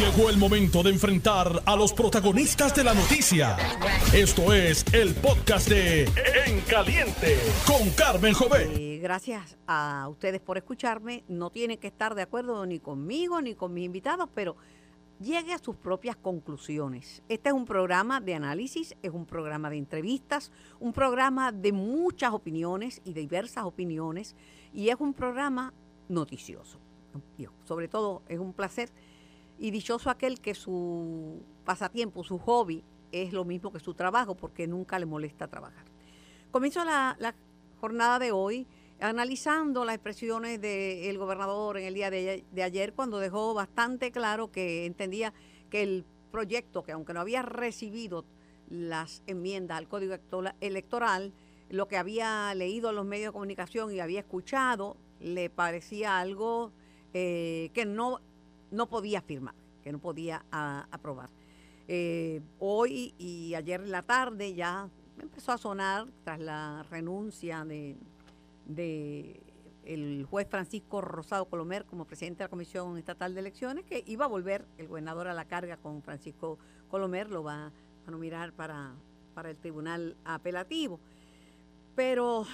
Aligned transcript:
Llegó 0.00 0.30
el 0.30 0.38
momento 0.38 0.82
de 0.82 0.88
enfrentar 0.88 1.62
a 1.66 1.76
los 1.76 1.92
protagonistas 1.92 2.74
de 2.74 2.84
la 2.84 2.94
noticia. 2.94 3.58
Esto 4.14 4.50
es 4.54 4.82
el 4.94 5.14
podcast 5.14 5.68
de 5.68 6.04
En 6.46 6.62
Caliente 6.62 7.36
con 7.66 7.90
Carmen 7.90 8.32
Jovet. 8.32 8.70
Eh, 8.78 8.98
gracias 9.02 9.58
a 9.66 10.08
ustedes 10.08 10.40
por 10.40 10.56
escucharme. 10.56 11.22
No 11.28 11.50
tienen 11.50 11.76
que 11.76 11.88
estar 11.88 12.14
de 12.14 12.22
acuerdo 12.22 12.64
ni 12.64 12.80
conmigo 12.80 13.42
ni 13.42 13.54
con 13.54 13.74
mis 13.74 13.84
invitados, 13.84 14.30
pero 14.34 14.56
llegue 15.20 15.52
a 15.52 15.58
sus 15.58 15.76
propias 15.76 16.16
conclusiones. 16.16 17.22
Este 17.28 17.50
es 17.50 17.54
un 17.54 17.66
programa 17.66 18.22
de 18.22 18.34
análisis, 18.34 18.96
es 19.02 19.10
un 19.10 19.26
programa 19.26 19.68
de 19.68 19.76
entrevistas, 19.76 20.50
un 20.78 20.94
programa 20.94 21.52
de 21.52 21.72
muchas 21.72 22.32
opiniones 22.32 23.02
y 23.04 23.12
diversas 23.12 23.64
opiniones, 23.64 24.34
y 24.72 24.88
es 24.88 24.96
un 24.98 25.12
programa 25.12 25.74
noticioso. 26.08 26.78
Sobre 27.64 27.88
todo 27.88 28.22
es 28.28 28.38
un 28.38 28.54
placer 28.54 28.90
y 29.60 29.70
dichoso 29.70 30.08
aquel 30.08 30.40
que 30.40 30.54
su 30.54 31.42
pasatiempo, 31.66 32.24
su 32.24 32.38
hobby, 32.38 32.82
es 33.12 33.34
lo 33.34 33.44
mismo 33.44 33.70
que 33.70 33.78
su 33.78 33.92
trabajo, 33.92 34.34
porque 34.34 34.66
nunca 34.66 34.98
le 34.98 35.04
molesta 35.04 35.48
trabajar. 35.48 35.84
Comienzo 36.50 36.82
la, 36.84 37.34
jornada 37.78 38.18
de 38.18 38.32
hoy 38.32 38.66
analizando 39.00 39.86
las 39.86 39.94
expresiones 39.94 40.60
del 40.60 41.16
gobernador 41.16 41.78
en 41.78 41.84
el 41.84 41.94
día 41.94 42.10
de, 42.10 42.62
ayer, 42.62 42.94
cuando 42.94 43.18
dejó 43.18 43.54
bastante 43.54 44.10
claro 44.10 44.50
que 44.50 44.86
entendía 44.86 45.32
que 45.70 45.82
el 45.82 46.04
proyecto, 46.30 46.82
que 46.82 46.92
aunque 46.92 47.12
no 47.12 47.20
había 47.20 47.42
recibido 47.42 48.24
las 48.68 49.22
enmiendas 49.26 49.78
al 49.78 49.88
código 49.88 50.16
electoral, 50.60 51.32
lo 51.68 51.86
que 51.86 51.96
había 51.98 52.54
leído 52.54 52.90
en 52.90 52.96
los 52.96 53.06
medios 53.06 53.28
de 53.28 53.32
comunicación 53.32 53.92
y 53.92 54.00
había 54.00 54.20
escuchado, 54.20 54.96
le 55.20 55.50
parecía 55.50 56.18
algo 56.18 56.72
eh, 57.12 57.70
que 57.74 57.84
no 57.86 58.20
no 58.70 58.88
podía 58.88 59.20
firmar, 59.20 59.54
que 59.82 59.92
no 59.92 59.98
podía 59.98 60.44
aprobar. 60.50 61.30
Eh, 61.88 62.40
hoy 62.58 63.14
y 63.18 63.54
ayer 63.54 63.80
en 63.80 63.90
la 63.90 64.02
tarde 64.02 64.54
ya 64.54 64.88
empezó 65.20 65.52
a 65.52 65.58
sonar 65.58 66.06
tras 66.24 66.38
la 66.38 66.84
renuncia 66.90 67.64
de, 67.64 67.96
de 68.66 69.40
el 69.84 70.24
juez 70.28 70.46
Francisco 70.48 71.00
Rosado 71.00 71.46
Colomer 71.46 71.84
como 71.84 72.04
presidente 72.04 72.38
de 72.38 72.44
la 72.44 72.50
Comisión 72.50 72.96
Estatal 72.96 73.34
de 73.34 73.40
Elecciones, 73.40 73.84
que 73.84 74.04
iba 74.06 74.24
a 74.24 74.28
volver 74.28 74.66
el 74.78 74.88
gobernador 74.88 75.26
a 75.28 75.34
la 75.34 75.46
carga 75.46 75.76
con 75.76 76.02
Francisco 76.02 76.58
Colomer, 76.88 77.28
lo 77.30 77.42
va 77.42 77.72
a 78.06 78.10
nominar 78.10 78.52
para, 78.52 78.94
para 79.34 79.50
el 79.50 79.56
tribunal 79.56 80.16
apelativo. 80.24 81.00
Pero 81.96 82.46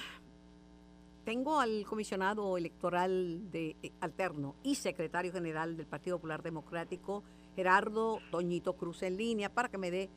tengo 1.27 1.59
al 1.59 1.83
comisionado 1.83 2.55
electoral 2.55 3.51
de 3.51 3.75
eh, 3.83 3.91
alterno 3.99 4.55
y 4.63 4.75
secretario 4.75 5.33
general 5.33 5.75
del 5.75 5.85
Partido 5.85 6.15
Popular 6.15 6.41
Democrático, 6.41 7.21
Gerardo 7.53 8.19
Toñito 8.31 8.77
Cruz, 8.77 9.03
en 9.03 9.17
línea 9.17 9.49
para 9.49 9.67
que 9.67 9.77
me 9.77 9.91
dé 9.91 10.09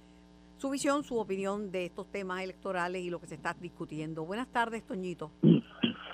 su 0.59 0.71
visión, 0.71 1.03
su 1.03 1.19
opinión 1.19 1.73
de 1.73 1.87
estos 1.87 2.07
temas 2.13 2.45
electorales 2.45 3.03
y 3.03 3.11
lo 3.11 3.21
que 3.21 3.27
se 3.27 3.35
está 3.35 3.57
discutiendo. 3.59 4.25
Buenas 4.25 4.53
tardes, 4.53 4.87
Toñito. 4.87 5.33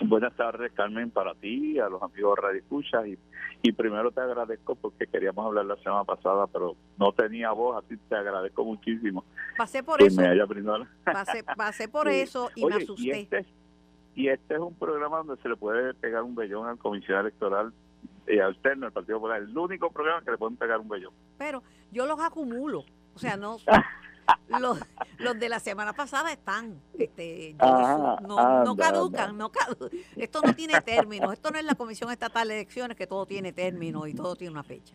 Buenas 0.00 0.34
tardes, 0.34 0.72
Carmen, 0.72 1.10
para 1.10 1.34
ti, 1.34 1.78
a 1.78 1.91
los 1.91 2.03
amigos 2.03 2.38
Radio 2.38 2.60
Escucha. 2.60 3.06
Y, 3.06 3.19
y 3.60 3.72
primero 3.72 4.12
te 4.12 4.22
agradezco 4.22 4.77
porque 4.77 5.08
queríamos 5.08 5.44
hablar 5.44 5.66
la 5.66 5.77
semana 5.77 6.05
pasada, 6.05 6.47
pero 6.47 6.75
no 6.97 7.12
tenía 7.12 7.50
voz, 7.53 7.84
así 7.84 7.98
te 8.08 8.14
agradezco 8.14 8.64
muchísimo. 8.64 9.27
Pasé 9.58 9.83
por 9.83 10.00
eso. 10.00 10.22
pasé, 11.55 11.88
por 11.88 12.08
eso 12.08 12.50
y 12.55 12.64
me 12.64 12.77
asusté. 12.77 13.20
Este 13.20 13.55
y 14.17 14.28
este 14.28 14.55
es 14.55 14.61
un 14.61 14.75
programa 14.75 15.19
donde 15.19 15.41
se 15.42 15.48
le 15.48 15.56
puede 15.56 15.92
pegar 15.95 16.22
un 16.22 16.34
vellón 16.34 16.67
al 16.67 16.78
comisionado 16.78 17.28
electoral 17.28 17.72
y 18.27 18.39
alterno 18.39 18.86
del 18.86 18.92
Partido 18.92 19.19
Popular. 19.19 19.42
El 19.42 19.56
único 19.56 19.91
programa 19.91 20.22
que 20.22 20.31
le 20.31 20.39
pueden 20.39 20.56
pegar 20.56 20.81
un 20.81 20.89
vellón. 20.89 21.12
Pero 21.39 21.62
yo 21.92 22.06
los 22.06 22.19
acumulo. 22.19 22.84
O 23.14 23.19
sea, 23.19 23.37
no. 23.37 23.59
los, 24.59 24.81
los 25.19 25.39
de 25.39 25.48
la 25.50 25.61
semana 25.61 25.92
pasada 25.92 26.33
están. 26.33 26.81
Este, 26.98 27.55
no, 27.59 28.65
no, 28.65 28.75
caducan. 28.75 29.37
No 29.37 29.53
esto 30.16 30.41
no 30.43 30.55
tiene 30.55 30.81
términos. 30.81 31.34
Esto 31.34 31.50
no 31.50 31.59
es 31.59 31.65
la 31.65 31.75
Comisión 31.75 32.10
Estatal 32.10 32.49
de 32.49 32.55
Elecciones 32.55 32.97
que 32.97 33.06
todo 33.06 33.26
tiene 33.26 33.53
términos 33.53 34.09
y 34.09 34.15
todo 34.15 34.34
tiene 34.34 34.53
una 34.53 34.62
fecha 34.62 34.94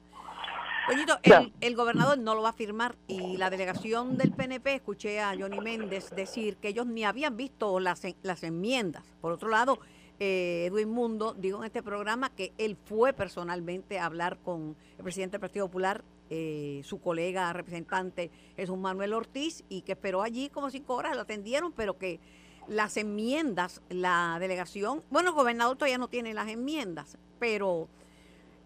el, 1.62 1.76
gobernador 1.76 2.18
no 2.18 2.36
lo 2.36 2.42
va 2.42 2.50
a 2.50 2.54
firmar 2.54 2.96
y 3.08 3.38
la 3.38 3.50
delegación 3.50 4.18
del 4.18 4.32
PNP, 4.32 4.76
escuché 4.76 5.20
a 5.20 5.34
Johnny 5.38 5.60
Méndez 5.60 6.10
decir 6.12 6.58
que 6.58 6.70
ellos 6.70 6.86
ni 6.86 7.04
habían 7.04 7.38
visto 7.38 7.80
las, 7.80 8.02
las 8.24 8.44
enmiendas. 8.44 9.04
Por 9.22 9.32
otro 9.32 9.50
lado, 9.50 9.80
eh, 10.20 10.68
Edwin 10.68 10.90
Mundo 10.90 11.34
dijo 11.34 11.58
en 11.58 11.64
este 11.64 11.82
programa 11.82 12.30
que 12.30 12.54
él 12.58 12.78
fue 12.86 13.14
personalmente 13.14 13.98
a 13.98 14.06
hablar 14.06 14.38
con 14.38 14.76
el 14.98 15.04
presidente 15.04 15.34
del 15.34 15.42
Partido 15.42 15.66
Popular, 15.66 16.04
eh, 16.30 16.82
su 16.86 17.02
colega 17.02 17.52
representante 17.52 18.32
es 18.56 18.70
un 18.70 18.82
Manuel 18.82 19.14
Ortiz, 19.14 19.64
y 19.68 19.82
que 19.82 19.94
esperó 19.94 20.22
allí 20.22 20.50
como 20.50 20.70
cinco 20.70 20.96
horas, 20.96 21.16
lo 21.16 21.24
atendieron, 21.24 21.72
pero 21.74 21.98
que 21.98 22.20
las 22.68 22.98
enmiendas, 22.98 23.82
la 23.90 24.38
delegación, 24.40 25.04
bueno, 25.10 25.30
el 25.30 25.36
gobernador 25.36 25.76
todavía 25.76 25.98
no 25.98 26.08
tiene 26.08 26.34
las 26.34 26.48
enmiendas, 26.48 27.18
pero 27.40 27.90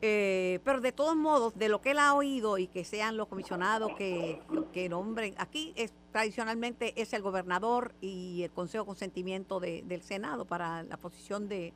eh, 0.07 0.59
pero 0.63 0.81
de 0.81 0.91
todos 0.91 1.15
modos, 1.15 1.57
de 1.57 1.67
lo 1.67 1.81
que 1.81 1.89
él 1.89 1.97
ha 1.97 2.13
oído 2.13 2.59
y 2.59 2.67
que 2.67 2.85
sean 2.85 3.17
los 3.17 3.27
comisionados 3.27 3.95
que, 3.97 4.39
que 4.71 4.87
nombren, 4.87 5.33
aquí 5.39 5.73
es, 5.75 5.95
tradicionalmente 6.11 6.93
es 7.01 7.11
el 7.13 7.23
gobernador 7.23 7.95
y 8.01 8.43
el 8.43 8.51
Consejo 8.51 8.83
de 8.83 8.87
Consentimiento 8.87 9.59
del 9.59 10.03
Senado 10.03 10.45
para 10.45 10.83
la 10.83 10.97
posición 10.97 11.47
de 11.47 11.73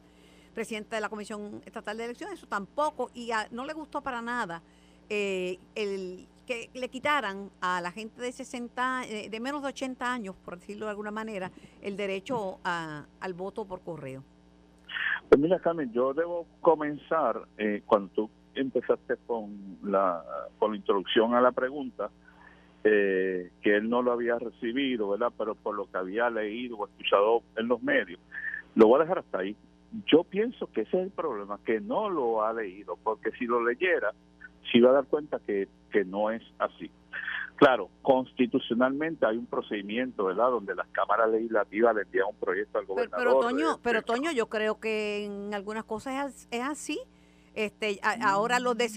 presidente 0.54 0.96
de 0.96 1.02
la 1.02 1.10
Comisión 1.10 1.64
Estatal 1.66 1.98
de 1.98 2.06
Elecciones, 2.06 2.38
eso 2.38 2.46
tampoco, 2.46 3.10
y 3.16 3.32
no 3.50 3.66
le 3.66 3.74
gustó 3.74 4.02
para 4.02 4.22
nada 4.22 4.62
eh, 5.10 5.58
el 5.74 6.28
que 6.46 6.70
le 6.76 6.90
quitaran 6.90 7.50
a 7.62 7.82
la 7.82 7.92
gente 7.92 8.22
de 8.22 8.32
60, 8.32 9.06
eh, 9.08 9.30
de 9.32 9.40
menos 9.40 9.64
de 9.64 9.70
80 9.70 10.14
años, 10.14 10.36
por 10.46 10.60
decirlo 10.60 10.86
de 10.86 10.92
alguna 10.92 11.10
manera, 11.10 11.52
el 11.82 11.98
derecho 11.98 12.60
al 12.64 13.34
voto 13.34 13.66
por 13.66 13.82
correo. 13.82 14.24
Pues 15.30 15.40
mira, 15.40 15.60
Carmen, 15.60 15.92
yo 15.94 16.14
debo 16.16 16.48
comenzar 16.60 17.44
eh, 17.60 17.84
cuando 17.86 18.10
tú 18.14 18.30
empezaste 18.56 19.16
con 19.28 19.78
la, 19.84 20.24
con 20.58 20.72
la 20.72 20.78
introducción 20.78 21.36
a 21.36 21.42
la 21.42 21.52
pregunta, 21.52 22.10
eh, 22.84 23.52
que 23.62 23.76
él 23.76 23.90
no 23.90 24.02
lo 24.02 24.12
había 24.12 24.40
recibido, 24.40 25.10
¿verdad? 25.10 25.32
Pero 25.38 25.54
por 25.54 25.76
lo 25.76 25.86
que 25.86 25.98
había 26.00 26.32
leído 26.32 26.78
o 26.78 26.88
escuchado 26.88 27.44
en 27.58 27.68
los 27.68 27.82
medios. 27.84 28.20
Lo 28.74 28.88
voy 28.88 29.00
a 29.00 29.04
dejar 29.04 29.20
hasta 29.20 29.40
ahí. 29.40 29.56
Yo 30.08 30.24
pienso 30.24 30.68
que 30.72 30.82
ese 30.82 30.98
es 30.98 31.04
el 31.04 31.12
problema, 31.12 31.60
que 31.64 31.80
no 31.80 32.10
lo 32.10 32.44
ha 32.44 32.52
leído, 32.52 32.98
porque 33.04 33.32
si 33.32 33.46
lo 33.46 33.64
leyera, 33.64 34.12
se 34.72 34.80
iba 34.80 34.90
a 34.90 34.94
dar 34.94 35.06
cuenta 35.06 35.40
que, 35.46 35.68
que 35.92 36.06
no 36.06 36.32
es 36.32 36.42
así. 36.58 36.90
Claro, 37.60 37.90
constitucionalmente 38.02 39.26
hay 39.26 39.36
un 39.36 39.46
procedimiento, 39.46 40.24
¿verdad?, 40.24 40.50
donde 40.50 40.74
las 40.76 40.88
cámaras 40.88 41.30
legislativas 41.30 41.94
le 41.94 42.04
envían 42.04 42.28
un 42.30 42.38
proyecto 42.38 42.80
al 42.80 42.86
gobernador. 42.86 43.20
Pero, 43.20 43.40
Toño, 43.42 43.80
pero 43.84 44.02
Toño, 44.02 44.32
yo 44.32 44.48
creo 44.48 44.80
que 44.80 45.26
en 45.26 45.54
algunas 45.54 45.84
cosas 45.84 46.48
es, 46.50 46.62
así. 46.62 47.02
Este, 47.56 48.00
ahora 48.02 48.62
los 48.62 48.78
de, 48.78 48.88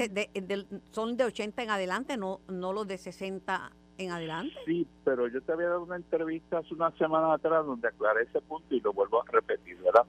son 0.92 1.16
de 1.16 1.24
80 1.24 1.60
en 1.64 1.70
adelante, 1.70 2.16
no 2.16 2.38
no 2.46 2.72
los 2.72 2.86
de 2.86 2.98
60 2.98 3.72
en 3.98 4.10
adelante. 4.12 4.54
Sí, 4.64 4.86
pero 5.02 5.26
yo 5.26 5.40
te 5.40 5.50
había 5.50 5.68
dado 5.68 5.82
una 5.82 5.96
entrevista 5.96 6.58
hace 6.58 6.72
unas 6.72 6.94
semanas 6.98 7.32
atrás 7.32 7.66
donde 7.66 7.88
aclaré 7.88 8.22
ese 8.22 8.40
punto 8.42 8.72
y 8.72 8.80
lo 8.80 8.92
vuelvo 8.92 9.22
a 9.22 9.24
repetir, 9.28 9.76
¿verdad? 9.78 10.06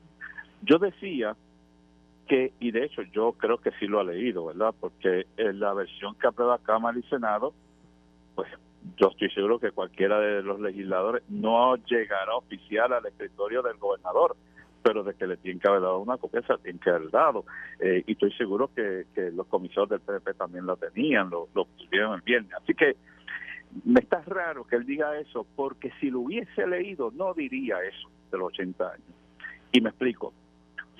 Yo 0.61 0.77
decía 0.77 1.35
que, 2.27 2.53
y 2.59 2.69
de 2.69 2.85
hecho 2.85 3.01
yo 3.01 3.31
creo 3.31 3.57
que 3.57 3.71
sí 3.79 3.87
lo 3.87 3.99
ha 3.99 4.03
leído, 4.03 4.45
¿verdad? 4.45 4.75
Porque 4.79 5.25
en 5.37 5.59
la 5.59 5.73
versión 5.73 6.13
que 6.19 6.27
aprueba 6.27 6.59
Cámara 6.59 6.99
y 6.99 7.03
Senado 7.09 7.55
pues 8.35 8.49
yo 8.97 9.09
estoy 9.09 9.29
seguro 9.31 9.59
que 9.59 9.71
cualquiera 9.71 10.19
de 10.19 10.43
los 10.43 10.59
legisladores 10.59 11.23
no 11.29 11.75
llegará 11.77 12.35
oficial 12.35 12.93
al 12.93 13.05
escritorio 13.05 13.61
del 13.61 13.77
gobernador, 13.77 14.35
pero 14.81 15.03
de 15.03 15.13
que 15.13 15.25
le 15.25 15.37
tienen 15.37 15.59
que 15.59 15.67
haber 15.67 15.81
dado 15.81 15.99
una 15.99 16.17
copia, 16.17 16.41
se 16.41 16.57
tienen 16.57 16.79
que 16.79 16.89
haber 16.89 17.09
dado. 17.09 17.45
Eh, 17.79 18.03
y 18.05 18.11
estoy 18.11 18.33
seguro 18.33 18.69
que, 18.75 19.05
los 19.33 19.47
comisarios 19.47 19.89
del 19.89 20.01
PDP 20.01 20.37
también 20.37 20.65
lo 20.65 20.75
tenían, 20.75 21.29
lo, 21.29 21.47
lo 21.55 21.65
pusieron 21.65 22.15
el 22.15 22.21
viernes. 22.21 22.51
Así 22.53 22.73
que 22.73 22.95
me 23.85 24.01
está 24.01 24.21
raro 24.21 24.65
que 24.65 24.75
él 24.75 24.85
diga 24.85 25.17
eso, 25.17 25.47
porque 25.55 25.91
si 25.99 26.09
lo 26.09 26.21
hubiese 26.21 26.67
leído, 26.67 27.11
no 27.11 27.33
diría 27.33 27.81
eso 27.83 28.09
de 28.31 28.37
los 28.37 28.47
80 28.47 28.85
años. 28.85 29.07
Y 29.71 29.81
me 29.81 29.89
explico. 29.89 30.33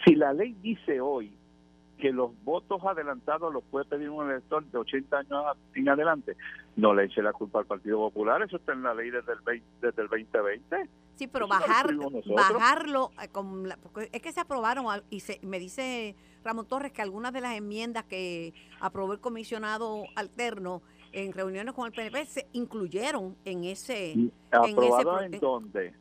Si 0.05 0.15
la 0.15 0.33
ley 0.33 0.55
dice 0.61 0.99
hoy 0.99 1.31
que 1.97 2.11
los 2.11 2.31
votos 2.43 2.81
adelantados 2.83 3.53
los 3.53 3.63
puede 3.63 3.85
pedir 3.85 4.09
un 4.09 4.29
elector 4.29 4.63
de 4.65 4.77
80 4.77 5.17
años 5.17 5.43
en 5.75 5.89
adelante. 5.89 6.35
No 6.75 6.93
le 6.93 7.05
eche 7.05 7.21
la 7.21 7.33
culpa 7.33 7.59
al 7.59 7.65
Partido 7.65 7.97
Popular, 7.97 8.41
eso 8.41 8.57
está 8.57 8.73
en 8.73 8.83
la 8.83 8.93
ley 8.93 9.09
desde 9.09 9.33
el, 9.33 9.63
desde 9.81 10.01
el 10.01 10.07
2020. 10.09 10.89
Sí, 11.15 11.27
pero 11.27 11.47
bajar, 11.47 11.93
bajarlo, 12.25 13.11
eh, 13.21 13.29
porque 13.81 14.09
es 14.11 14.21
que 14.21 14.31
se 14.31 14.39
aprobaron 14.39 14.85
y 15.09 15.19
se, 15.19 15.39
me 15.43 15.59
dice 15.59 16.15
Ramón 16.43 16.67
Torres 16.67 16.91
que 16.91 17.01
algunas 17.01 17.31
de 17.31 17.41
las 17.41 17.55
enmiendas 17.55 18.03
que 18.05 18.53
aprobó 18.79 19.13
el 19.13 19.19
comisionado 19.19 20.05
alterno 20.15 20.81
en 21.11 21.31
reuniones 21.31 21.75
con 21.75 21.85
el 21.85 21.93
PNP 21.93 22.25
se 22.25 22.47
incluyeron 22.53 23.37
en 23.45 23.63
ese... 23.65 24.15
¿Aprobado 24.51 25.21
en, 25.21 25.39
dónde? 25.39 25.93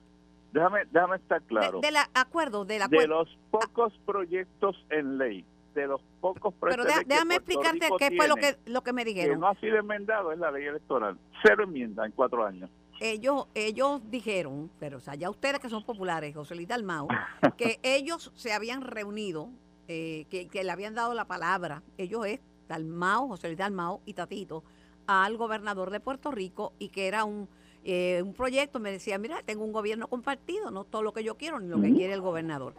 Déjame, 0.53 0.81
déjame 0.91 1.17
estar 1.17 1.43
claro. 1.43 1.81
De, 1.81 1.91
acuerdo, 2.15 2.65
de, 2.65 2.79
la 2.79 2.89
de 2.89 3.07
los 3.07 3.29
pocos 3.51 3.93
proyectos 4.07 4.75
en 4.91 5.19
ley 5.19 5.45
de 5.75 5.87
los 5.87 6.01
pocos 6.21 6.55
Pero 6.61 6.85
déjame 6.85 7.37
explicarte 7.37 7.89
qué 7.99 8.11
fue 8.17 8.29
lo 8.29 8.37
que, 8.37 8.57
lo 8.67 8.83
que 8.83 8.93
me 8.93 9.05
dijeron. 9.05 9.37
Que 9.37 9.41
no 9.41 9.49
ha 9.49 9.55
sido 9.57 9.79
enmendado 9.79 10.33
es 10.33 10.39
la 10.39 10.51
ley 10.51 10.65
electoral. 10.65 11.19
Cero 11.43 11.65
enmienda 11.65 12.05
en 12.07 12.13
cuatro 12.13 12.45
años. 12.45 12.71
Ellos, 13.01 13.47
ellos 13.55 14.01
dijeron, 14.11 14.71
pero 14.79 14.99
o 14.99 15.01
sea, 15.01 15.15
ya 15.15 15.29
ustedes 15.29 15.59
que 15.59 15.69
son 15.69 15.85
populares, 15.85 16.35
José 16.35 16.55
Luis 16.55 16.69
Dalmau, 16.69 17.09
que 17.57 17.81
ellos 17.83 18.31
se 18.35 18.53
habían 18.53 18.83
reunido, 18.83 19.49
eh, 19.89 20.27
que, 20.31 20.47
que, 20.47 20.63
le 20.63 20.71
habían 20.71 20.95
dado 20.95 21.13
la 21.13 21.25
palabra, 21.25 21.83
ellos 21.99 22.25
es 22.27 22.41
Dalmau, 22.69 23.29
José 23.29 23.49
Luis 23.49 23.59
Dalmau 23.59 24.01
y 24.07 24.15
Tatito, 24.15 24.63
al 25.07 25.37
gobernador 25.37 25.91
de 25.91 26.01
Puerto 26.01 26.31
Rico 26.31 26.75
y 26.79 26.91
que 26.91 27.09
era 27.09 27.25
un, 27.25 27.49
eh, 27.85 28.23
un 28.25 28.35
proyecto, 28.35 28.79
me 28.79 28.93
decía, 28.93 29.19
mira, 29.19 29.43
tengo 29.45 29.65
un 29.65 29.73
gobierno 29.73 30.07
compartido, 30.07 30.71
no 30.71 30.85
todo 30.85 31.03
lo 31.03 31.13
que 31.13 31.25
yo 31.25 31.37
quiero 31.37 31.59
ni 31.59 31.69
lo 31.69 31.81
que 31.81 31.93
quiere 31.93 32.13
el 32.13 32.21
gobernador. 32.21 32.75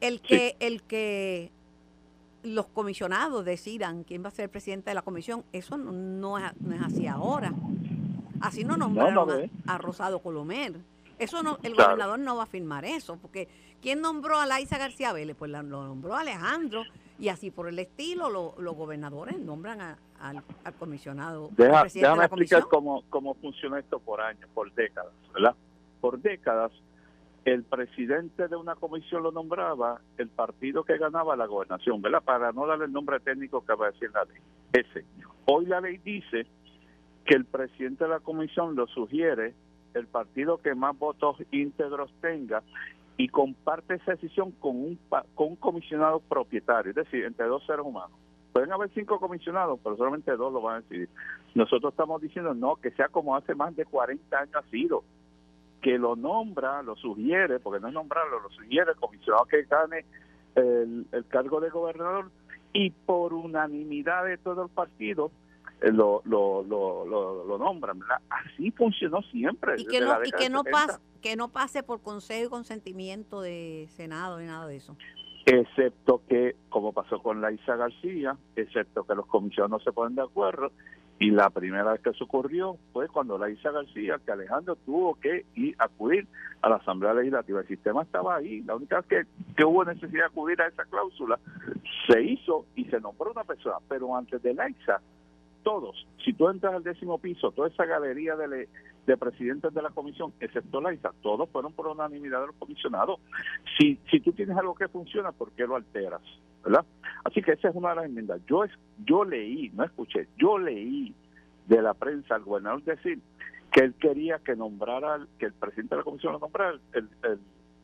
El 0.00 0.20
que, 0.20 0.56
el 0.60 0.82
que 0.82 1.50
los 2.44 2.66
comisionados 2.66 3.44
decidan 3.44 4.04
quién 4.04 4.22
va 4.22 4.28
a 4.28 4.30
ser 4.30 4.44
el 4.44 4.50
presidente 4.50 4.90
de 4.90 4.94
la 4.94 5.02
comisión, 5.02 5.44
eso 5.52 5.76
no, 5.76 6.38
es, 6.38 6.44
así 6.84 7.06
ahora. 7.06 7.52
Así 8.40 8.64
no 8.64 8.76
nombraron 8.76 9.50
a, 9.66 9.78
Rosado 9.78 10.20
Colomer. 10.20 10.74
Eso 11.18 11.42
no, 11.42 11.58
el 11.62 11.74
gobernador 11.74 12.18
no 12.18 12.36
va 12.36 12.42
a 12.42 12.46
firmar 12.46 12.84
eso, 12.84 13.16
porque 13.16 13.48
¿quién 13.80 14.00
nombró 14.00 14.38
a 14.38 14.46
Laisa 14.46 14.76
García 14.76 15.12
Vélez? 15.12 15.36
Pues 15.36 15.50
lo 15.50 15.62
nombró 15.62 16.14
Alejandro, 16.14 16.82
y 17.18 17.28
así 17.28 17.50
por 17.50 17.68
el 17.68 17.78
estilo 17.78 18.28
los 18.28 18.76
gobernadores 18.76 19.38
nombran 19.38 19.96
al, 20.20 20.42
comisionado. 20.78 21.50
déjame 21.56 22.24
explicar 22.24 22.64
cómo, 22.64 23.04
cómo 23.08 23.34
funciona 23.34 23.78
esto 23.78 23.98
por 24.00 24.20
años, 24.20 24.48
por 24.52 24.72
décadas, 24.74 25.12
¿verdad? 25.32 25.54
Por 26.00 26.20
décadas 26.20 26.72
el 27.44 27.62
presidente 27.62 28.48
de 28.48 28.56
una 28.56 28.74
comisión 28.74 29.22
lo 29.22 29.30
nombraba 29.30 30.00
el 30.16 30.28
partido 30.28 30.82
que 30.84 30.96
ganaba 30.96 31.36
la 31.36 31.46
gobernación, 31.46 32.00
¿verdad? 32.00 32.22
Para 32.22 32.52
no 32.52 32.66
darle 32.66 32.86
el 32.86 32.92
nombre 32.92 33.20
técnico 33.20 33.64
que 33.64 33.74
va 33.74 33.88
a 33.88 33.90
decir 33.90 34.10
la 34.12 34.24
ley. 34.24 34.40
Ese. 34.72 35.04
Hoy 35.44 35.66
la 35.66 35.80
ley 35.80 35.98
dice 35.98 36.46
que 37.24 37.34
el 37.34 37.44
presidente 37.44 38.04
de 38.04 38.10
la 38.10 38.20
comisión 38.20 38.74
lo 38.74 38.86
sugiere 38.86 39.54
el 39.92 40.06
partido 40.06 40.58
que 40.58 40.74
más 40.74 40.98
votos 40.98 41.36
íntegros 41.50 42.10
tenga 42.20 42.62
y 43.16 43.28
comparte 43.28 43.94
esa 43.94 44.12
decisión 44.12 44.50
con 44.52 44.76
un, 44.76 44.98
con 45.34 45.48
un 45.48 45.56
comisionado 45.56 46.20
propietario, 46.20 46.90
es 46.90 46.96
decir, 46.96 47.24
entre 47.24 47.46
dos 47.46 47.64
seres 47.66 47.84
humanos. 47.84 48.18
Pueden 48.52 48.72
haber 48.72 48.90
cinco 48.94 49.18
comisionados, 49.18 49.80
pero 49.82 49.96
solamente 49.96 50.34
dos 50.36 50.52
lo 50.52 50.62
van 50.62 50.76
a 50.76 50.80
decidir. 50.80 51.08
Nosotros 51.54 51.92
estamos 51.92 52.22
diciendo 52.22 52.54
no, 52.54 52.76
que 52.76 52.90
sea 52.92 53.08
como 53.08 53.36
hace 53.36 53.54
más 53.54 53.74
de 53.76 53.84
40 53.84 54.36
años 54.36 54.54
ha 54.54 54.62
sido, 54.70 55.04
que 55.84 55.98
lo 55.98 56.16
nombra, 56.16 56.82
lo 56.82 56.96
sugiere, 56.96 57.60
porque 57.60 57.78
no 57.78 57.88
es 57.88 57.94
nombrarlo, 57.94 58.40
lo 58.40 58.48
sugiere 58.48 58.92
el 58.92 58.96
comisionado 58.96 59.44
que 59.44 59.64
gane 59.64 60.06
el, 60.54 61.06
cargo 61.28 61.60
de 61.60 61.68
gobernador 61.68 62.30
y 62.72 62.88
por 62.88 63.34
unanimidad 63.34 64.24
de 64.24 64.38
todo 64.38 64.62
el 64.62 64.70
partido 64.70 65.30
eh, 65.82 65.92
lo, 65.92 66.22
lo, 66.24 66.62
lo, 66.62 67.04
lo, 67.04 67.58
nombran. 67.58 68.00
Así 68.30 68.70
funcionó 68.70 69.20
siempre. 69.24 69.74
Y 69.76 69.84
que 69.84 70.00
no, 70.00 70.24
y 70.24 70.30
que 70.30 70.48
no, 70.48 70.64
pase, 70.64 70.98
que 71.20 71.36
no 71.36 71.48
pase 71.48 71.82
por 71.82 72.00
consejo 72.00 72.46
y 72.46 72.48
consentimiento 72.48 73.42
de 73.42 73.86
Senado 73.90 74.40
ni 74.40 74.46
nada 74.46 74.66
de 74.66 74.76
eso. 74.76 74.96
Excepto 75.44 76.22
que, 76.26 76.56
como 76.70 76.94
pasó 76.94 77.22
con 77.22 77.42
la 77.42 77.52
Isa 77.52 77.76
García, 77.76 78.38
excepto 78.56 79.04
que 79.04 79.14
los 79.14 79.26
comisionados 79.26 79.70
no 79.70 79.84
se 79.84 79.92
ponen 79.92 80.14
de 80.14 80.22
acuerdo 80.22 80.72
y 81.18 81.30
la 81.30 81.50
primera 81.50 81.92
vez 81.92 82.00
que 82.00 82.10
eso 82.10 82.24
ocurrió 82.24 82.76
fue 82.92 83.08
cuando 83.08 83.38
la 83.38 83.48
Isa 83.48 83.70
García, 83.70 84.20
que 84.24 84.32
Alejandro 84.32 84.76
tuvo 84.76 85.14
que 85.14 85.46
ir 85.54 85.74
acudir 85.78 86.26
a 86.60 86.68
la 86.68 86.76
Asamblea 86.76 87.14
Legislativa. 87.14 87.60
El 87.60 87.68
sistema 87.68 88.02
estaba 88.02 88.36
ahí. 88.36 88.62
La 88.62 88.74
única 88.74 88.96
vez 88.96 89.06
que, 89.06 89.54
que 89.56 89.64
hubo 89.64 89.84
necesidad 89.84 90.24
de 90.24 90.26
acudir 90.26 90.60
a 90.60 90.66
esa 90.66 90.84
cláusula 90.84 91.38
se 92.08 92.20
hizo 92.20 92.66
y 92.74 92.84
se 92.86 93.00
nombró 93.00 93.30
una 93.30 93.44
persona. 93.44 93.76
Pero 93.88 94.16
antes 94.16 94.42
de 94.42 94.54
la 94.54 94.68
ISA, 94.68 95.00
todos, 95.62 96.06
si 96.24 96.32
tú 96.32 96.48
entras 96.48 96.74
al 96.74 96.82
décimo 96.82 97.18
piso, 97.18 97.52
toda 97.52 97.68
esa 97.68 97.86
galería 97.86 98.34
de, 98.36 98.68
de 99.06 99.16
presidentes 99.16 99.72
de 99.72 99.82
la 99.82 99.90
comisión, 99.90 100.32
excepto 100.40 100.80
la 100.80 100.92
ISA, 100.92 101.12
todos 101.22 101.48
fueron 101.50 101.72
por 101.72 101.86
unanimidad 101.86 102.40
de 102.40 102.46
los 102.48 102.56
comisionados. 102.56 103.20
Si, 103.78 103.98
si 104.10 104.20
tú 104.20 104.32
tienes 104.32 104.56
algo 104.56 104.74
que 104.74 104.88
funciona, 104.88 105.32
¿por 105.32 105.52
qué 105.52 105.66
lo 105.66 105.76
alteras? 105.76 106.22
¿Verdad? 106.64 106.84
Así 107.24 107.42
que 107.42 107.52
esa 107.52 107.68
es 107.68 107.74
una 107.74 107.90
de 107.90 107.96
las 107.96 108.04
enmiendas. 108.06 108.40
Yo, 108.46 108.64
yo 109.04 109.24
leí, 109.24 109.70
no 109.74 109.84
escuché, 109.84 110.28
yo 110.36 110.58
leí 110.58 111.14
de 111.66 111.82
la 111.82 111.94
prensa 111.94 112.34
al 112.34 112.42
gobernador 112.42 112.82
decir 112.82 113.20
que 113.72 113.80
él 113.80 113.94
quería 113.94 114.38
que 114.38 114.54
nombrara, 114.54 115.26
que 115.38 115.46
el 115.46 115.52
presidente 115.52 115.94
de 115.94 116.00
la 116.00 116.04
comisión 116.04 116.34
lo 116.34 116.38
nombrara 116.38 116.78
el, 116.92 117.08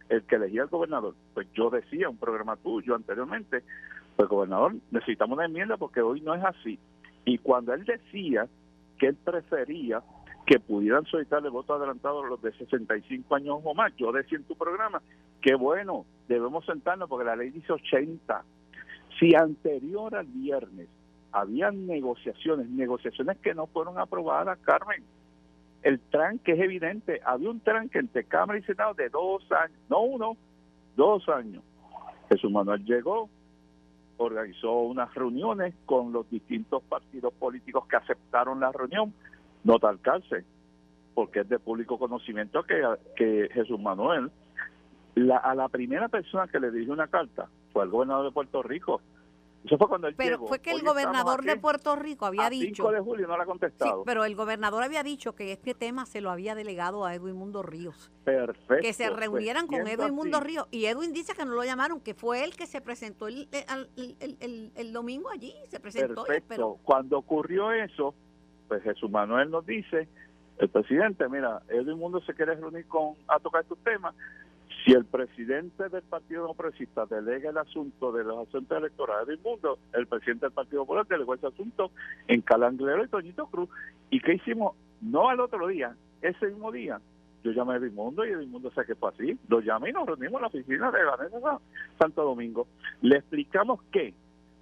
el, 0.09 0.23
que 0.25 0.37
elegía 0.37 0.63
al 0.63 0.69
gobernador. 0.69 1.15
Pues 1.35 1.49
yo 1.53 1.71
decía, 1.71 2.09
un 2.09 2.17
programa 2.17 2.57
tuyo 2.57 2.95
anteriormente, 2.95 3.65
pues 4.17 4.29
gobernador, 4.29 4.75
necesitamos 4.91 5.37
una 5.37 5.47
enmienda 5.47 5.77
porque 5.77 6.01
hoy 6.01 6.21
no 6.21 6.35
es 6.35 6.45
así. 6.45 6.79
Y 7.25 7.39
cuando 7.39 7.75
él 7.75 7.85
decía 7.85 8.47
que 8.99 9.09
él 9.09 9.17
prefería 9.17 10.03
que 10.47 10.59
pudieran 10.59 11.05
solicitarle 11.07 11.49
voto 11.49 11.75
adelantado 11.75 12.23
a 12.23 12.29
los 12.29 12.43
de 12.43 12.53
65 12.53 13.35
años 13.35 13.61
o 13.63 13.75
más, 13.75 13.95
yo 13.97 14.13
decía 14.13 14.39
en 14.39 14.45
tu 14.45 14.57
programa 14.57 15.01
que 15.41 15.55
bueno, 15.55 16.07
debemos 16.29 16.65
sentarnos 16.67 17.09
porque 17.09 17.25
la 17.25 17.37
ley 17.37 17.51
dice 17.51 17.73
80 17.73 18.45
si 19.21 19.35
anterior 19.35 20.17
al 20.17 20.27
viernes 20.27 20.89
habían 21.31 21.87
negociaciones, 21.87 22.69
negociaciones 22.71 23.37
que 23.39 23.55
no 23.55 23.67
fueron 23.67 23.99
aprobadas, 23.99 24.59
Carmen, 24.61 25.05
el 25.83 26.01
tranque 26.01 26.53
es 26.53 26.61
evidente, 26.61 27.21
había 27.25 27.51
un 27.51 27.61
tranque 27.61 27.99
entre 27.99 28.25
Cámara 28.25 28.59
y 28.59 28.63
Senado 28.63 28.95
de 28.95 29.11
dos 29.11 29.45
años, 29.53 29.79
no 29.89 30.01
uno, 30.01 30.37
dos 30.97 31.29
años. 31.29 31.63
Jesús 32.31 32.51
Manuel 32.51 32.85
llegó, 32.85 33.29
organizó 34.17 34.81
unas 34.81 35.15
reuniones 35.15 35.75
con 35.87 36.13
los 36.13 36.29
distintos 36.31 36.83
partidos 36.83 37.33
políticos 37.35 37.87
que 37.87 37.97
aceptaron 37.97 38.59
la 38.59 38.73
reunión, 38.73 39.13
no 39.65 39.79
tal 39.79 40.01
cárcel, 40.01 40.45
porque 41.15 41.41
es 41.41 41.49
de 41.49 41.59
público 41.59 41.99
conocimiento 41.99 42.63
que, 42.63 42.83
que 43.17 43.49
Jesús 43.53 43.79
Manuel, 43.79 44.31
la, 45.15 45.37
a 45.37 45.55
la 45.55 45.69
primera 45.69 46.09
persona 46.09 46.49
que 46.49 46.61
le 46.61 46.71
dirigió 46.71 46.95
una 46.95 47.09
carta 47.09 47.49
fue 47.73 47.83
al 47.83 47.91
gobernador 47.91 48.25
de 48.27 48.33
Puerto 48.33 48.63
Rico. 48.63 49.01
Eso 49.65 49.77
fue 49.77 49.89
cuando 49.89 50.09
él 50.09 50.15
Pero 50.17 50.39
fue 50.47 50.61
que 50.61 50.71
el 50.71 50.83
gobernador 50.83 51.45
de 51.45 51.57
Puerto 51.57 51.95
Rico 51.95 52.25
había 52.25 52.49
dicho. 52.49 52.83
5 52.83 52.93
de 52.93 53.01
julio 53.01 53.27
no 53.27 53.37
la 53.37 53.43
ha 53.43 53.47
contestado. 53.47 53.99
Sí, 53.99 54.03
pero 54.07 54.25
el 54.25 54.35
gobernador 54.35 54.83
había 54.83 55.03
dicho 55.03 55.35
que 55.35 55.53
este 55.53 55.75
tema 55.75 56.07
se 56.07 56.23
lo 56.23 56.31
había 56.31 56.55
delegado 56.55 57.05
a 57.05 57.15
Edwin 57.15 57.37
Mundo 57.37 57.63
Ríos. 57.63 58.11
Perfecto. 58.25 58.83
Que 58.83 58.95
se 58.95 59.09
pues, 59.09 59.21
reunieran 59.21 59.67
con 59.67 59.87
Edwin 59.87 60.15
Mundo 60.15 60.41
Ríos. 60.41 60.67
Y 60.71 60.87
Edwin 60.87 61.13
dice 61.13 61.35
que 61.35 61.45
no 61.45 61.53
lo 61.53 61.63
llamaron, 61.63 62.01
que 62.01 62.15
fue 62.15 62.43
él 62.43 62.57
que 62.57 62.67
se 62.67 62.81
presentó 62.81 63.29
el, 63.29 63.49
el, 63.53 64.73
el, 64.75 64.93
domingo 64.93 65.29
allí. 65.29 65.55
Se 65.69 65.79
presentó. 65.79 66.25
Perfecto. 66.25 66.79
Cuando 66.83 67.19
ocurrió 67.19 67.71
eso, 67.73 68.15
pues 68.67 68.83
Jesús 68.83 69.11
Manuel 69.11 69.51
nos 69.51 69.67
dice: 69.67 70.09
el 70.57 70.71
presidente, 70.71 71.29
mira, 71.29 71.61
Edwin 71.69 71.99
Mundo 71.99 72.23
se 72.23 72.33
quiere 72.33 72.55
reunir 72.55 72.87
con 72.87 73.15
a 73.29 73.39
tocar 73.39 73.63
estos 73.63 73.79
temas 73.81 74.15
si 74.85 74.93
el 74.93 75.05
presidente 75.05 75.89
del 75.89 76.03
Partido 76.03 76.53
Progresista 76.55 77.07
delega 77.07 77.51
el 77.51 77.59
asunto 77.59 78.13
de 78.13 78.25
los 78.25 78.49
asuntos 78.49 78.79
electorales 78.79 79.27
del 79.27 79.39
mundo, 79.41 79.79
el 79.93 80.07
presidente 80.07 80.47
del 80.47 80.53
Partido 80.53 80.83
Popular 80.83 81.07
delegó 81.07 81.35
ese 81.35 81.49
asunto 81.49 81.91
en 82.29 82.41
Calanglero 82.41 83.05
y 83.05 83.09
Toñito 83.09 83.47
Cruz. 83.47 83.69
¿Y 84.11 84.21
qué 84.21 84.35
hicimos? 84.35 84.75
No 85.01 85.29
al 85.29 85.41
otro 85.41 85.67
día, 85.67 85.95
ese 86.23 86.47
mismo 86.47 86.73
día. 86.73 87.01
Yo 87.43 87.53
llamé 87.53 87.75
a 87.75 87.77
Edmundo 87.77 88.25
y 88.25 88.31
Edmundo 88.31 88.71
sé 88.73 88.85
que 88.87 88.95
fue 88.95 89.11
así. 89.11 89.39
Lo 89.49 89.61
llamé 89.61 89.91
y 89.91 89.93
nos 89.93 90.07
reunimos 90.07 90.35
en 90.35 90.43
la 90.43 90.49
oficina 90.49 90.91
de 90.91 91.05
Vanessa 91.05 91.61
Santo 91.99 92.23
Domingo. 92.23 92.67
Le 93.01 93.17
explicamos 93.17 93.83
que 93.91 94.15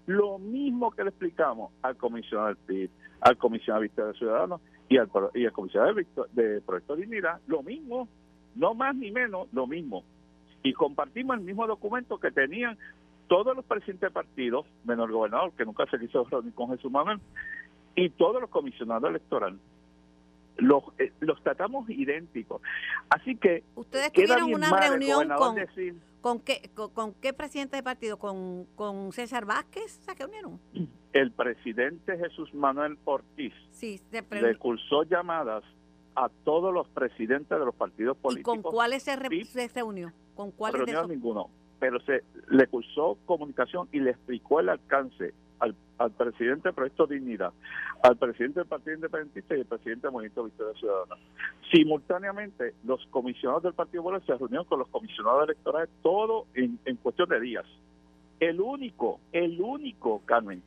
lo 0.06 0.38
mismo 0.38 0.90
que 0.92 1.02
le 1.02 1.10
explicamos 1.10 1.72
al 1.82 1.96
comisionado 1.96 2.48
del 2.48 2.56
PIB, 2.56 2.90
al 3.20 3.36
comisionado 3.36 3.82
de 3.82 3.88
Vista 3.88 4.06
de 4.06 4.14
Ciudadanos 4.14 4.60
y 4.88 4.96
al, 4.96 5.08
comisionado 5.08 5.94
de, 5.94 6.06
de 6.32 6.60
Proyecto 6.60 6.96
Dignidad, 6.96 7.40
lo 7.46 7.62
mismo 7.62 8.08
no 8.58 8.74
más 8.74 8.94
ni 8.94 9.10
menos 9.10 9.48
lo 9.52 9.66
mismo. 9.66 10.04
Y 10.62 10.72
compartimos 10.72 11.38
el 11.38 11.44
mismo 11.44 11.66
documento 11.66 12.18
que 12.18 12.30
tenían 12.30 12.76
todos 13.28 13.54
los 13.54 13.64
presidentes 13.64 14.08
de 14.08 14.10
partidos, 14.10 14.66
menos 14.84 15.06
el 15.06 15.12
gobernador, 15.12 15.52
que 15.52 15.64
nunca 15.64 15.86
se 15.86 15.98
quiso 15.98 16.24
reunir 16.24 16.52
con 16.54 16.70
Jesús 16.70 16.90
Manuel, 16.90 17.20
y 17.94 18.10
todos 18.10 18.40
los 18.40 18.50
comisionados 18.50 19.08
electorales. 19.08 19.60
Los, 20.56 20.82
eh, 20.98 21.12
los 21.20 21.40
tratamos 21.42 21.88
idénticos. 21.88 22.60
Así 23.10 23.36
que... 23.36 23.62
Ustedes 23.76 24.12
tuvieron 24.12 24.52
una 24.52 24.70
reunión 24.76 25.28
con... 25.28 25.56
¿Con 26.20 26.40
qué, 26.40 26.68
con, 26.74 27.14
qué 27.14 27.32
presidente 27.32 27.76
de 27.76 27.82
partido? 27.84 28.18
¿Con, 28.18 28.64
¿Con 28.74 29.12
César 29.12 29.44
Vázquez 29.44 30.00
se 30.04 30.14
reunieron? 30.14 30.58
El 31.12 31.30
presidente 31.30 32.18
Jesús 32.18 32.52
Manuel 32.54 32.98
Ortiz 33.04 33.54
sí, 33.70 34.00
le 34.32 34.56
cursó 34.56 35.04
llamadas 35.04 35.62
a 36.18 36.28
todos 36.44 36.74
los 36.74 36.88
presidentes 36.88 37.56
de 37.56 37.64
los 37.64 37.74
partidos 37.74 38.16
políticos. 38.16 38.56
¿Y 38.58 38.62
con 38.62 38.72
cuáles 38.72 39.04
se, 39.04 39.14
reunió? 39.14 40.12
¿Con 40.34 40.50
cuáles 40.50 40.80
reunió 40.80 41.06
ninguno, 41.06 41.48
pero 41.78 42.00
se 42.00 42.24
le 42.48 42.66
cursó 42.66 43.16
comunicación 43.24 43.88
y 43.92 44.00
le 44.00 44.10
explicó 44.10 44.58
el 44.58 44.68
alcance 44.68 45.32
al, 45.60 45.76
al 45.96 46.10
presidente 46.10 46.68
del 46.68 46.74
Proyecto 46.74 47.06
Dignidad, 47.06 47.52
al 48.02 48.16
presidente 48.16 48.58
del 48.60 48.68
Partido 48.68 48.96
Independentista 48.96 49.56
y 49.56 49.60
al 49.60 49.66
presidente 49.66 50.08
del 50.08 50.12
Movimiento 50.12 50.42
Victoria 50.42 50.76
Ciudadana. 50.80 51.14
Simultáneamente, 51.72 52.74
los 52.82 53.06
comisionados 53.10 53.62
del 53.62 53.74
Partido 53.74 54.02
Popular 54.02 54.22
se 54.26 54.34
reunieron 54.34 54.66
con 54.66 54.80
los 54.80 54.88
comisionados 54.88 55.44
electorales, 55.44 55.88
todo 56.02 56.46
en, 56.54 56.80
en 56.84 56.96
cuestión 56.96 57.28
de 57.28 57.38
días. 57.38 57.64
el 58.40 58.60
único, 58.60 59.20
el 59.30 59.60
único, 59.60 60.20
Carmen, 60.24 60.64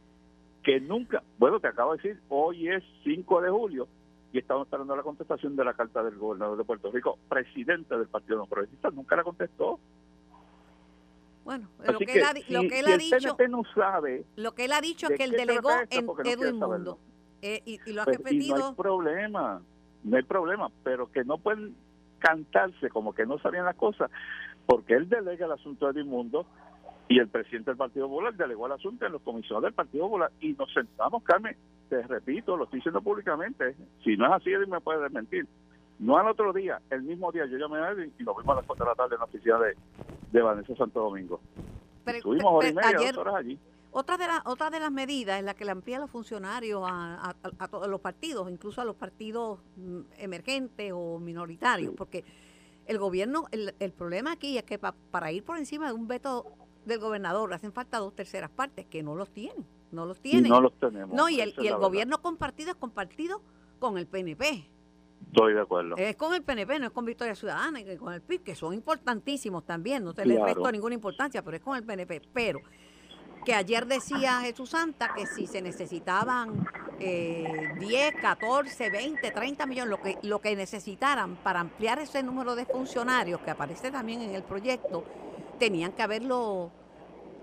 que 0.63 0.79
nunca, 0.79 1.23
bueno, 1.37 1.59
te 1.59 1.67
acabo 1.67 1.91
de 1.91 2.01
decir, 2.01 2.21
hoy 2.29 2.69
es 2.69 2.83
5 3.03 3.41
de 3.41 3.49
julio 3.49 3.87
y 4.33 4.39
estamos 4.39 4.65
esperando 4.65 4.95
la 4.95 5.03
contestación 5.03 5.55
de 5.55 5.65
la 5.65 5.73
carta 5.73 6.03
del 6.03 6.17
gobernador 6.17 6.57
de 6.57 6.63
Puerto 6.63 6.91
Rico, 6.91 7.17
presidente 7.27 7.97
del 7.97 8.07
Partido 8.07 8.37
No 8.37 8.45
Progresista, 8.45 8.89
nunca 8.91 9.15
la 9.15 9.23
contestó. 9.23 9.79
Bueno, 11.43 11.67
lo 11.85 11.97
que, 11.99 12.13
él 12.13 12.23
ha, 12.23 12.33
lo 12.49 12.69
que 12.69 12.79
él 12.79 12.85
ha 12.87 12.97
dicho, 12.97 13.35
no 13.49 13.63
sabe 13.73 14.23
lo 14.35 14.53
que 14.53 14.65
él 14.65 14.73
ha 14.73 14.79
dicho 14.79 15.07
es 15.09 15.17
que 15.17 15.23
él 15.23 15.31
delegó 15.31 15.71
en 15.89 16.07
Edwin 16.23 16.59
Mundo 16.59 16.99
eh, 17.41 17.63
y, 17.65 17.79
lo 17.91 18.03
ha 18.03 18.05
pues, 18.05 18.17
repetido. 18.17 18.57
no 18.57 18.67
hay 18.67 18.75
problema, 18.75 19.61
no 20.03 20.17
hay 20.17 20.23
problema, 20.23 20.71
pero 20.83 21.11
que 21.11 21.23
no 21.23 21.39
pueden 21.39 21.75
cantarse 22.19 22.89
como 22.89 23.13
que 23.13 23.25
no 23.25 23.39
sabían 23.39 23.65
las 23.65 23.75
cosas, 23.75 24.11
porque 24.67 24.93
él 24.93 25.09
delega 25.09 25.47
el 25.47 25.51
asunto 25.51 25.91
de 25.91 26.03
Mundo 26.03 26.45
y 27.09 27.19
el 27.19 27.27
presidente 27.27 27.71
del 27.71 27.77
Partido 27.77 28.07
Popular 28.07 28.35
delegó 28.35 28.67
el 28.67 28.73
asunto 28.73 29.05
en 29.05 29.11
los 29.11 29.21
comisionados 29.23 29.63
del 29.63 29.73
Partido 29.73 30.05
Popular 30.05 30.31
y 30.39 30.53
nos 30.53 30.71
sentamos, 30.71 31.23
Carmen, 31.23 31.57
te 31.91 32.01
repito, 32.03 32.55
lo 32.55 32.63
estoy 32.63 32.77
diciendo 32.77 33.01
públicamente, 33.01 33.75
si 34.01 34.15
no 34.15 34.25
es 34.27 34.31
así, 34.31 34.49
él 34.49 34.65
me 34.67 34.79
puede 34.79 35.01
desmentir. 35.01 35.45
No 35.99 36.17
al 36.17 36.25
otro 36.29 36.53
día, 36.53 36.81
el 36.89 37.01
mismo 37.03 37.33
día 37.33 37.45
yo 37.47 37.57
llamé 37.57 37.79
a 37.79 37.89
él 37.89 38.13
y 38.17 38.23
lo 38.23 38.33
vimos 38.33 38.53
a 38.53 38.59
las 38.61 38.65
4 38.65 38.85
de 38.85 38.89
la 38.91 38.95
tarde 38.95 39.15
en 39.15 39.19
la 39.19 39.25
oficina 39.25 39.59
de, 39.59 39.75
de 40.31 40.41
Vanessa 40.41 40.73
Santo 40.77 41.01
Domingo. 41.01 41.41
Pero, 42.05 42.19
Estuvimos 42.19 42.49
hora 42.49 42.69
y 42.69 42.73
media, 42.73 43.11
dos 43.11 43.17
horas 43.17 43.35
allí. 43.35 43.59
Otra 43.91 44.15
de, 44.15 44.25
la, 44.25 44.41
otra 44.45 44.69
de 44.69 44.79
las 44.79 44.89
medidas 44.89 45.37
es 45.37 45.43
la 45.43 45.53
que 45.53 45.65
le 45.65 45.71
amplía 45.71 45.97
a 45.97 45.99
los 45.99 46.09
funcionarios 46.09 46.81
a, 46.89 47.35
a, 47.59 47.67
todos 47.67 47.89
los 47.89 47.99
partidos, 47.99 48.49
incluso 48.49 48.79
a 48.79 48.85
los 48.85 48.95
partidos 48.95 49.59
mm, 49.75 49.99
emergentes 50.17 50.93
o 50.95 51.19
minoritarios, 51.19 51.93
porque 51.97 52.23
el 52.85 52.99
gobierno, 52.99 53.47
el, 53.51 53.75
el, 53.79 53.91
problema 53.91 54.31
aquí 54.31 54.57
es 54.57 54.63
que 54.63 54.79
para 54.79 55.31
ir 55.33 55.43
por 55.43 55.57
encima 55.57 55.87
de 55.87 55.93
un 55.93 56.07
veto 56.07 56.53
del 56.85 56.99
gobernador 56.99 57.53
hacen 57.53 57.73
falta 57.73 57.97
dos 57.97 58.15
terceras 58.15 58.49
partes, 58.49 58.85
que 58.85 59.03
no 59.03 59.13
los 59.13 59.29
tienen, 59.29 59.65
no 59.91 60.05
los 60.05 60.19
tienen. 60.19 60.49
no 60.49 60.61
los 60.61 60.73
tenemos. 60.79 61.15
No, 61.15 61.29
y 61.29 61.41
el, 61.41 61.53
y 61.57 61.67
el 61.67 61.77
gobierno 61.77 62.21
compartido 62.21 62.71
es 62.71 62.75
compartido 62.77 63.41
con 63.79 63.97
el 63.97 64.07
PNP. 64.07 64.67
Estoy 65.27 65.53
de 65.53 65.61
acuerdo. 65.61 65.95
Es 65.97 66.15
con 66.15 66.33
el 66.33 66.43
PNP, 66.43 66.79
no 66.79 66.87
es 66.87 66.91
con 66.91 67.05
Victoria 67.05 67.35
Ciudadana 67.35 67.79
y 67.79 67.97
con 67.97 68.13
el 68.13 68.21
PIB, 68.21 68.43
que 68.43 68.55
son 68.55 68.73
importantísimos 68.73 69.65
también, 69.65 70.03
no 70.03 70.13
te 70.13 70.25
les 70.25 70.41
resto 70.41 70.71
ninguna 70.71 70.95
importancia, 70.95 71.41
pero 71.43 71.57
es 71.57 71.63
con 71.63 71.77
el 71.77 71.83
PNP. 71.83 72.21
Pero 72.33 72.59
que 73.45 73.53
ayer 73.53 73.87
decía 73.87 74.41
Jesús 74.41 74.71
Santa 74.71 75.13
que 75.15 75.25
si 75.25 75.47
se 75.47 75.61
necesitaban 75.61 76.67
eh, 76.99 77.73
10, 77.79 78.15
14, 78.21 78.89
20, 78.89 79.31
30 79.31 79.65
millones, 79.65 79.89
lo 79.89 80.01
que, 80.01 80.17
lo 80.21 80.39
que 80.39 80.55
necesitaran 80.55 81.35
para 81.37 81.59
ampliar 81.59 81.99
ese 81.99 82.21
número 82.23 82.55
de 82.55 82.65
funcionarios 82.65 83.41
que 83.41 83.51
aparece 83.51 83.89
también 83.89 84.21
en 84.21 84.35
el 84.35 84.43
proyecto, 84.43 85.03
tenían 85.57 85.93
que 85.93 86.03
haberlo 86.03 86.71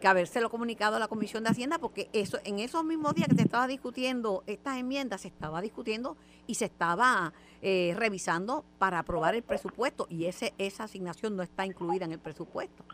que 0.01 0.09
habérselo 0.09 0.51
comunicado 0.51 0.97
a 0.97 0.99
la 0.99 1.09
Comisión 1.09 1.45
de 1.45 1.51
Hacienda, 1.51 1.79
porque 1.79 2.09
eso 2.13 2.39
en 2.45 2.59
esos 2.59 2.85
mismos 2.85 3.15
días 3.15 3.29
que 3.29 3.37
se 3.37 3.43
estaba 3.43 3.67
discutiendo 3.67 4.45
estas 4.47 4.79
enmiendas, 4.79 5.23
se 5.23 5.29
estaba 5.29 5.61
discutiendo 5.61 6.17
y 6.47 6.55
se 6.55 6.67
estaba 6.67 7.33
eh, 7.63 7.95
revisando 7.97 8.65
para 8.79 9.01
aprobar 9.01 9.35
el 9.35 9.43
presupuesto, 9.43 10.07
y 10.09 10.27
ese 10.27 10.55
esa 10.59 10.85
asignación 10.85 11.37
no 11.37 11.43
está 11.43 11.67
incluida 11.67 12.05
en 12.05 12.13
el 12.13 12.19
presupuesto. 12.19 12.85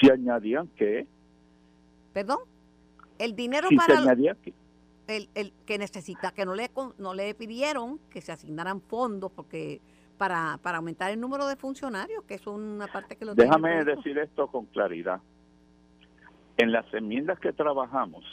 Si 0.00 0.10
añadían 0.10 0.68
que... 0.68 1.06
¿Perdón? 2.12 2.38
El 3.18 3.34
dinero 3.34 3.68
para... 3.76 4.12
El, 5.08 5.28
el, 5.34 5.52
que 5.66 5.78
necesita, 5.78 6.30
que 6.30 6.46
no 6.46 6.54
le, 6.54 6.70
no 6.96 7.12
le 7.12 7.34
pidieron 7.34 7.98
que 8.08 8.20
se 8.20 8.30
asignaran 8.30 8.80
fondos 8.80 9.32
porque 9.32 9.80
para, 10.16 10.58
para 10.62 10.78
aumentar 10.78 11.10
el 11.10 11.20
número 11.20 11.48
de 11.48 11.56
funcionarios, 11.56 12.22
que 12.22 12.34
es 12.34 12.46
una 12.46 12.86
parte 12.86 13.16
que 13.16 13.24
lo 13.24 13.34
Déjame 13.34 13.84
decir 13.84 14.16
esto 14.18 14.46
con 14.46 14.66
claridad. 14.66 15.20
En 16.56 16.72
las 16.72 16.92
enmiendas 16.92 17.38
que 17.40 17.52
trabajamos, 17.52 18.24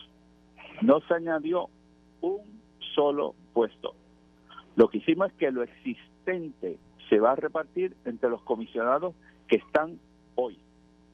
no 0.82 1.00
se 1.02 1.14
añadió 1.14 1.70
un 2.22 2.62
solo 2.96 3.36
puesto. 3.54 3.96
Lo 4.76 4.88
que 4.90 5.00
hicimos 5.00 5.32
es 5.32 5.38
que 5.38 5.52
lo 5.52 5.64
existente 5.64 6.78
se 7.10 7.20
va 7.20 7.32
a 7.32 7.36
repartir 7.36 7.96
entre 8.06 8.30
los 8.30 8.42
comisionados 8.44 9.16
que 9.48 9.58
están 9.58 10.00
hoy. 10.36 10.60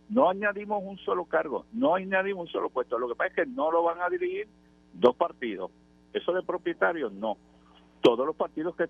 No 0.09 0.29
añadimos 0.29 0.83
un 0.83 0.97
solo 0.99 1.25
cargo, 1.25 1.65
no 1.73 1.95
añadimos 1.95 2.47
un 2.47 2.51
solo 2.51 2.69
puesto. 2.69 2.99
Lo 2.99 3.07
que 3.07 3.15
pasa 3.15 3.29
es 3.29 3.35
que 3.35 3.45
no 3.45 3.71
lo 3.71 3.83
van 3.83 4.01
a 4.01 4.09
dirigir 4.09 4.47
dos 4.93 5.15
partidos. 5.15 5.71
Eso 6.13 6.33
de 6.33 6.43
propietarios, 6.43 7.11
no. 7.13 7.37
Todos 8.01 8.25
los 8.25 8.35
partidos 8.35 8.75
que... 8.75 8.87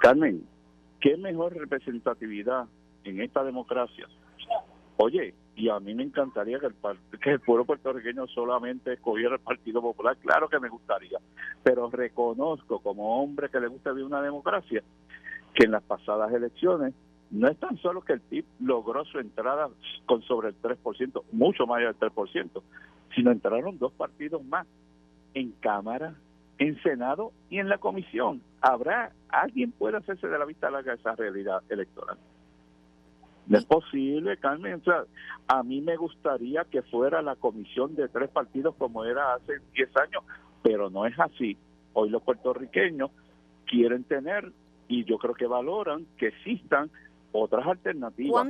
Carmen, 0.00 0.44
¿Qué 1.02 1.16
mejor 1.16 1.52
representatividad 1.56 2.68
en 3.02 3.20
esta 3.20 3.42
democracia? 3.42 4.06
Oye, 4.98 5.34
y 5.54 5.68
a 5.68 5.78
mí 5.80 5.94
me 5.94 6.02
encantaría 6.02 6.58
que 6.58 6.66
el, 6.66 6.74
que 7.20 7.30
el 7.30 7.40
pueblo 7.40 7.64
puertorriqueño 7.64 8.26
solamente 8.28 8.94
escogiera 8.94 9.34
el 9.34 9.40
Partido 9.40 9.82
Popular, 9.82 10.16
claro 10.16 10.48
que 10.48 10.58
me 10.58 10.68
gustaría, 10.68 11.18
pero 11.62 11.90
reconozco 11.90 12.80
como 12.80 13.22
hombre 13.22 13.48
que 13.50 13.60
le 13.60 13.68
gusta 13.68 13.90
vivir 13.90 14.06
una 14.06 14.22
democracia 14.22 14.82
que 15.54 15.64
en 15.64 15.72
las 15.72 15.82
pasadas 15.82 16.32
elecciones 16.32 16.94
no 17.30 17.48
es 17.48 17.58
tan 17.58 17.76
solo 17.78 18.02
que 18.02 18.14
el 18.14 18.20
PIB 18.20 18.44
logró 18.60 19.04
su 19.04 19.18
entrada 19.18 19.68
con 20.06 20.22
sobre 20.22 20.48
el 20.48 20.60
3%, 20.60 21.22
mucho 21.32 21.66
más 21.66 21.80
del 21.80 21.98
3%, 21.98 22.62
sino 23.14 23.30
entraron 23.30 23.78
dos 23.78 23.92
partidos 23.92 24.44
más 24.44 24.66
en 25.34 25.52
Cámara 25.60 26.14
en 26.58 26.80
Senado 26.82 27.32
y 27.50 27.58
en 27.58 27.68
la 27.68 27.78
comisión. 27.78 28.42
¿Habrá 28.60 29.12
alguien 29.28 29.72
puede 29.72 29.96
hacerse 29.96 30.28
de 30.28 30.38
la 30.38 30.44
vista 30.44 30.70
larga 30.70 30.94
esa 30.94 31.14
realidad 31.16 31.62
electoral? 31.68 32.18
No 33.46 33.58
es 33.58 33.64
posible, 33.64 34.36
Carmen. 34.36 34.82
a 35.48 35.62
mí 35.62 35.80
me 35.80 35.96
gustaría 35.96 36.64
que 36.64 36.82
fuera 36.82 37.22
la 37.22 37.36
comisión 37.36 37.94
de 37.96 38.08
tres 38.08 38.30
partidos 38.30 38.74
como 38.76 39.04
era 39.04 39.34
hace 39.34 39.54
10 39.74 39.96
años, 39.96 40.24
pero 40.62 40.90
no 40.90 41.06
es 41.06 41.18
así. 41.18 41.56
Hoy 41.92 42.10
los 42.10 42.22
puertorriqueños 42.22 43.10
quieren 43.66 44.04
tener, 44.04 44.52
y 44.88 45.04
yo 45.04 45.18
creo 45.18 45.34
que 45.34 45.46
valoran, 45.46 46.06
que 46.16 46.28
existan 46.28 46.90
otras 47.32 47.66
alternativas. 47.66 48.46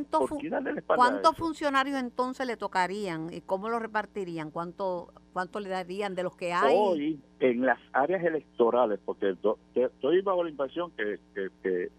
¿Cuántos 0.86 1.36
funcionarios 1.36 1.98
entonces 1.98 2.46
le 2.46 2.56
tocarían 2.56 3.32
y 3.32 3.40
cómo 3.40 3.68
lo 3.68 3.78
repartirían? 3.78 4.50
¿Cuánto, 4.50 5.12
¿Cuánto 5.32 5.60
le 5.60 5.68
darían 5.68 6.14
de 6.14 6.24
los 6.24 6.36
que 6.36 6.52
hay? 6.52 6.74
Hoy, 6.76 7.20
en 7.40 7.64
las 7.64 7.78
áreas 7.92 8.24
electorales, 8.24 8.98
porque 9.04 9.36
estoy 9.74 10.20
bajo 10.22 10.44
la 10.44 10.50
impresión 10.50 10.90
que, 10.92 11.18
que, 11.34 11.48
que, 11.62 11.92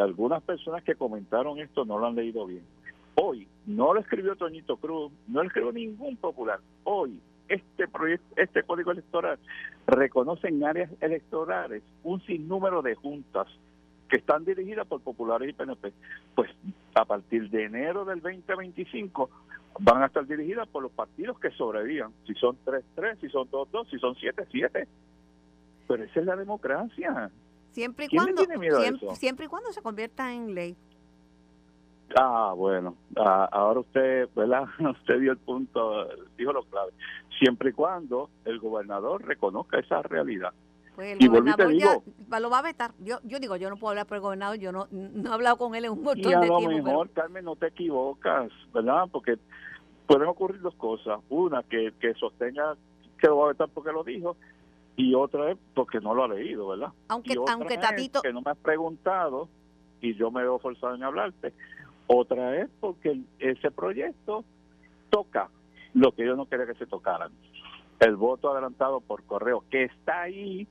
algunas 0.00 0.42
personas 0.42 0.82
que 0.84 0.94
comentaron 0.94 1.58
esto 1.58 1.84
no 1.84 1.98
lo 1.98 2.06
han 2.06 2.14
leído 2.14 2.46
bien. 2.46 2.64
Hoy, 3.14 3.46
no 3.66 3.92
lo 3.92 4.00
escribió 4.00 4.36
Toñito 4.36 4.76
Cruz, 4.76 5.12
no 5.28 5.42
lo 5.42 5.48
escribió 5.48 5.72
ningún 5.72 6.16
popular. 6.16 6.60
Hoy, 6.84 7.20
este 7.48 7.86
proyecto, 7.88 8.34
este 8.36 8.62
código 8.62 8.92
electoral 8.92 9.38
reconoce 9.86 10.48
en 10.48 10.64
áreas 10.64 10.90
electorales 11.00 11.82
un 12.02 12.20
sinnúmero 12.22 12.80
de 12.82 12.94
juntas 12.94 13.46
que 14.08 14.16
están 14.18 14.44
dirigidas 14.44 14.86
por 14.86 15.00
populares 15.00 15.48
y 15.48 15.52
PNP, 15.52 15.92
pues 16.34 16.50
a 16.94 17.04
partir 17.04 17.48
de 17.50 17.64
enero 17.64 18.04
del 18.04 18.20
2025 18.20 19.30
van 19.80 20.02
a 20.02 20.06
estar 20.06 20.26
dirigidas 20.26 20.68
por 20.68 20.82
los 20.82 20.92
partidos 20.92 21.38
que 21.38 21.50
sobrevivan, 21.50 22.12
si 22.26 22.34
son 22.34 22.56
3-3, 22.64 23.20
si 23.20 23.28
son 23.30 23.50
2-2, 23.50 23.90
si 23.90 23.98
son 23.98 24.14
7-7. 24.14 24.86
Pero 25.88 26.04
esa 26.04 26.20
es 26.20 26.26
la 26.26 26.36
democracia. 26.36 27.30
Siempre 27.72 28.06
y 28.10 28.16
cuando 28.16 28.44
siempre, 29.14 29.46
y 29.46 29.48
cuando 29.48 29.72
se 29.72 29.82
convierta 29.82 30.32
en 30.32 30.54
ley. 30.54 30.76
Ah, 32.14 32.52
bueno, 32.54 32.94
ah, 33.16 33.48
ahora 33.50 33.80
usted, 33.80 34.28
¿verdad? 34.36 34.64
Usted 35.00 35.18
dio 35.20 35.32
el 35.32 35.38
punto, 35.38 36.06
dijo 36.36 36.52
lo 36.52 36.62
clave. 36.64 36.92
Siempre 37.38 37.70
y 37.70 37.72
cuando 37.72 38.28
el 38.44 38.58
gobernador 38.58 39.24
reconozca 39.24 39.78
esa 39.78 40.02
realidad. 40.02 40.52
Pues 40.94 41.16
el 41.18 41.26
gobernador 41.26 41.72
ya 41.72 42.38
lo 42.38 42.50
va 42.50 42.58
a 42.58 42.62
vetar. 42.62 42.92
Yo, 42.98 43.18
yo 43.24 43.40
digo, 43.40 43.56
yo 43.56 43.70
no 43.70 43.76
puedo 43.76 43.92
hablar 43.92 44.06
por 44.06 44.16
el 44.16 44.20
gobernador, 44.20 44.58
yo 44.58 44.72
no, 44.72 44.88
no 44.90 45.30
he 45.30 45.32
hablado 45.32 45.56
con 45.56 45.74
él 45.74 45.86
en 45.86 45.92
un 45.92 46.02
montón 46.02 46.30
de 46.30 46.38
tiempo. 46.38 46.58
a 46.58 46.60
lo 46.60 46.68
mejor, 46.68 47.10
Carmen, 47.10 47.46
no 47.46 47.56
te 47.56 47.68
equivocas, 47.68 48.52
¿verdad? 48.74 49.08
Porque 49.10 49.38
pueden 50.06 50.28
ocurrir 50.28 50.60
dos 50.60 50.74
cosas. 50.74 51.20
Una, 51.30 51.62
que, 51.62 51.94
que 51.98 52.12
sostenga 52.14 52.76
que 53.18 53.28
lo 53.28 53.38
va 53.38 53.44
a 53.46 53.48
vetar 53.48 53.68
porque 53.72 53.92
lo 53.92 54.04
dijo, 54.04 54.36
y 54.96 55.14
otra 55.14 55.52
es 55.52 55.58
porque 55.74 56.00
no 56.00 56.14
lo 56.14 56.24
ha 56.24 56.28
leído, 56.28 56.68
¿verdad? 56.68 56.92
Aunque, 57.08 57.34
aunque 57.48 57.78
Tatito... 57.78 58.22
que 58.22 58.32
no 58.32 58.42
me 58.42 58.50
has 58.50 58.58
preguntado 58.58 59.48
y 60.00 60.14
yo 60.14 60.30
me 60.30 60.42
veo 60.42 60.58
forzado 60.58 60.94
en 60.94 61.02
hablarte. 61.02 61.52
Otra 62.06 62.58
es 62.58 62.68
porque 62.80 63.20
ese 63.38 63.70
proyecto 63.70 64.44
toca 65.10 65.48
lo 65.94 66.12
que 66.12 66.26
yo 66.26 66.36
no 66.36 66.46
quería 66.46 66.66
que 66.66 66.74
se 66.74 66.86
tocaran. 66.86 67.32
El 68.00 68.16
voto 68.16 68.50
adelantado 68.50 69.00
por 69.00 69.22
correo, 69.24 69.64
que 69.70 69.84
está 69.84 70.22
ahí, 70.22 70.66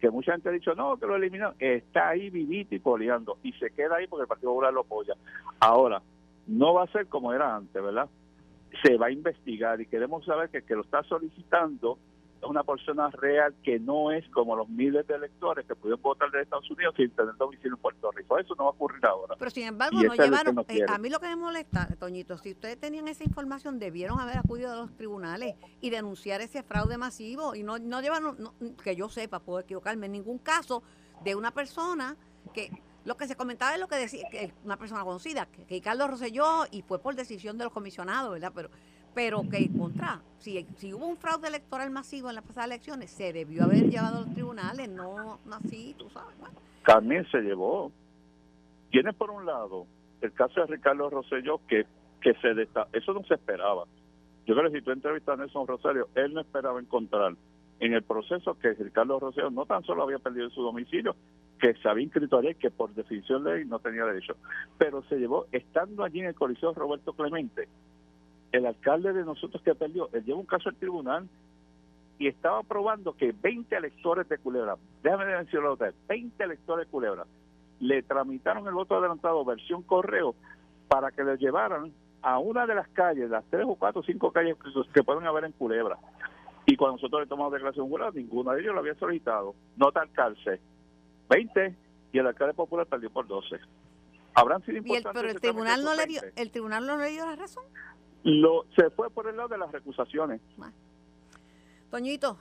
que 0.00 0.10
mucha 0.10 0.32
gente 0.32 0.48
ha 0.48 0.52
dicho, 0.52 0.74
no, 0.74 0.96
que 0.96 1.06
lo 1.06 1.16
eliminó, 1.16 1.54
está 1.58 2.08
ahí 2.08 2.28
vivito 2.28 2.74
y 2.74 2.80
coleando, 2.80 3.38
y 3.42 3.52
se 3.52 3.70
queda 3.70 3.96
ahí 3.96 4.08
porque 4.08 4.22
el 4.22 4.28
Partido 4.28 4.50
Popular 4.50 4.72
lo 4.72 4.80
apoya. 4.80 5.14
Ahora, 5.60 6.02
no 6.48 6.74
va 6.74 6.84
a 6.84 6.88
ser 6.88 7.06
como 7.06 7.32
era 7.32 7.54
antes, 7.54 7.80
¿verdad? 7.80 8.08
Se 8.82 8.96
va 8.96 9.06
a 9.06 9.10
investigar 9.12 9.80
y 9.80 9.86
queremos 9.86 10.24
saber 10.24 10.50
que 10.50 10.58
el 10.58 10.64
que 10.64 10.74
lo 10.74 10.82
está 10.82 11.04
solicitando 11.04 11.98
es 12.42 12.48
una 12.48 12.64
persona 12.64 13.08
real 13.10 13.54
que 13.62 13.78
no 13.78 14.10
es 14.10 14.28
como 14.30 14.56
los 14.56 14.68
miles 14.68 15.06
de 15.06 15.14
electores 15.14 15.64
que 15.64 15.76
pudieron 15.76 16.02
votar 16.02 16.30
de 16.32 16.42
Estados 16.42 16.68
Unidos 16.70 16.94
sin 16.96 17.10
tener 17.10 17.36
domicilio 17.36 17.74
en 17.74 17.80
Puerto 17.80 18.10
Rico. 18.10 18.36
Eso 18.36 18.54
no 18.56 18.64
va 18.64 18.70
a 18.70 18.72
ocurrir 18.72 19.04
ahora. 19.06 19.36
Pero 19.38 19.50
sin 19.50 19.68
embargo, 19.68 20.02
no 20.02 20.14
llevaron. 20.14 20.58
Eh, 20.68 20.84
a 20.88 20.98
mí 20.98 21.08
lo 21.08 21.20
que 21.20 21.28
me 21.28 21.36
molesta, 21.36 21.88
Toñito, 22.00 22.36
si 22.38 22.52
ustedes 22.52 22.78
tenían 22.78 23.06
esa 23.06 23.22
información, 23.22 23.78
debieron 23.78 24.18
haber 24.18 24.38
acudido 24.38 24.72
a 24.72 24.76
los 24.76 24.96
tribunales 24.96 25.54
y 25.80 25.90
denunciar 25.90 26.40
ese 26.40 26.64
fraude 26.64 26.98
masivo 26.98 27.54
y 27.54 27.62
no, 27.62 27.78
no 27.78 28.00
llevaron, 28.00 28.36
que 28.82 28.96
yo 28.96 29.08
sepa, 29.08 29.38
puedo 29.38 29.60
equivocarme, 29.60 30.06
en 30.06 30.12
ningún 30.12 30.38
caso 30.38 30.82
de 31.22 31.36
una 31.36 31.52
persona 31.52 32.16
que 32.52 32.70
lo 33.04 33.16
que 33.16 33.28
se 33.28 33.36
comentaba 33.36 33.74
es 33.74 33.80
lo 33.80 33.88
que 33.88 33.96
decía 33.96 34.28
que 34.30 34.52
una 34.64 34.76
persona 34.76 35.04
conocida, 35.04 35.46
que, 35.46 35.64
que 35.64 35.80
Carlos 35.80 36.10
Rosselló 36.10 36.64
y 36.70 36.82
fue 36.82 37.00
por 37.00 37.14
decisión 37.14 37.56
de 37.58 37.64
los 37.64 37.72
comisionados, 37.72 38.32
¿verdad? 38.32 38.52
Pero 38.54 38.70
pero 39.14 39.42
que 39.48 39.70
contra, 39.76 40.20
si, 40.38 40.64
si 40.76 40.92
hubo 40.94 41.06
un 41.06 41.16
fraude 41.16 41.48
electoral 41.48 41.90
masivo 41.90 42.28
en 42.28 42.36
las 42.36 42.44
pasadas 42.44 42.70
elecciones, 42.70 43.10
se 43.10 43.32
debió 43.32 43.64
haber 43.64 43.88
llevado 43.88 44.18
a 44.18 44.20
los 44.22 44.32
tribunales, 44.32 44.88
no, 44.88 45.38
así, 45.50 45.94
tú 45.98 46.08
sabes. 46.10 46.34
También 46.84 47.26
se 47.30 47.40
llevó. 47.40 47.92
Tiene 48.90 49.12
por 49.12 49.30
un 49.30 49.46
lado 49.46 49.86
el 50.20 50.32
caso 50.32 50.60
de 50.60 50.66
Ricardo 50.66 51.10
Rosselló, 51.10 51.60
que, 51.66 51.86
que 52.20 52.34
se 52.34 52.50
eso 52.92 53.12
no 53.12 53.24
se 53.24 53.34
esperaba. 53.34 53.84
Yo 54.46 54.54
creo 54.54 54.70
que 54.70 54.78
si 54.78 54.84
tú 54.84 54.90
entrevistas 54.90 55.34
a 55.34 55.40
Nelson 55.40 55.66
Rosario, 55.66 56.08
él 56.14 56.34
no 56.34 56.40
esperaba 56.40 56.80
encontrar 56.80 57.34
en 57.80 57.94
el 57.94 58.02
proceso 58.02 58.56
que 58.58 58.74
Ricardo 58.74 59.18
Rosselló 59.18 59.50
no 59.50 59.66
tan 59.66 59.82
solo 59.84 60.04
había 60.04 60.18
perdido 60.18 60.50
su 60.50 60.62
domicilio, 60.62 61.16
que 61.60 61.74
se 61.74 61.88
había 61.88 62.04
inscrito 62.04 62.38
allí, 62.38 62.54
que 62.54 62.70
por 62.70 62.92
definición 62.94 63.44
de 63.44 63.56
ley 63.56 63.64
no 63.64 63.78
tenía 63.78 64.04
derecho, 64.04 64.36
pero 64.78 65.02
se 65.04 65.16
llevó, 65.16 65.46
estando 65.52 66.04
allí 66.04 66.20
en 66.20 66.26
el 66.26 66.34
coliseo 66.34 66.74
Roberto 66.74 67.12
Clemente, 67.12 67.68
el 68.52 68.66
alcalde 68.66 69.12
de 69.12 69.24
nosotros 69.24 69.62
que 69.62 69.74
perdió, 69.74 70.08
él 70.12 70.24
lleva 70.24 70.38
un 70.38 70.46
caso 70.46 70.68
al 70.68 70.76
tribunal 70.76 71.28
y 72.18 72.28
estaba 72.28 72.62
probando 72.62 73.16
que 73.16 73.32
20 73.32 73.74
electores 73.74 74.28
de 74.28 74.38
Culebra, 74.38 74.76
déjame 75.02 75.24
decirlo 75.24 75.72
otra 75.72 75.88
vez, 75.88 75.96
20 76.08 76.44
electores 76.44 76.86
de 76.86 76.90
Culebra, 76.90 77.24
le 77.80 78.02
tramitaron 78.02 78.66
el 78.68 78.74
voto 78.74 78.96
adelantado 78.96 79.44
versión 79.44 79.82
correo 79.82 80.34
para 80.86 81.10
que 81.10 81.24
le 81.24 81.36
llevaran 81.36 81.92
a 82.22 82.38
una 82.38 82.66
de 82.66 82.74
las 82.74 82.88
calles, 82.88 83.28
las 83.28 83.44
tres 83.46 83.64
o 83.66 83.74
cuatro 83.74 84.02
o 84.02 84.04
cinco 84.04 84.30
calles 84.30 84.56
que, 84.92 85.02
pueden 85.02 85.26
haber 85.26 85.44
en 85.44 85.52
Culebra. 85.52 85.98
Y 86.66 86.76
cuando 86.76 86.96
nosotros 86.96 87.22
le 87.22 87.26
tomamos 87.26 87.52
declaración 87.52 87.88
jurada, 87.88 88.12
ninguna 88.14 88.52
de 88.52 88.60
ellos 88.60 88.74
lo 88.74 88.80
había 88.80 88.94
solicitado. 88.94 89.54
Nota 89.76 90.02
alcalde, 90.02 90.60
20 91.28 91.74
y 92.12 92.18
el 92.18 92.26
alcalde 92.26 92.54
popular 92.54 92.86
perdió 92.86 93.10
por 93.10 93.26
12. 93.26 93.56
Habrán 94.34 94.62
sido 94.64 94.78
importantes. 94.78 95.20
Pero 95.20 95.32
el 95.32 95.40
tribunal 95.40 95.82
no 95.82 95.94
le 95.94 96.06
dio, 96.06 96.22
el 96.36 96.50
tribunal 96.50 96.86
no 96.86 96.96
le 96.98 97.10
dio 97.10 97.26
la 97.26 97.34
razón. 97.34 97.64
Lo, 98.24 98.64
se 98.76 98.90
fue 98.90 99.10
por 99.10 99.28
el 99.28 99.36
lado 99.36 99.48
de 99.48 99.58
las 99.58 99.72
recusaciones. 99.72 100.40
Toñito, 101.90 102.38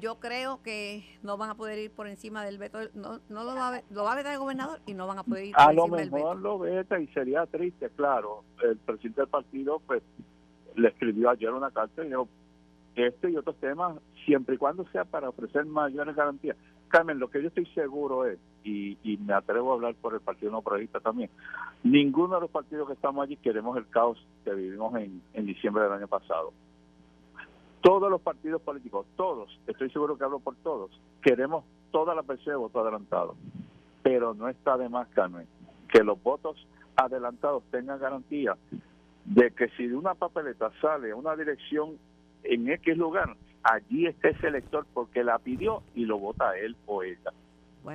yo 0.00 0.16
creo 0.16 0.60
que 0.62 1.04
no 1.22 1.36
van 1.36 1.50
a 1.50 1.54
poder 1.54 1.78
ir 1.78 1.90
por 1.90 2.08
encima 2.08 2.44
del 2.44 2.58
veto, 2.58 2.78
no, 2.94 3.20
no 3.28 3.44
lo, 3.44 3.54
va 3.54 3.76
a, 3.76 3.82
lo 3.90 4.04
va 4.04 4.12
a 4.12 4.16
vetar 4.16 4.32
el 4.32 4.38
gobernador 4.38 4.80
y 4.86 4.94
no 4.94 5.06
van 5.06 5.18
a 5.18 5.22
poder 5.22 5.46
ir 5.46 5.54
por 5.54 5.62
a 5.62 5.72
encima 5.72 5.96
del 5.96 6.10
veto. 6.10 6.16
A 6.16 6.34
lo 6.34 6.34
mejor 6.34 6.42
lo 6.42 6.58
veta 6.58 6.98
y 6.98 7.06
sería 7.08 7.46
triste, 7.46 7.90
claro. 7.90 8.44
El 8.62 8.76
presidente 8.78 9.20
del 9.20 9.30
partido 9.30 9.80
pues 9.86 10.02
le 10.74 10.88
escribió 10.88 11.30
ayer 11.30 11.50
una 11.50 11.70
carta 11.70 12.02
y 12.04 12.08
dijo, 12.08 12.28
este 12.96 13.30
y 13.30 13.36
otros 13.36 13.56
temas, 13.56 13.98
siempre 14.24 14.54
y 14.54 14.58
cuando 14.58 14.86
sea 14.90 15.04
para 15.04 15.28
ofrecer 15.28 15.66
mayores 15.66 16.16
garantías. 16.16 16.56
Carmen, 16.88 17.18
lo 17.18 17.28
que 17.28 17.42
yo 17.42 17.48
estoy 17.48 17.66
seguro 17.66 18.26
es, 18.26 18.38
y, 18.64 19.18
me 19.24 19.34
atrevo 19.34 19.72
a 19.72 19.74
hablar 19.74 19.94
por 19.94 20.14
el 20.14 20.20
Partido 20.20 20.50
No 20.50 20.62
Progresista 20.62 21.00
también, 21.00 21.30
ninguno 21.82 22.34
de 22.36 22.40
los 22.40 22.50
partidos 22.50 22.86
que 22.86 22.94
estamos 22.94 23.22
allí 23.22 23.36
queremos 23.36 23.76
el 23.76 23.86
caos 23.88 24.18
que 24.44 24.54
vivimos 24.54 24.94
en, 24.96 25.22
en 25.34 25.46
diciembre 25.46 25.84
del 25.84 25.92
año 25.92 26.08
pasado. 26.08 26.52
Todos 27.82 28.10
los 28.10 28.22
partidos 28.22 28.62
políticos, 28.62 29.06
todos, 29.16 29.60
estoy 29.66 29.90
seguro 29.90 30.16
que 30.16 30.24
hablo 30.24 30.38
por 30.40 30.56
todos, 30.56 30.90
queremos 31.22 31.64
toda 31.90 32.14
la 32.14 32.22
PC 32.22 32.50
de 32.50 32.56
voto 32.56 32.80
adelantado. 32.80 33.36
Pero 34.02 34.34
no 34.34 34.48
está 34.48 34.76
de 34.76 34.88
más, 34.88 35.06
Carmen, 35.08 35.46
que 35.88 36.02
los 36.02 36.20
votos 36.22 36.56
adelantados 36.96 37.62
tengan 37.70 38.00
garantía 38.00 38.56
de 39.24 39.50
que 39.52 39.68
si 39.76 39.86
de 39.86 39.96
una 39.96 40.14
papeleta 40.14 40.70
sale 40.80 41.14
una 41.14 41.36
dirección 41.36 41.96
en 42.42 42.68
X 42.68 42.96
lugar, 42.96 43.36
allí 43.62 44.06
está 44.06 44.28
ese 44.28 44.48
elector 44.48 44.86
porque 44.92 45.24
la 45.24 45.38
pidió 45.38 45.82
y 45.94 46.04
lo 46.04 46.18
vota 46.18 46.58
él 46.58 46.76
o 46.86 47.02
ella. 47.02 47.32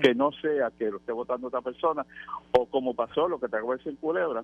Que 0.01 0.13
no 0.13 0.31
sea 0.31 0.71
que 0.77 0.91
lo 0.91 0.97
esté 0.97 1.11
votando 1.11 1.47
otra 1.47 1.61
persona, 1.61 2.05
o 2.51 2.65
como 2.67 2.93
pasó 2.93 3.27
lo 3.27 3.39
que 3.39 3.47
te 3.47 3.55
acabo 3.55 3.71
de 3.71 3.77
decir 3.77 3.91
en 3.91 3.97
Culebra, 3.97 4.43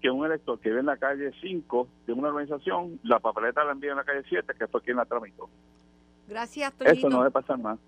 que 0.00 0.10
un 0.10 0.24
elector 0.24 0.58
que 0.58 0.70
vive 0.70 0.80
en 0.80 0.86
la 0.86 0.96
calle 0.96 1.32
5 1.40 1.88
de 2.06 2.12
una 2.12 2.28
organización, 2.28 2.98
la 3.02 3.18
papeleta 3.18 3.64
la 3.64 3.72
envía 3.72 3.90
en 3.90 3.96
la 3.96 4.04
calle 4.04 4.22
7, 4.28 4.54
que 4.58 4.66
fue 4.66 4.80
quien 4.82 4.96
la 4.96 5.04
tramitó. 5.04 5.48
Gracias, 6.28 6.72
Eso 6.80 7.08
no 7.08 7.18
debe 7.18 7.30
pasar 7.30 7.58
más. 7.58 7.78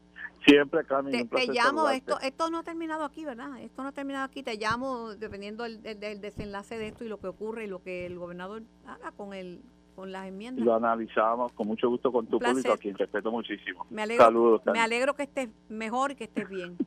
Siempre, 0.44 0.84
Carmen. 0.84 1.12
Te, 1.12 1.24
te 1.24 1.52
llamo, 1.52 1.88
esto, 1.88 2.18
esto 2.20 2.50
no 2.50 2.58
ha 2.58 2.62
terminado 2.64 3.04
aquí, 3.04 3.24
¿verdad? 3.24 3.60
Esto 3.60 3.82
no 3.82 3.90
ha 3.90 3.92
terminado 3.92 4.24
aquí. 4.24 4.42
Te 4.42 4.56
llamo 4.56 5.14
dependiendo 5.14 5.62
del, 5.62 5.82
del 5.82 6.20
desenlace 6.20 6.78
de 6.78 6.88
esto 6.88 7.04
y 7.04 7.08
lo 7.08 7.18
que 7.18 7.28
ocurre 7.28 7.64
y 7.64 7.68
lo 7.68 7.80
que 7.80 8.06
el 8.06 8.18
gobernador 8.18 8.62
haga 8.84 9.12
con 9.12 9.34
el 9.34 9.62
con 10.02 10.10
las 10.10 10.26
enmiendas. 10.26 10.66
Lo 10.66 10.74
analizamos 10.74 11.52
con 11.52 11.68
mucho 11.68 11.88
gusto 11.88 12.10
con 12.10 12.26
tu 12.26 12.40
público, 12.40 12.72
a 12.72 12.76
quien 12.76 12.98
respeto 12.98 13.30
muchísimo. 13.30 13.86
Me 13.88 14.02
alegro, 14.02 14.24
Saludos. 14.24 14.62
Me 14.66 14.80
alegro 14.80 15.14
que 15.14 15.22
estés 15.22 15.48
mejor 15.68 16.10
y 16.10 16.16
que 16.16 16.24
estés 16.24 16.48
bien. 16.48 16.76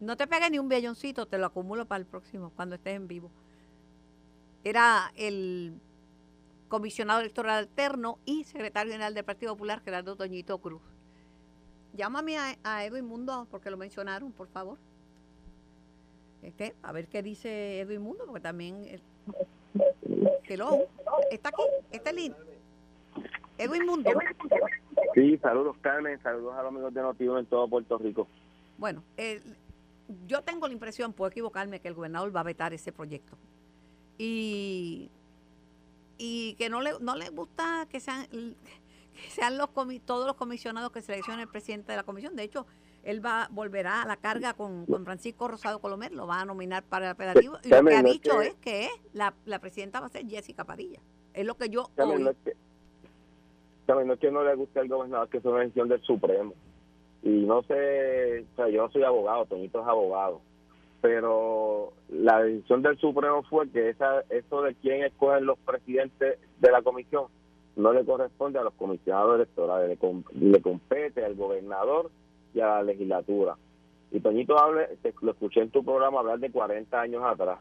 No 0.00 0.16
te 0.16 0.26
pegues 0.26 0.50
ni 0.50 0.58
un 0.58 0.68
belloncito, 0.68 1.26
te 1.26 1.36
lo 1.36 1.44
acumulo 1.44 1.84
para 1.84 1.98
el 1.98 2.06
próximo, 2.06 2.52
cuando 2.56 2.76
estés 2.76 2.96
en 2.96 3.06
vivo. 3.06 3.30
Era 4.64 5.12
el 5.14 5.74
comisionado 6.68 7.20
electoral 7.20 7.58
alterno 7.58 8.18
y 8.24 8.44
secretario 8.44 8.92
general 8.92 9.12
del 9.12 9.24
Partido 9.24 9.52
Popular, 9.52 9.82
Gerardo 9.84 10.16
Toñito 10.16 10.56
Cruz. 10.56 10.80
Llámame 11.92 12.38
a, 12.38 12.56
a 12.64 12.84
Edwin 12.86 13.04
Mundo, 13.04 13.46
porque 13.50 13.70
lo 13.70 13.76
mencionaron, 13.76 14.32
por 14.32 14.48
favor. 14.48 14.78
Este, 16.40 16.74
a 16.82 16.92
ver 16.92 17.08
qué 17.08 17.22
dice 17.22 17.80
Edwin 17.80 18.00
Mundo, 18.00 18.24
porque 18.24 18.40
también... 18.40 18.86
Hello, 20.50 20.88
está 21.30 21.50
aquí, 21.50 21.62
está 21.92 22.10
el 22.10 22.34
Edwin 23.56 23.86
Mundo. 23.86 24.10
Sí, 25.14 25.38
saludos 25.38 25.76
Carmen, 25.80 26.20
saludos 26.24 26.54
a 26.56 26.62
los 26.62 26.72
amigos 26.72 26.92
de 26.92 27.02
Notivo 27.02 27.38
en 27.38 27.46
todo 27.46 27.68
Puerto 27.68 27.98
Rico. 27.98 28.26
Bueno, 28.76 29.04
yo 30.26 30.42
tengo 30.42 30.66
la 30.66 30.72
impresión, 30.72 31.12
puedo 31.12 31.30
equivocarme, 31.30 31.78
que 31.78 31.86
el 31.86 31.94
gobernador 31.94 32.34
va 32.34 32.40
a 32.40 32.42
vetar 32.42 32.74
ese 32.74 32.90
proyecto. 32.90 33.36
Y, 34.18 35.08
y 36.18 36.54
que 36.54 36.68
no 36.68 36.80
le, 36.80 36.94
no 37.00 37.14
le 37.14 37.28
gusta 37.28 37.86
que 37.88 38.00
sean, 38.00 38.26
que 38.26 39.30
sean 39.30 39.56
los 39.56 39.70
todos 40.04 40.26
los 40.26 40.34
comisionados 40.34 40.90
que 40.90 41.00
seleccione 41.00 41.42
el 41.42 41.48
presidente 41.48 41.92
de 41.92 41.96
la 41.96 42.02
comisión. 42.02 42.34
De 42.34 42.42
hecho, 42.42 42.66
él 43.02 43.24
va 43.24 43.48
volverá 43.50 44.02
a 44.02 44.06
la 44.06 44.16
carga 44.16 44.54
con, 44.54 44.86
Francisco 45.04 45.48
Rosado 45.48 45.80
Colomer, 45.80 46.12
lo 46.12 46.26
va 46.26 46.40
a 46.40 46.44
nominar 46.44 46.82
para 46.82 47.06
el 47.06 47.12
operativo. 47.12 47.56
Y 47.64 47.68
lo 47.68 47.84
que 47.84 47.94
ha 47.94 48.02
dicho 48.02 48.40
es 48.40 48.54
que 48.56 48.88
la, 49.12 49.34
la 49.46 49.58
presidenta 49.58 50.00
va 50.00 50.06
a 50.06 50.10
ser 50.10 50.26
Jessica 50.26 50.64
Padilla. 50.64 51.00
Es 51.32 51.46
lo 51.46 51.54
que 51.54 51.68
yo 51.68 51.90
oí. 51.96 52.22
No 52.22 52.30
es 52.30 52.36
que, 52.44 52.54
no 53.86 54.16
que 54.16 54.30
no 54.30 54.44
le 54.44 54.54
guste 54.54 54.80
al 54.80 54.88
gobernador 54.88 55.28
que 55.28 55.38
es 55.38 55.44
una 55.44 55.60
decisión 55.60 55.88
del 55.88 56.02
Supremo. 56.02 56.54
Y 57.22 57.44
no 57.44 57.62
sé, 57.64 58.46
o 58.52 58.56
sea, 58.56 58.68
yo 58.68 58.82
no 58.82 58.90
soy 58.90 59.02
abogado, 59.02 59.44
Toñito 59.44 59.80
es 59.82 59.86
abogado, 59.86 60.40
pero 61.02 61.92
la 62.08 62.42
decisión 62.42 62.80
del 62.80 62.96
Supremo 62.98 63.42
fue 63.42 63.68
que 63.68 63.90
esa, 63.90 64.22
eso 64.30 64.62
de 64.62 64.74
quién 64.76 65.02
escogen 65.04 65.44
los 65.44 65.58
presidentes 65.58 66.38
de 66.60 66.70
la 66.70 66.80
comisión 66.80 67.26
no 67.76 67.92
le 67.92 68.04
corresponde 68.04 68.58
a 68.58 68.62
los 68.62 68.72
comisionados 68.74 69.36
electorales, 69.36 69.98
le, 70.00 70.50
le 70.50 70.62
compete 70.62 71.24
al 71.24 71.34
gobernador 71.34 72.10
y 72.54 72.60
a 72.60 72.66
la 72.66 72.82
legislatura. 72.82 73.56
Y 74.10 74.20
Toñito 74.20 74.58
hable, 74.58 74.88
lo 75.22 75.30
escuché 75.30 75.60
en 75.60 75.70
tu 75.70 75.84
programa 75.84 76.20
hablar 76.20 76.38
de 76.38 76.50
40 76.50 77.00
años 77.00 77.22
atrás. 77.24 77.58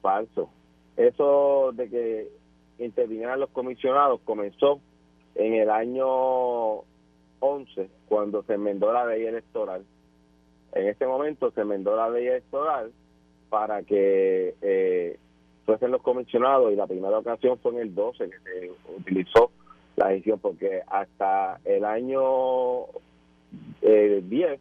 Falso. 0.00 0.48
Eso 0.96 1.72
de 1.74 1.90
que 1.90 2.28
intervinieran 2.78 3.40
los 3.40 3.50
comisionados 3.50 4.20
comenzó 4.24 4.80
en 5.34 5.54
el 5.54 5.70
año 5.70 6.06
11, 7.40 7.90
cuando 8.08 8.42
se 8.44 8.54
enmendó 8.54 8.92
la 8.92 9.06
ley 9.06 9.26
electoral. 9.26 9.84
En 10.72 10.88
ese 10.88 11.06
momento 11.06 11.50
se 11.50 11.60
enmendó 11.60 11.96
la 11.96 12.08
ley 12.08 12.26
electoral 12.26 12.92
para 13.50 13.82
que 13.82 14.54
eh, 14.60 15.18
fuesen 15.64 15.90
los 15.90 16.02
comisionados 16.02 16.72
y 16.72 16.76
la 16.76 16.86
primera 16.86 17.18
ocasión 17.18 17.58
fue 17.58 17.72
en 17.72 17.78
el 17.78 17.94
12 17.94 18.30
que 18.30 18.38
se 18.38 18.70
utilizó 18.96 19.50
la 19.96 20.08
decisión 20.08 20.38
porque 20.38 20.82
hasta 20.86 21.60
el 21.64 21.84
año 21.84 22.20
eh, 23.82 24.22
10 24.24 24.60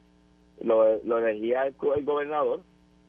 lo, 0.62 1.18
elegía 1.18 1.68
el, 1.68 1.76
gobernador 2.06 2.62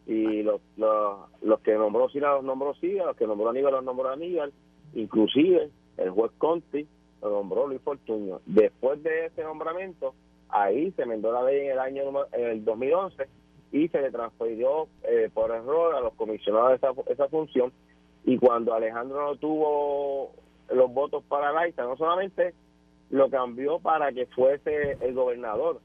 y 0.07 0.42
los, 0.42 0.61
los, 0.77 1.61
que 1.61 1.75
nombró 1.75 2.09
Sila 2.09 2.35
los 2.35 2.44
nombró 2.44 2.75
Sila, 2.75 3.07
los 3.07 3.16
que 3.16 3.27
nombró 3.27 3.51
Aníbal 3.51 3.72
los 3.72 3.85
nombró 3.85 4.11
Aníbal, 4.11 4.53
inclusive 4.94 5.70
el 5.96 6.11
juez 6.11 6.33
Conti 6.38 6.87
lo 7.22 7.31
nombró 7.31 7.66
Luis 7.66 7.81
Fortuño. 7.83 8.40
Después 8.46 9.03
de 9.03 9.27
ese 9.27 9.42
nombramiento, 9.42 10.14
ahí 10.49 10.92
se 10.92 11.03
enmendó 11.03 11.33
la 11.33 11.42
ley 11.42 11.66
en 11.66 11.72
el 11.72 11.79
año 11.79 12.03
en 12.33 12.46
el 12.46 12.64
2011 12.64 13.27
y 13.72 13.88
se 13.88 14.01
le 14.01 14.11
transfirió 14.11 14.88
eh, 15.03 15.29
por 15.33 15.51
error 15.51 15.94
a 15.94 16.01
los 16.01 16.14
comisionados 16.14 16.75
esa, 16.75 16.92
esa 17.09 17.29
función. 17.29 17.72
Y 18.25 18.38
cuando 18.38 18.75
Alejandro 18.75 19.22
no 19.22 19.37
tuvo 19.37 20.33
los 20.72 20.92
votos 20.92 21.25
para 21.29 21.53
la 21.53 21.68
ISA, 21.68 21.85
no 21.85 21.96
solamente 21.96 22.55
lo 23.11 23.31
cambió 23.31 23.79
para 23.79 24.12
que 24.12 24.27
fuese 24.27 24.97
el 25.01 25.14
gobernador. 25.14 25.81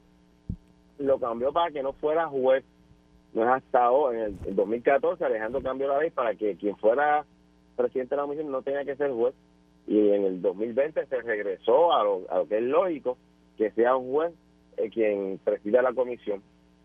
Lo 0.97 1.19
cambió 1.19 1.51
para 1.51 1.71
que 1.71 1.83
no 1.83 1.93
fuera 1.93 2.27
juez. 2.27 2.63
No 3.33 3.43
es 3.43 3.49
hasta 3.49 3.85
ahora, 3.85 4.17
en 4.25 4.37
el, 4.45 4.55
2014, 4.55 5.23
Alejandro 5.23 5.61
cambió 5.61 5.87
la 5.87 5.99
ley 5.99 6.09
para 6.09 6.35
que 6.35 6.55
quien 6.57 6.75
fuera 6.77 7.25
presidente 7.77 8.15
de 8.15 8.21
la 8.21 8.23
comisión 8.23 8.51
no 8.51 8.61
tenía 8.61 8.83
que 8.83 8.95
ser 8.95 9.11
juez. 9.11 9.33
Y 9.87 10.09
en 10.09 10.25
el 10.25 10.41
2020 10.41 11.05
se 11.05 11.21
regresó 11.21 11.93
a 11.93 12.03
lo, 12.03 12.21
a 12.29 12.39
lo 12.39 12.47
que 12.47 12.57
es 12.57 12.63
lógico, 12.63 13.17
que 13.57 13.71
sea 13.71 13.95
un 13.95 14.11
juez 14.11 14.33
eh, 14.77 14.89
quien 14.89 15.39
presida 15.43 15.81
la 15.81 15.93
comisión. 15.93 16.41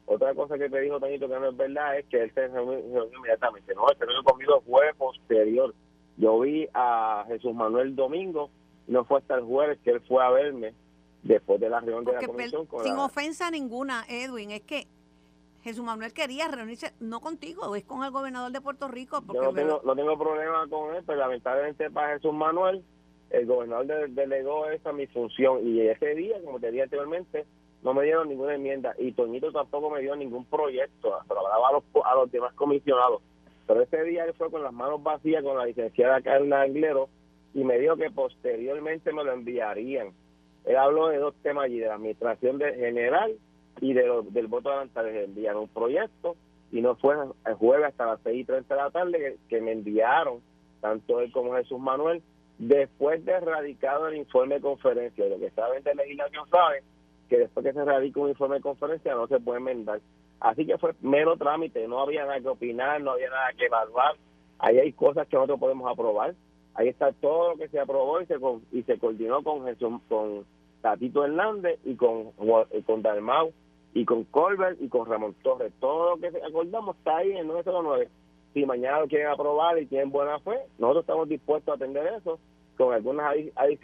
Otra 0.06 0.34
cosa 0.34 0.56
que 0.56 0.70
te 0.70 0.80
dijo 0.80 1.00
Toñito 1.00 1.28
que 1.28 1.34
no 1.34 1.48
es 1.48 1.56
verdad 1.56 1.98
es 1.98 2.06
que 2.06 2.22
él 2.22 2.30
se 2.32 2.46
reunió 2.46 3.08
inmediatamente. 3.12 3.74
No, 3.74 3.88
el 3.90 3.98
reunió 3.98 4.22
conmigo 4.22 4.60
fue 4.60 4.94
posterior. 4.96 5.74
Yo 6.16 6.40
vi 6.40 6.68
a 6.74 7.24
Jesús 7.26 7.54
Manuel 7.54 7.96
Domingo, 7.96 8.50
no 8.86 9.04
fue 9.04 9.18
hasta 9.18 9.34
el 9.34 9.42
jueves 9.42 9.78
que 9.82 9.90
él 9.90 10.00
fue 10.02 10.24
a 10.24 10.30
verme 10.30 10.74
después 11.22 11.60
de 11.60 11.68
la 11.68 11.80
reunión 11.80 12.04
de 12.04 12.12
la 12.12 12.26
comisión. 12.26 12.68
sin 12.82 12.94
ofensa 12.94 13.50
ninguna, 13.50 14.04
Edwin, 14.08 14.52
es 14.52 14.62
que 14.62 14.86
Jesús 15.62 15.84
Manuel 15.84 16.12
quería 16.12 16.46
reunirse 16.46 16.92
no 17.00 17.20
contigo, 17.20 17.74
es 17.74 17.84
con 17.84 18.04
el 18.04 18.12
gobernador 18.12 18.52
de 18.52 18.60
Puerto 18.60 18.86
Rico. 18.86 19.20
Porque 19.22 19.42
Yo 19.42 19.50
no 19.50 19.52
tengo, 19.52 19.80
no 19.84 19.96
tengo 19.96 20.16
problema 20.16 20.66
con 20.68 20.94
él, 20.94 21.02
pero 21.04 21.18
lamentablemente 21.18 21.90
para 21.90 22.14
Jesús 22.14 22.32
Manuel, 22.32 22.84
el 23.30 23.46
gobernador 23.46 24.08
delegó 24.10 24.70
esa 24.70 24.92
mi 24.92 25.08
función 25.08 25.66
y 25.66 25.80
ese 25.80 26.14
día, 26.14 26.36
como 26.44 26.60
te 26.60 26.70
dije 26.70 26.84
anteriormente, 26.84 27.46
no 27.82 27.94
me 27.94 28.04
dieron 28.04 28.28
ninguna 28.28 28.54
enmienda 28.54 28.94
y 28.98 29.12
Toñito 29.12 29.50
tampoco 29.50 29.90
me 29.90 30.00
dio 30.00 30.14
ningún 30.14 30.44
proyecto, 30.44 31.18
pero 31.26 31.40
hablaba 31.40 31.68
a 31.68 31.72
los, 31.72 31.84
a 32.04 32.14
los 32.14 32.30
demás 32.30 32.54
comisionados. 32.54 33.20
Pero 33.66 33.82
ese 33.82 34.04
día 34.04 34.24
él 34.24 34.34
fue 34.34 34.50
con 34.50 34.62
las 34.62 34.72
manos 34.72 35.02
vacías 35.02 35.42
con 35.42 35.58
la 35.58 35.66
licenciada 35.66 36.20
Carla 36.20 36.62
Anglero 36.62 37.08
y 37.56 37.64
me 37.64 37.78
dijo 37.78 37.96
que 37.96 38.10
posteriormente 38.10 39.14
me 39.14 39.24
lo 39.24 39.32
enviarían. 39.32 40.12
Él 40.66 40.76
habló 40.76 41.08
de 41.08 41.16
dos 41.16 41.34
temas 41.42 41.64
allí, 41.64 41.78
de 41.78 41.86
la 41.86 41.94
administración 41.94 42.58
de 42.58 42.74
general 42.74 43.34
y 43.80 43.94
de 43.94 44.04
del 44.30 44.46
voto 44.46 44.68
adelantado. 44.68 45.06
Le 45.06 45.24
enviaron 45.24 45.62
un 45.62 45.68
proyecto 45.68 46.36
y 46.70 46.82
no 46.82 46.96
fue 46.96 47.14
el 47.46 47.54
jueves 47.54 47.86
hasta 47.86 48.04
las 48.04 48.20
6 48.24 48.40
y 48.40 48.44
30 48.44 48.74
de 48.74 48.80
la 48.82 48.90
tarde 48.90 49.38
que, 49.48 49.60
me 49.62 49.72
enviaron, 49.72 50.42
tanto 50.82 51.20
él 51.20 51.32
como 51.32 51.54
Jesús 51.54 51.80
Manuel, 51.80 52.22
después 52.58 53.24
de 53.24 53.32
erradicado 53.32 54.08
el 54.08 54.16
informe 54.16 54.56
de 54.56 54.60
conferencia. 54.60 55.24
Lo 55.24 55.38
que 55.38 55.48
saben 55.52 55.82
de 55.82 55.94
legislación 55.94 56.46
saben 56.50 56.84
que 57.30 57.38
después 57.38 57.64
que 57.64 57.72
se 57.72 57.84
radica 57.86 58.20
un 58.20 58.28
informe 58.28 58.56
de 58.56 58.62
conferencia 58.62 59.14
no 59.14 59.28
se 59.28 59.40
puede 59.40 59.60
enmendar. 59.60 60.00
Así 60.40 60.66
que 60.66 60.76
fue 60.76 60.92
mero 61.00 61.38
trámite, 61.38 61.88
no 61.88 62.00
había 62.00 62.26
nada 62.26 62.38
que 62.38 62.48
opinar, 62.48 63.00
no 63.00 63.12
había 63.12 63.30
nada 63.30 63.48
que 63.56 63.64
evaluar. 63.64 64.16
Ahí 64.58 64.78
hay 64.78 64.92
cosas 64.92 65.26
que 65.26 65.36
nosotros 65.36 65.58
podemos 65.58 65.90
aprobar. 65.90 66.34
Ahí 66.76 66.88
está 66.88 67.12
todo 67.12 67.50
lo 67.50 67.56
que 67.56 67.68
se 67.68 67.80
aprobó 67.80 68.20
y 68.20 68.26
se, 68.26 68.36
y 68.72 68.82
se 68.82 68.98
coordinó 68.98 69.42
con 69.42 69.64
con 70.08 70.44
Tatito 70.82 71.24
Hernández 71.24 71.80
y 71.84 71.96
con, 71.96 72.32
con 72.32 73.02
Dalmau 73.02 73.52
y 73.94 74.04
con 74.04 74.24
Colbert 74.24 74.80
y 74.80 74.88
con 74.88 75.06
Ramón 75.06 75.34
Torres. 75.42 75.72
Todo 75.80 76.10
lo 76.10 76.20
que 76.20 76.28
acordamos 76.46 76.96
está 76.96 77.16
ahí 77.16 77.32
en 77.32 77.38
el 77.38 77.46
909. 77.46 78.08
Si 78.52 78.64
mañana 78.66 79.00
lo 79.00 79.08
quieren 79.08 79.28
aprobar 79.28 79.78
y 79.78 79.86
tienen 79.86 80.10
buena 80.10 80.38
fe, 80.40 80.58
nosotros 80.78 81.04
estamos 81.04 81.28
dispuestos 81.28 81.72
a 81.72 81.76
atender 81.76 82.06
eso 82.18 82.38
con 82.76 82.92
algunas 82.92 83.34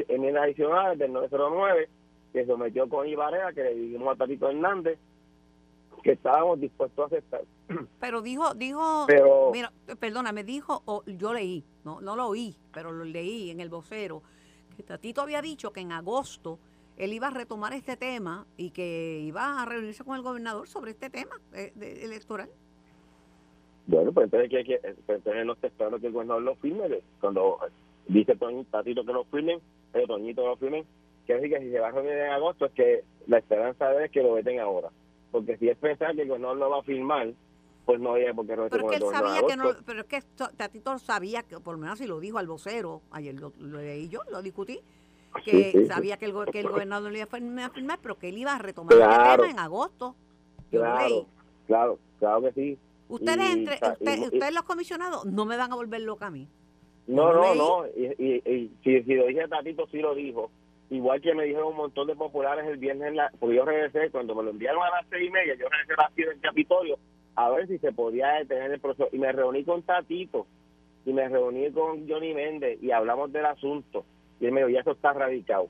enmiendas 0.09 0.45
adicionales 0.45 0.99
del 0.99 1.13
909 1.13 1.89
que 2.33 2.47
sometió 2.47 2.89
con 2.89 3.09
Ibarrea, 3.09 3.53
que 3.53 3.63
le 3.63 3.75
dijimos 3.75 4.15
a 4.15 4.17
Tatito 4.17 4.49
Hernández 4.49 4.99
que 6.03 6.13
estábamos 6.13 6.61
dispuestos 6.61 7.05
a 7.05 7.07
aceptar. 7.07 7.43
Pero 8.01 8.23
dijo, 8.23 8.55
dijo, 8.55 9.07
mira, 9.53 9.73
perdóname, 9.99 10.45
dijo, 10.45 10.83
o 10.87 11.03
yo 11.07 11.33
leí, 11.33 11.65
no, 11.85 12.01
no 12.01 12.17
lo 12.17 12.27
oí, 12.29 12.57
pero 12.73 12.93
lo 12.93 13.05
leí 13.05 13.51
en 13.51 13.61
el 13.61 13.69
vocero, 13.69 14.23
que 14.77 14.83
Tatito 14.83 15.21
había 15.23 15.43
dicho 15.43 15.73
que 15.73 15.81
en 15.81 15.93
agosto 15.93 16.59
él 16.97 17.13
iba 17.13 17.29
a 17.29 17.31
retomar 17.31 17.73
este 17.73 17.97
tema 17.97 18.47
y 18.57 18.71
que 18.71 19.21
iba 19.21 19.63
a 19.63 19.65
reunirse 19.65 20.05
con 20.05 20.17
el 20.17 20.23
gobernador 20.23 20.69
sobre 20.69 20.93
este 20.93 21.11
tema 21.11 21.41
eh, 21.55 21.73
electoral. 22.03 22.49
Bueno, 23.87 24.13
pues 24.13 24.25
entonces, 24.25 24.51
que, 24.51 24.65
que, 24.65 24.79
pues 24.79 25.19
entonces 25.19 25.45
no 25.45 25.55
está 25.55 25.67
esperando 25.67 25.99
que 25.99 26.07
el 26.07 26.13
gobernador 26.13 26.43
lo 26.43 26.55
firme. 26.57 27.03
Cuando 27.21 27.59
dice 28.07 28.37
Tatito 28.71 29.05
que 29.05 29.13
lo 29.13 29.25
firmen, 29.25 29.61
el 29.93 30.07
Toñito 30.07 30.47
lo 30.47 30.57
firmen, 30.57 30.85
que 31.27 31.35
decir 31.35 31.51
que 31.51 31.61
si 31.61 31.71
se 31.71 31.81
va 31.81 31.89
a 31.89 31.91
reunir 31.91 32.13
en 32.13 32.31
agosto 32.31 32.67
es 32.67 32.73
que 32.73 33.05
la 33.27 33.39
esperanza 33.39 34.05
es 34.05 34.11
que 34.11 34.23
lo 34.23 34.35
veten 34.35 34.61
ahora. 34.61 34.91
Porque 35.31 35.57
si 35.57 35.69
es 35.69 35.77
pensar 35.79 36.15
que 36.15 36.23
el 36.23 36.29
gobernador 36.29 36.57
lo 36.59 36.71
va 36.71 36.79
a 36.81 36.83
firmar, 36.83 37.33
pues 37.85 38.01
no 38.01 38.13
había 38.13 38.33
porque 38.35 38.57
no 38.57 38.69
pero 38.69 38.89
que 38.89 38.97
él 38.97 39.03
sabía 39.11 39.43
que 39.47 39.57
no 39.57 39.65
pero 39.85 40.01
es 40.01 40.07
que 40.07 40.23
Tatito 40.57 40.99
sabía 40.99 41.43
que 41.43 41.59
por 41.61 41.75
lo 41.75 41.81
menos 41.81 41.99
si 41.99 42.07
lo 42.07 42.21
dijo 42.21 42.39
al 42.39 42.47
vocero 42.47 43.03
ayer 43.11 43.35
lo, 43.35 43.53
leí 43.59 44.09
yo 44.09 44.21
lo 44.31 44.43
discutí 44.43 44.81
que 45.45 45.87
sabía 45.87 46.17
que 46.17 46.27
el, 46.27 46.35
que 46.53 46.61
el 46.61 46.69
gobernador 46.69 47.11
lo 47.11 47.17
iba 47.17 47.25
a 47.25 47.71
firmar 47.71 47.99
pero 48.01 48.19
que 48.19 48.29
él 48.29 48.39
iba 48.39 48.55
a 48.55 48.59
retomar 48.59 48.95
el 48.95 49.37
tema 49.37 49.51
en 49.51 49.59
agosto 49.59 50.15
claro 50.71 51.27
claro 51.67 51.99
claro 52.19 52.43
que 52.43 52.53
sí. 52.53 52.79
Ustedes 53.09 53.53
entre 53.53 53.75
ustedes 53.75 54.55
los 54.55 54.63
comisionados 54.63 55.27
no 55.27 55.45
me 55.45 55.57
van 55.57 55.71
a 55.71 55.75
volver 55.75 56.01
loca 56.01 56.29
a 56.29 56.31
mí. 56.31 56.49
No 57.07 57.33
no 57.33 57.55
no 57.55 57.87
y, 57.95 58.07
y, 58.17 58.71
si, 58.83 59.03
si 59.03 59.15
lo 59.15 59.27
dije 59.27 59.49
Tatito 59.49 59.87
sí 59.89 59.99
lo 59.99 60.15
dijo. 60.15 60.51
Igual 60.89 61.21
que 61.21 61.35
me 61.35 61.45
dijeron 61.45 61.69
un 61.69 61.77
montón 61.77 62.07
de 62.07 62.15
populares 62.15 62.67
el 62.67 62.77
viernes, 62.77 63.09
en 63.09 63.17
la, 63.17 63.33
porque 63.41 63.57
yo 63.57 63.65
regresé, 63.65 64.11
cuando 64.11 64.35
me 64.35 64.43
lo 64.43 64.51
enviaron 64.51 64.83
a 64.83 64.91
las 64.91 65.07
seis 65.09 65.27
y 65.27 65.31
media, 65.31 65.55
yo 65.55 65.67
regresé 65.71 65.95
a 65.95 66.03
las 66.03 66.15
del 66.15 66.41
Capitolio 66.41 66.99
a 67.35 67.51
ver 67.51 67.67
si 67.69 67.79
se 67.79 67.93
podía 67.93 68.33
detener 68.35 68.73
el 68.73 68.81
proceso. 68.81 69.09
Y 69.13 69.19
me 69.19 69.33
reuní 69.33 69.65
con 69.65 69.83
Tatito, 69.83 70.47
y 71.05 71.13
me 71.13 71.29
reuní 71.29 71.71
con 71.73 72.09
Johnny 72.09 72.35
Méndez, 72.35 72.83
y 72.83 72.91
hablamos 72.91 73.33
del 73.33 73.47
asunto. 73.47 74.05
Y 74.41 74.47
él 74.47 74.53
me 74.53 74.61
dijo, 74.61 74.71
ya 74.71 74.81
eso 74.81 74.93
está 74.93 75.13
radicado. 75.13 75.69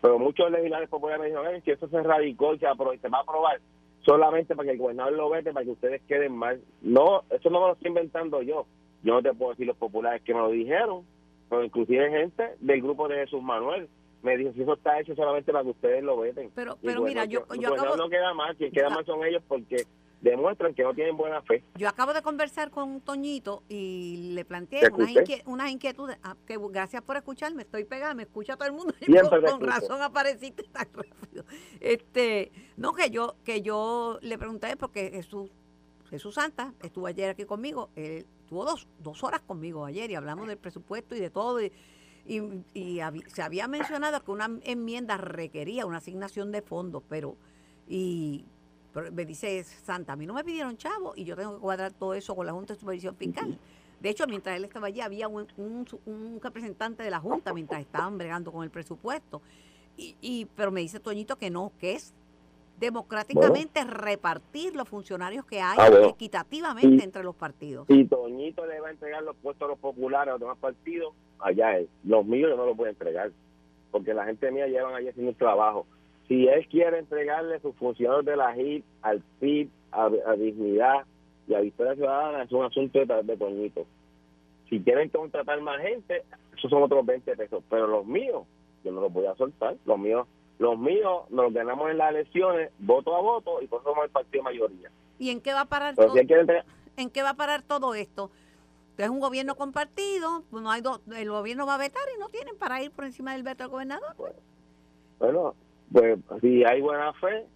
Pero 0.00 0.18
muchos 0.18 0.50
legisladores 0.50 0.88
populares 0.88 1.20
me 1.20 1.28
dijeron, 1.28 1.62
que 1.62 1.72
eso 1.72 1.88
se 1.88 2.02
radicó 2.02 2.54
y 2.54 2.58
se, 2.58 2.66
se 2.66 3.08
va 3.08 3.18
a 3.18 3.22
aprobar 3.22 3.60
solamente 4.04 4.54
para 4.54 4.66
que 4.66 4.72
el 4.72 4.78
gobernador 4.78 5.12
lo 5.12 5.30
vete, 5.30 5.52
para 5.52 5.64
que 5.64 5.72
ustedes 5.72 6.02
queden 6.02 6.32
mal. 6.32 6.60
No, 6.80 7.22
eso 7.30 7.50
no 7.50 7.60
me 7.60 7.66
lo 7.66 7.72
estoy 7.74 7.88
inventando 7.88 8.40
yo. 8.42 8.66
Yo 9.02 9.14
no 9.14 9.22
te 9.22 9.34
puedo 9.34 9.50
decir 9.50 9.66
los 9.66 9.76
populares 9.76 10.22
que 10.22 10.32
me 10.32 10.40
lo 10.40 10.50
dijeron, 10.50 11.04
pero 11.48 11.64
inclusive 11.64 12.10
gente 12.10 12.54
del 12.60 12.82
grupo 12.82 13.08
de 13.08 13.16
Jesús 13.16 13.42
Manuel 13.42 13.88
me 14.22 14.36
dijo, 14.36 14.52
si 14.52 14.62
eso 14.62 14.74
está 14.74 14.98
hecho 15.00 15.14
solamente 15.14 15.52
para 15.52 15.64
que 15.64 15.70
ustedes 15.70 16.02
lo 16.02 16.18
veten. 16.18 16.50
Pero, 16.54 16.76
pero 16.82 17.02
mira, 17.02 17.24
yo, 17.24 17.44
yo 17.60 17.74
acabo... 17.74 17.96
No 17.96 18.08
queda 18.08 18.34
mal, 18.34 18.56
quien 18.56 18.72
queda 18.72 18.90
mal 18.90 19.04
son 19.04 19.24
ellos 19.24 19.42
porque 19.46 19.84
demuestran 20.20 20.74
que 20.74 20.82
no 20.82 20.94
tienen 20.94 21.16
buena 21.16 21.42
fe. 21.42 21.62
Yo 21.76 21.88
acabo 21.88 22.12
de 22.12 22.22
conversar 22.22 22.70
con 22.70 23.00
Toñito 23.00 23.62
y 23.68 24.32
le 24.34 24.44
planteé 24.44 24.90
unas, 25.44 25.70
inquietudes. 25.70 26.18
Ah, 26.22 26.36
que 26.46 26.58
gracias 26.70 27.02
por 27.02 27.16
escucharme, 27.16 27.62
estoy 27.62 27.84
pegada, 27.84 28.14
me 28.14 28.24
escucha 28.24 28.56
todo 28.56 28.66
el 28.66 28.74
mundo. 28.74 28.94
Y 29.00 29.12
con, 29.12 29.60
razón 29.60 30.02
apareciste 30.02 30.64
tan 30.64 30.88
rápido. 30.92 31.44
Este, 31.80 32.50
no, 32.76 32.92
que 32.92 33.10
yo, 33.10 33.36
que 33.44 33.62
yo 33.62 34.18
le 34.22 34.38
pregunté 34.38 34.76
porque 34.76 35.10
Jesús, 35.10 35.50
Jesús 36.10 36.34
Santa 36.34 36.72
estuvo 36.82 37.06
ayer 37.06 37.30
aquí 37.30 37.44
conmigo, 37.44 37.90
él 37.94 38.26
estuvo 38.40 38.64
dos, 38.64 38.88
dos 38.98 39.22
horas 39.24 39.42
conmigo 39.42 39.84
ayer 39.84 40.10
y 40.10 40.14
hablamos 40.14 40.48
del 40.48 40.58
presupuesto 40.58 41.14
y 41.14 41.20
de 41.20 41.30
todo. 41.30 41.60
Y, 41.60 41.72
y, 42.74 43.00
se 43.28 43.42
había 43.42 43.68
mencionado 43.68 44.24
que 44.24 44.30
una 44.30 44.50
enmienda 44.64 45.16
requería 45.16 45.86
una 45.86 45.98
asignación 45.98 46.50
de 46.50 46.62
fondos, 46.62 47.04
pero 47.08 47.36
y 47.88 48.44
me 49.12 49.24
dice 49.24 49.62
Santa, 49.64 50.14
a 50.14 50.16
mí 50.16 50.26
no 50.26 50.34
me 50.34 50.44
pidieron 50.44 50.76
chavo 50.76 51.12
y 51.16 51.24
yo 51.24 51.36
tengo 51.36 51.54
que 51.54 51.60
cuadrar 51.60 51.92
todo 51.92 52.14
eso 52.14 52.34
con 52.34 52.46
la 52.46 52.52
Junta 52.52 52.74
de 52.74 52.80
Supervisión 52.80 53.16
Fiscal. 53.16 53.58
De 54.00 54.10
hecho, 54.10 54.26
mientras 54.26 54.56
él 54.56 54.64
estaba 54.64 54.88
allí, 54.88 55.00
había 55.00 55.28
un, 55.28 55.46
un, 55.56 56.40
representante 56.42 57.02
de 57.02 57.10
la 57.10 57.18
Junta 57.18 57.54
mientras 57.54 57.80
estaban 57.80 58.18
bregando 58.18 58.52
con 58.52 58.62
el 58.62 58.70
presupuesto. 58.70 59.40
Y, 59.96 60.14
y, 60.20 60.44
pero 60.56 60.70
me 60.70 60.80
dice 60.80 61.00
Toñito 61.00 61.36
que 61.36 61.50
no, 61.50 61.72
que 61.78 61.94
es 61.94 62.14
democráticamente 62.78 63.84
repartir 63.84 64.76
los 64.76 64.88
funcionarios 64.88 65.44
que 65.46 65.60
hay 65.60 65.78
ah, 65.80 66.08
equitativamente 66.08 67.02
entre 67.02 67.22
los 67.22 67.34
partidos. 67.34 67.86
Y 67.88 68.04
Toñito 68.04 68.66
le 68.66 68.80
va 68.80 68.88
a 68.88 68.90
entregar 68.90 69.22
los 69.22 69.36
puestos 69.36 69.66
a 69.66 69.70
los 69.70 69.78
populares 69.78 70.28
a 70.28 70.32
los 70.32 70.40
demás 70.40 70.58
partidos, 70.58 71.14
allá 71.38 71.78
es. 71.78 71.88
Los 72.04 72.26
míos 72.26 72.50
yo 72.50 72.56
no 72.56 72.66
los 72.66 72.76
voy 72.76 72.88
a 72.88 72.90
entregar, 72.90 73.32
porque 73.90 74.12
la 74.12 74.24
gente 74.24 74.50
mía 74.50 74.66
llevan 74.66 74.94
allí 74.94 75.08
haciendo 75.08 75.32
un 75.32 75.38
trabajo. 75.38 75.86
Si 76.28 76.48
él 76.48 76.66
quiere 76.68 76.98
entregarle 76.98 77.60
sus 77.60 77.74
funcionarios 77.76 78.24
de 78.24 78.36
la 78.36 78.56
HIP 78.56 78.84
al 79.02 79.22
PIB, 79.40 79.70
a, 79.92 80.08
Dignidad 80.36 81.04
y 81.46 81.54
a 81.54 81.60
Victoria 81.60 81.94
Ciudadana, 81.94 82.42
es 82.42 82.52
un 82.52 82.64
asunto 82.64 82.98
de, 82.98 83.22
de 83.22 83.36
Toñito. 83.36 83.86
Si 84.68 84.80
quieren 84.80 85.08
contratar 85.08 85.60
más 85.60 85.80
gente, 85.80 86.24
esos 86.56 86.70
son 86.70 86.82
otros 86.82 87.06
20 87.06 87.36
pesos, 87.36 87.62
pero 87.70 87.86
los 87.86 88.04
míos, 88.04 88.42
yo 88.84 88.92
no 88.92 89.00
los 89.00 89.12
voy 89.12 89.26
a 89.26 89.36
soltar. 89.36 89.76
Los 89.84 89.98
míos 89.98 90.26
los 90.58 90.78
míos 90.78 91.24
nos 91.30 91.52
ganamos 91.52 91.90
en 91.90 91.98
las 91.98 92.10
elecciones 92.10 92.70
voto 92.78 93.14
a 93.14 93.20
voto 93.20 93.60
y 93.60 93.66
por 93.66 93.80
eso 93.80 93.90
somos 93.90 94.04
el 94.04 94.10
partido 94.10 94.42
mayoría. 94.42 94.90
¿Y 95.18 95.30
en 95.30 95.40
qué 95.40 95.52
va 95.52 95.62
a 95.62 95.66
parar 95.66 95.94
todo? 95.94 96.14
¿En 96.96 97.10
qué 97.10 97.22
va 97.22 97.30
a 97.30 97.34
parar 97.34 97.62
todo 97.62 97.94
esto? 97.94 98.30
Es 98.96 99.10
un 99.10 99.20
gobierno 99.20 99.56
compartido, 99.56 100.44
pues 100.50 100.62
no 100.62 100.70
hay 100.70 100.82
el 101.16 101.28
gobierno 101.28 101.66
va 101.66 101.74
a 101.74 101.78
vetar 101.78 102.02
y 102.14 102.18
no 102.18 102.30
tienen 102.30 102.56
para 102.56 102.82
ir 102.82 102.90
por 102.90 103.04
encima 103.04 103.34
del 103.34 103.42
veto 103.42 103.64
del 103.64 103.70
gobernador. 103.70 104.16
Bueno, 105.18 105.54
pues 105.92 106.18
si 106.40 106.64
hay 106.64 106.80
buena 106.80 107.12
fe, 107.14 107.46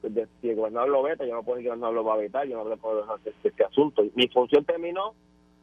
pues, 0.00 0.12
si 0.40 0.50
el 0.50 0.56
gobernador 0.56 0.88
lo 0.88 1.02
veta, 1.02 1.24
yo 1.26 1.34
no 1.34 1.42
puedo 1.42 1.56
decir 1.56 1.70
que 1.70 1.74
el 1.74 1.80
gobernador 1.80 1.94
lo 1.94 2.04
va 2.04 2.14
a 2.14 2.18
vetar, 2.18 2.46
yo 2.46 2.62
no 2.62 2.76
puedo 2.76 3.00
dejar 3.02 3.18
este, 3.24 3.48
este 3.48 3.64
asunto. 3.64 4.04
Mi 4.14 4.28
función 4.28 4.64
terminó 4.64 5.14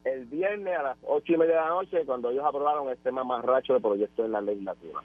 el 0.03 0.25
viernes 0.25 0.77
a 0.77 0.83
las 0.83 0.97
ocho 1.03 1.33
y 1.33 1.37
media 1.37 1.55
de 1.55 1.61
la 1.61 1.69
noche 1.69 2.05
cuando 2.05 2.29
ellos 2.29 2.45
aprobaron 2.45 2.89
el 2.89 2.97
tema 2.97 3.23
más 3.23 3.43
racho 3.43 3.73
de 3.73 3.79
proyecto 3.79 4.23
en 4.23 4.31
la 4.31 4.41
legislatura. 4.41 5.01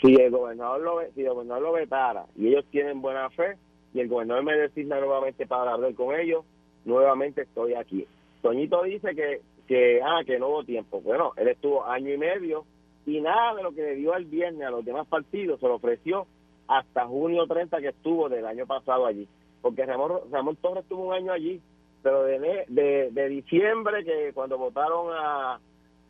si 0.00 0.14
el 0.14 0.30
gobernador 0.30 0.80
lo, 0.80 1.00
si 1.14 1.22
el 1.22 1.32
gobernador 1.32 1.62
lo 1.62 1.72
vetara 1.72 2.26
y 2.36 2.48
ellos 2.48 2.64
tienen 2.70 3.00
buena 3.00 3.30
fe 3.30 3.56
y 3.94 4.00
el 4.00 4.08
gobernador 4.08 4.42
me 4.42 4.56
designa 4.56 4.98
nuevamente 4.98 5.46
para 5.46 5.72
hablar 5.72 5.94
con 5.94 6.14
ellos, 6.18 6.44
nuevamente 6.84 7.42
estoy 7.42 7.74
aquí. 7.74 8.06
Toñito 8.40 8.82
dice 8.82 9.14
que, 9.14 9.42
que, 9.68 10.00
ah, 10.02 10.22
que 10.26 10.38
no 10.38 10.48
hubo 10.48 10.64
tiempo. 10.64 11.00
Bueno, 11.00 11.32
él 11.36 11.48
estuvo 11.48 11.84
año 11.84 12.12
y 12.12 12.18
medio 12.18 12.64
y 13.06 13.20
nada 13.20 13.54
de 13.54 13.62
lo 13.62 13.72
que 13.72 13.82
le 13.82 13.94
dio 13.96 14.14
el 14.14 14.24
viernes 14.26 14.66
a 14.66 14.70
los 14.70 14.84
demás 14.84 15.06
partidos 15.06 15.60
se 15.60 15.66
lo 15.66 15.74
ofreció 15.74 16.26
hasta 16.68 17.06
junio 17.06 17.46
30 17.46 17.80
que 17.80 17.88
estuvo 17.88 18.28
del 18.28 18.46
año 18.46 18.66
pasado 18.66 19.06
allí. 19.06 19.28
Porque 19.60 19.84
Ramón, 19.84 20.20
Ramón 20.30 20.56
Torres 20.56 20.82
estuvo 20.82 21.08
un 21.08 21.14
año 21.14 21.32
allí, 21.32 21.60
pero 22.02 22.24
de, 22.24 22.66
de, 22.68 23.28
diciembre 23.28 24.04
que 24.04 24.32
cuando 24.34 24.58
votaron 24.58 25.12
a, 25.12 25.60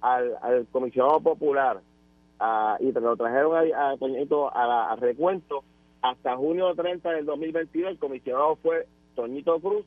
al, 0.01 0.37
al 0.41 0.67
comisionado 0.71 1.21
popular 1.21 1.81
y 2.81 2.93
lo 2.93 3.17
trajeron 3.17 3.57
a, 3.57 3.93
a, 3.93 4.93
a, 4.93 4.97
recuento 4.97 5.63
hasta 6.01 6.37
junio 6.37 6.75
30 6.75 7.11
del 7.11 7.27
2022 7.27 7.93
el 7.93 7.99
comisionado 7.99 8.57
fue 8.57 8.87
Toñito 9.15 9.61
Cruz 9.61 9.85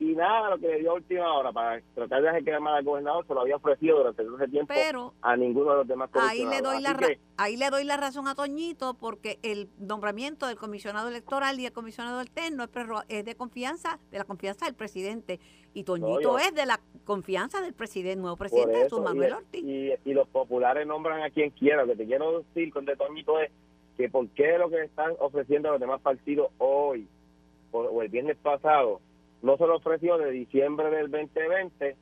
y 0.00 0.14
nada 0.14 0.50
lo 0.50 0.58
que 0.58 0.68
le 0.68 0.78
dio 0.78 0.92
a 0.92 0.94
última 0.94 1.32
hora 1.32 1.52
para 1.52 1.80
tratar 1.94 2.22
de 2.22 2.44
quedar 2.44 2.60
mal 2.60 2.76
al 2.76 2.84
gobernador 2.84 3.26
se 3.26 3.34
lo 3.34 3.40
había 3.40 3.56
ofrecido 3.56 3.98
durante 3.98 4.22
ese 4.22 4.48
tiempo 4.48 5.14
a 5.22 5.36
ninguno 5.36 5.70
de 5.72 5.76
los 5.78 5.88
demás 5.88 6.10
ahí 6.14 6.46
le 6.46 6.60
doy 6.60 6.80
la 6.80 6.96
ahí 7.36 7.56
le 7.56 7.70
doy 7.70 7.84
la 7.84 7.96
razón 7.96 8.28
a 8.28 8.34
Toñito 8.34 8.94
porque 8.94 9.38
el 9.42 9.68
nombramiento 9.78 10.46
del 10.46 10.56
comisionado 10.56 11.08
electoral 11.08 11.58
y 11.58 11.66
el 11.66 11.72
comisionado 11.72 12.18
alterno 12.20 12.64
es, 12.64 12.70
es 13.08 13.24
de 13.24 13.34
confianza 13.34 13.98
de 14.10 14.18
la 14.18 14.24
confianza 14.24 14.66
del 14.66 14.74
presidente. 14.74 15.40
Y 15.74 15.84
Toñito 15.84 16.38
es 16.38 16.54
de 16.54 16.66
la 16.66 16.80
confianza 17.04 17.60
del 17.60 17.74
presidente 17.74 18.20
nuevo 18.20 18.36
presidente 18.36 18.82
Jesús 18.82 19.00
Manuel 19.00 19.34
Ortiz. 19.34 19.62
y, 19.62 19.92
y, 20.04 20.14
los 20.14 20.28
populares 20.28 20.86
nombran 20.86 21.22
a 21.22 21.30
quien 21.30 21.50
quiera 21.50 21.84
lo 21.84 21.92
que 21.92 21.96
te 21.96 22.06
quiero 22.06 22.42
decir 22.42 22.72
con 22.72 22.84
de 22.84 22.96
Toñito 22.96 23.38
es 23.40 23.50
que 23.96 24.08
por 24.08 24.28
qué 24.30 24.58
lo 24.58 24.70
que 24.70 24.82
están 24.82 25.12
ofreciendo 25.20 25.68
a 25.68 25.72
los 25.72 25.80
demás 25.80 26.00
partidos 26.00 26.48
hoy 26.58 27.06
o 27.70 28.02
el 28.02 28.08
viernes 28.08 28.36
pasado 28.38 29.00
no 29.42 29.56
se 29.56 29.66
lo 29.66 29.76
ofreció 29.76 30.18
de 30.18 30.30
diciembre 30.30 30.90
del 30.90 31.10
2020 31.10 31.96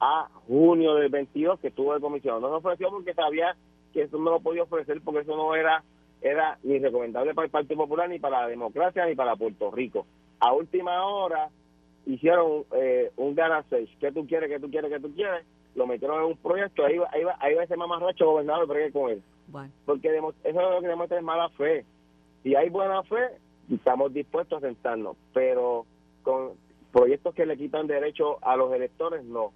a 0.00 0.28
junio 0.46 0.94
del 0.94 1.10
22 1.10 1.60
que 1.60 1.68
estuvo 1.68 1.94
de 1.94 2.00
comisión. 2.00 2.40
No 2.42 2.48
se 2.48 2.54
ofreció 2.56 2.90
porque 2.90 3.14
sabía 3.14 3.56
que 3.92 4.02
eso 4.02 4.18
no 4.18 4.30
lo 4.30 4.40
podía 4.40 4.64
ofrecer 4.64 5.00
porque 5.02 5.20
eso 5.20 5.36
no 5.36 5.54
era 5.54 5.82
era 6.20 6.58
ni 6.62 6.78
recomendable 6.78 7.34
para 7.34 7.46
el 7.46 7.50
Partido 7.50 7.78
Popular 7.78 8.08
ni 8.08 8.18
para 8.18 8.42
la 8.42 8.48
democracia 8.48 9.06
ni 9.06 9.14
para 9.14 9.36
Puerto 9.36 9.70
Rico. 9.70 10.06
A 10.38 10.52
última 10.52 11.04
hora 11.04 11.50
hicieron 12.06 12.64
eh, 12.72 13.10
un 13.16 13.34
gana 13.34 13.64
seis. 13.68 13.90
¿Qué 14.00 14.12
tú 14.12 14.26
quieres? 14.26 14.48
¿Qué 14.48 14.60
tú 14.60 14.70
quieres? 14.70 14.90
¿Qué 14.90 15.00
tú 15.00 15.12
quieres? 15.14 15.44
Lo 15.74 15.86
metieron 15.86 16.18
en 16.18 16.26
un 16.26 16.36
proyecto. 16.36 16.84
Ahí 16.84 16.98
va, 16.98 17.08
ahí 17.12 17.24
va, 17.24 17.36
ahí 17.40 17.54
va 17.54 17.64
ese 17.64 17.76
mamarracho 17.76 18.26
gobernador, 18.26 18.68
pero 18.68 18.92
con 18.92 19.10
él. 19.10 19.22
Porque 19.84 20.08
eso 20.08 20.34
es 20.44 20.54
lo 20.54 20.80
que 20.80 20.88
demuestra 20.88 21.18
es 21.18 21.24
mala 21.24 21.48
fe. 21.50 21.84
Si 22.42 22.54
hay 22.54 22.68
buena 22.70 23.02
fe, 23.04 23.38
estamos 23.72 24.12
dispuestos 24.12 24.62
a 24.62 24.66
sentarnos. 24.66 25.16
Pero 25.32 25.86
con 26.22 26.52
proyectos 26.92 27.34
que 27.34 27.46
le 27.46 27.56
quitan 27.56 27.86
derecho 27.86 28.38
a 28.42 28.56
los 28.56 28.72
electores, 28.72 29.24
no. 29.24 29.52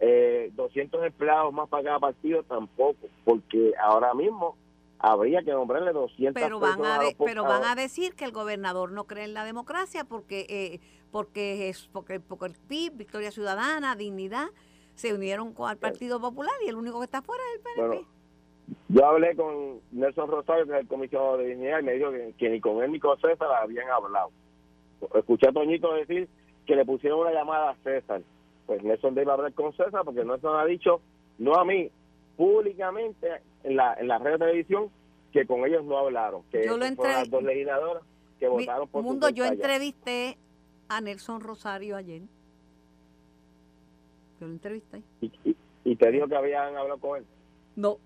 Eh, 0.00 0.50
200 0.54 1.04
empleados 1.04 1.52
más 1.52 1.68
para 1.68 1.84
cada 1.84 1.98
partido, 1.98 2.42
tampoco, 2.44 3.08
porque 3.24 3.72
ahora 3.80 4.14
mismo 4.14 4.56
habría 5.00 5.42
que 5.42 5.52
nombrarle 5.52 5.92
200 5.92 6.34
pero 6.34 6.58
van 6.58 6.84
a, 6.84 7.00
pero 7.24 7.44
van 7.44 7.62
a 7.62 7.76
decir 7.76 8.14
que 8.14 8.24
el 8.24 8.32
gobernador 8.32 8.90
no 8.90 9.04
cree 9.04 9.24
en 9.24 9.34
la 9.34 9.44
democracia 9.44 10.02
porque 10.02 10.44
eh, 10.48 10.80
porque 11.12 11.68
es 11.68 11.88
porque, 11.92 12.18
porque 12.18 12.46
el 12.46 12.54
PIB 12.66 12.96
Victoria 12.96 13.30
Ciudadana 13.30 13.94
Dignidad 13.94 14.48
se 14.96 15.14
unieron 15.14 15.52
con 15.52 15.70
el 15.70 15.76
Partido 15.76 16.20
Popular 16.20 16.54
y 16.66 16.68
el 16.68 16.74
único 16.74 16.98
que 16.98 17.04
está 17.04 17.22
fuera 17.22 17.44
es 17.54 17.60
el 17.60 17.62
PNP 17.62 18.18
yo 18.88 19.06
hablé 19.06 19.34
con 19.34 19.80
Nelson 19.92 20.30
Rosario 20.30 20.66
que 20.66 20.72
es 20.72 20.80
el 20.80 20.88
comisionado 20.88 21.38
de 21.38 21.48
Dignidad 21.48 21.80
y 21.80 21.84
me 21.84 21.92
dijo 21.92 22.10
que, 22.10 22.34
que 22.36 22.48
ni 22.50 22.60
con 22.60 22.82
él 22.82 22.92
ni 22.92 23.00
con 23.00 23.18
César 23.20 23.48
habían 23.62 23.88
hablado. 23.88 24.30
Escuché 25.14 25.48
a 25.48 25.52
Toñito 25.52 25.92
decir 25.94 26.28
que 26.68 26.76
le 26.76 26.84
pusieron 26.84 27.20
una 27.20 27.32
llamada 27.32 27.70
a 27.70 27.76
César. 27.76 28.20
Pues 28.66 28.84
Nelson 28.84 29.14
debe 29.14 29.32
hablar 29.32 29.54
con 29.54 29.72
César 29.72 30.02
porque 30.04 30.22
Nelson 30.22 30.54
ha 30.60 30.66
dicho, 30.66 31.00
no 31.38 31.54
a 31.54 31.64
mí, 31.64 31.90
públicamente 32.36 33.40
en 33.64 33.76
la, 33.76 33.94
en 33.94 34.06
la 34.06 34.18
red 34.18 34.32
de 34.32 34.38
televisión, 34.38 34.90
que 35.32 35.46
con 35.46 35.64
ellos 35.64 35.82
no 35.86 35.96
hablaron. 35.96 36.42
Que 36.52 36.66
yo 36.66 36.76
lo 36.76 36.84
las 36.84 37.30
dos 37.30 37.42
legisladoras 37.42 38.02
que 38.38 38.48
votaron 38.48 38.86
por 38.86 39.02
Mundo, 39.02 39.30
yo 39.30 39.46
entrevisté 39.46 40.36
a 40.88 41.00
Nelson 41.00 41.40
Rosario 41.40 41.96
ayer. 41.96 42.20
Yo 44.38 44.46
lo 44.46 44.52
entrevisté. 44.52 45.02
¿Y, 45.22 45.56
y, 45.84 45.96
te 45.96 46.12
dijo 46.12 46.28
que 46.28 46.36
habían 46.36 46.76
hablado 46.76 47.00
con 47.00 47.16
él? 47.16 47.24
No. 47.76 47.96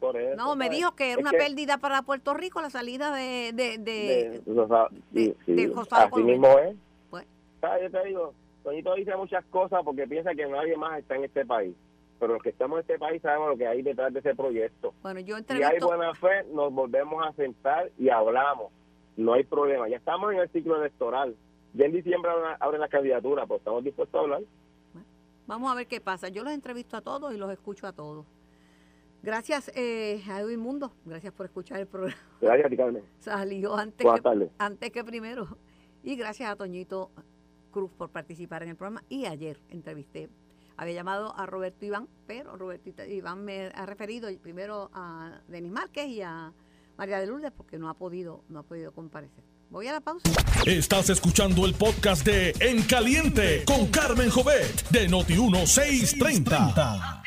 Por 0.00 0.16
eso, 0.16 0.34
no, 0.34 0.56
me 0.56 0.68
dijo 0.68 0.96
que 0.96 1.12
era 1.12 1.20
una 1.20 1.30
pérdida 1.30 1.78
para 1.78 2.02
Puerto 2.02 2.34
Rico 2.34 2.60
la 2.60 2.70
salida 2.70 3.14
de 3.14 3.52
de 3.52 3.78
de, 3.78 4.42
de, 5.12 5.72
Así 5.90 6.22
mismo 6.22 6.58
es. 6.58 6.74
Yo 7.62 7.90
te 7.90 8.04
digo, 8.06 8.34
Toñito 8.62 8.94
dice 8.94 9.16
muchas 9.16 9.44
cosas 9.46 9.80
porque 9.84 10.06
piensa 10.06 10.34
que 10.34 10.46
nadie 10.46 10.76
más 10.76 10.98
está 10.98 11.16
en 11.16 11.24
este 11.24 11.44
país. 11.44 11.74
Pero 12.18 12.34
los 12.34 12.42
que 12.42 12.50
estamos 12.50 12.76
en 12.76 12.80
este 12.80 12.98
país 12.98 13.22
sabemos 13.22 13.50
lo 13.50 13.56
que 13.56 13.66
hay 13.66 13.82
detrás 13.82 14.12
de 14.12 14.20
ese 14.20 14.34
proyecto. 14.34 14.92
Bueno, 15.02 15.20
yo 15.20 15.38
Si 15.38 15.62
hay 15.62 15.78
buena 15.78 16.14
fe, 16.14 16.44
nos 16.52 16.72
volvemos 16.72 17.26
a 17.26 17.32
sentar 17.32 17.90
y 17.98 18.10
hablamos. 18.10 18.70
No 19.16 19.32
hay 19.32 19.44
problema. 19.44 19.88
Ya 19.88 19.96
estamos 19.96 20.32
en 20.32 20.40
el 20.40 20.48
ciclo 20.50 20.76
electoral. 20.76 21.34
Ya 21.72 21.86
en 21.86 21.92
diciembre 21.92 22.30
abren 22.58 22.80
la 22.80 22.88
candidatura, 22.88 23.46
pues 23.46 23.60
estamos 23.60 23.84
dispuestos 23.84 24.18
a 24.18 24.22
hablar. 24.22 24.42
vamos 25.46 25.72
a 25.72 25.74
ver 25.74 25.86
qué 25.86 26.00
pasa. 26.00 26.28
Yo 26.28 26.42
los 26.42 26.52
entrevisto 26.52 26.96
a 26.96 27.00
todos 27.00 27.32
y 27.32 27.38
los 27.38 27.50
escucho 27.50 27.86
a 27.86 27.92
todos. 27.92 28.26
Gracias 29.22 29.70
eh, 29.74 30.22
a 30.30 30.40
Edwin 30.40 30.60
Mundo, 30.60 30.92
gracias 31.04 31.32
por 31.34 31.44
escuchar 31.44 31.78
el 31.78 31.86
programa. 31.86 32.16
Gracias 32.40 32.72
Carmen. 32.74 33.04
Salió 33.18 33.76
antes 33.76 34.06
que, 34.06 34.50
antes 34.58 34.90
que 34.90 35.04
primero. 35.04 35.58
Y 36.02 36.16
gracias 36.16 36.50
a 36.50 36.56
Toñito 36.56 37.10
Cruz 37.70 37.90
por 37.96 38.10
participar 38.10 38.62
en 38.62 38.70
el 38.70 38.76
programa 38.76 39.02
y 39.08 39.26
ayer 39.26 39.58
entrevisté. 39.70 40.28
Había 40.76 40.94
llamado 40.94 41.34
a 41.36 41.46
Roberto 41.46 41.84
Iván, 41.84 42.08
pero 42.26 42.56
Roberto 42.56 43.04
Iván 43.04 43.44
me 43.44 43.70
ha 43.74 43.86
referido 43.86 44.28
primero 44.42 44.90
a 44.94 45.40
Denis 45.48 45.72
Márquez 45.72 46.08
y 46.08 46.22
a 46.22 46.52
María 46.96 47.20
de 47.20 47.26
Lourdes 47.26 47.52
porque 47.52 47.78
no 47.78 47.88
ha 47.88 47.94
podido, 47.94 48.42
no 48.48 48.60
ha 48.60 48.62
podido 48.62 48.92
comparecer. 48.92 49.44
Voy 49.70 49.86
a 49.86 49.92
la 49.92 50.00
pausa. 50.00 50.28
Estás 50.66 51.10
escuchando 51.10 51.64
el 51.64 51.74
podcast 51.74 52.26
de 52.26 52.52
En 52.60 52.82
Caliente 52.82 53.64
con 53.64 53.86
Carmen 53.86 54.28
Jovet 54.28 54.88
de 54.88 55.08
Noti1630. 55.08 57.22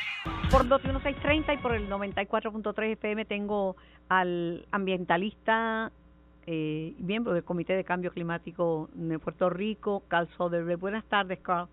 Por 0.50 0.66
Noti1630 0.66 1.54
y 1.54 1.62
por 1.62 1.74
el 1.74 1.88
94.3 1.88 2.92
FM 2.92 3.24
tengo 3.24 3.76
al 4.08 4.66
ambientalista 4.72 5.90
eh, 6.46 6.94
miembro 6.98 7.32
del 7.32 7.44
Comité 7.44 7.74
de 7.74 7.84
Cambio 7.84 8.10
Climático 8.12 8.88
de 8.94 9.18
Puerto 9.18 9.50
Rico, 9.50 10.02
Carl 10.08 10.28
Soderberg. 10.36 10.78
Buenas 10.78 11.04
tardes, 11.04 11.38
Carl. 11.40 11.68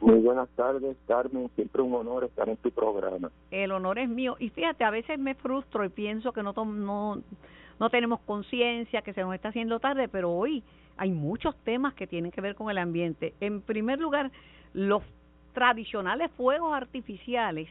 Muy 0.00 0.18
buenas 0.20 0.48
tardes, 0.50 0.96
Carmen. 1.06 1.50
Siempre 1.54 1.82
un 1.82 1.94
honor 1.94 2.24
estar 2.24 2.48
en 2.48 2.56
tu 2.56 2.70
programa. 2.70 3.30
El 3.50 3.70
honor 3.72 3.98
es 3.98 4.08
mío. 4.08 4.36
Y 4.38 4.48
fíjate, 4.48 4.82
a 4.84 4.90
veces 4.90 5.18
me 5.18 5.34
frustro 5.34 5.84
y 5.84 5.90
pienso 5.90 6.32
que 6.32 6.42
no, 6.42 6.52
no, 6.52 7.22
no 7.78 7.90
tenemos 7.90 8.20
conciencia, 8.20 9.02
que 9.02 9.12
se 9.12 9.20
nos 9.20 9.34
está 9.34 9.50
haciendo 9.50 9.78
tarde, 9.78 10.08
pero 10.08 10.32
hoy 10.32 10.62
hay 10.96 11.10
muchos 11.10 11.54
temas 11.64 11.92
que 11.94 12.06
tienen 12.06 12.30
que 12.30 12.40
ver 12.40 12.54
con 12.54 12.70
el 12.70 12.78
ambiente. 12.78 13.34
En 13.40 13.60
primer 13.60 13.98
lugar, 13.98 14.30
los 14.72 15.02
tradicionales 15.52 16.30
fuegos 16.32 16.72
artificiales 16.72 17.68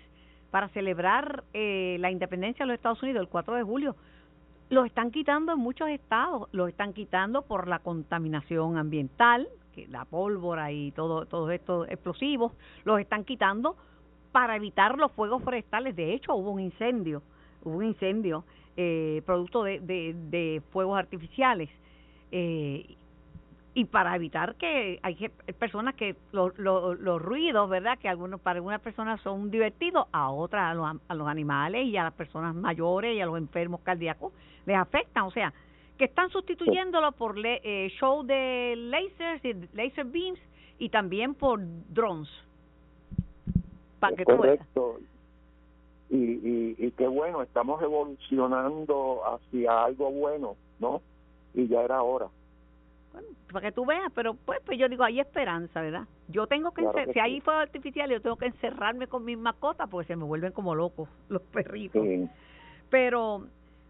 para 0.51 0.69
celebrar 0.69 1.43
eh, 1.53 1.97
la 1.99 2.11
independencia 2.11 2.63
de 2.63 2.67
los 2.67 2.75
Estados 2.75 3.01
Unidos 3.01 3.21
el 3.21 3.27
4 3.27 3.55
de 3.55 3.63
julio 3.63 3.95
los 4.69 4.85
están 4.85 5.11
quitando 5.11 5.53
en 5.53 5.59
muchos 5.59 5.89
estados, 5.89 6.47
los 6.51 6.69
están 6.69 6.93
quitando 6.93 7.41
por 7.41 7.67
la 7.67 7.79
contaminación 7.79 8.77
ambiental, 8.77 9.47
que 9.73 9.87
la 9.87 10.05
pólvora 10.05 10.71
y 10.71 10.91
todo 10.91 11.25
todos 11.25 11.51
estos 11.51 11.87
explosivos, 11.89 12.53
los 12.85 12.99
están 12.99 13.25
quitando 13.25 13.75
para 14.31 14.55
evitar 14.55 14.97
los 14.97 15.11
fuegos 15.13 15.43
forestales. 15.43 15.95
De 15.95 16.13
hecho, 16.13 16.35
hubo 16.35 16.51
un 16.51 16.59
incendio, 16.59 17.23
hubo 17.63 17.77
un 17.77 17.85
incendio 17.85 18.45
eh, 18.77 19.23
producto 19.25 19.63
de, 19.63 19.79
de, 19.79 20.15
de 20.29 20.61
fuegos 20.71 20.99
artificiales. 20.99 21.69
Eh, 22.31 22.95
y 23.73 23.85
para 23.85 24.15
evitar 24.15 24.55
que 24.55 24.99
hay 25.03 25.29
personas 25.57 25.95
que 25.95 26.15
los 26.31 27.21
ruidos, 27.21 27.69
¿verdad? 27.69 27.97
Que 27.97 28.09
algunos 28.09 28.41
para 28.41 28.57
algunas 28.57 28.81
personas 28.81 29.21
son 29.21 29.49
divertidos, 29.51 30.07
a 30.11 30.31
otras, 30.31 30.71
a 30.71 30.73
los, 30.73 31.01
a 31.07 31.15
los 31.15 31.27
animales 31.27 31.85
y 31.85 31.95
a 31.95 32.03
las 32.03 32.13
personas 32.13 32.53
mayores 32.55 33.15
y 33.15 33.21
a 33.21 33.25
los 33.25 33.37
enfermos 33.37 33.81
cardíacos 33.81 34.33
les 34.65 34.77
afectan. 34.77 35.23
O 35.23 35.31
sea, 35.31 35.53
que 35.97 36.05
están 36.05 36.29
sustituyéndolo 36.29 37.11
por 37.13 37.37
le, 37.37 37.61
eh, 37.63 37.89
show 37.99 38.23
de 38.23 38.75
lasers 38.75 39.43
y 39.43 39.53
laser 39.75 40.05
beams 40.05 40.39
y 40.77 40.89
también 40.89 41.35
por 41.35 41.59
drones. 41.89 42.29
Para 43.99 44.15
que 44.15 44.23
Correcto. 44.23 44.99
Y, 46.09 46.15
y, 46.15 46.75
y 46.77 46.91
qué 46.91 47.07
bueno, 47.07 47.43
estamos 47.43 47.81
evolucionando 47.83 49.21
hacia 49.25 49.83
algo 49.83 50.09
bueno, 50.09 50.55
¿no? 50.79 51.01
Y 51.53 51.67
ya 51.67 51.81
era 51.81 52.01
hora 52.01 52.29
bueno, 53.11 53.27
para 53.51 53.67
que 53.67 53.71
tú 53.71 53.85
veas, 53.85 54.11
pero 54.13 54.33
pues, 54.33 54.59
pues 54.65 54.77
yo 54.77 54.87
digo, 54.87 55.03
hay 55.03 55.19
esperanza, 55.19 55.81
¿verdad? 55.81 56.03
Yo 56.27 56.47
tengo 56.47 56.71
que, 56.71 56.85
si 57.13 57.19
hay 57.19 57.41
fuego 57.41 57.59
artificial, 57.59 58.09
yo 58.09 58.21
tengo 58.21 58.35
que 58.35 58.47
encerrarme 58.47 59.07
con 59.07 59.25
mis 59.25 59.37
mascotas 59.37 59.89
porque 59.89 60.07
se 60.07 60.15
me 60.15 60.23
vuelven 60.23 60.51
como 60.51 60.75
locos 60.75 61.09
los 61.27 61.41
perritos. 61.41 62.05
Pero 62.89 63.45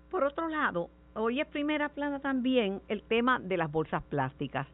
por 0.09 0.23
otro 0.23 0.47
lado, 0.47 0.89
hoy 1.13 1.39
es 1.39 1.47
primera 1.47 1.89
plana 1.89 2.19
también 2.19 2.81
el 2.87 3.01
tema 3.03 3.39
de 3.39 3.57
las 3.57 3.71
bolsas 3.71 4.03
plásticas. 4.03 4.67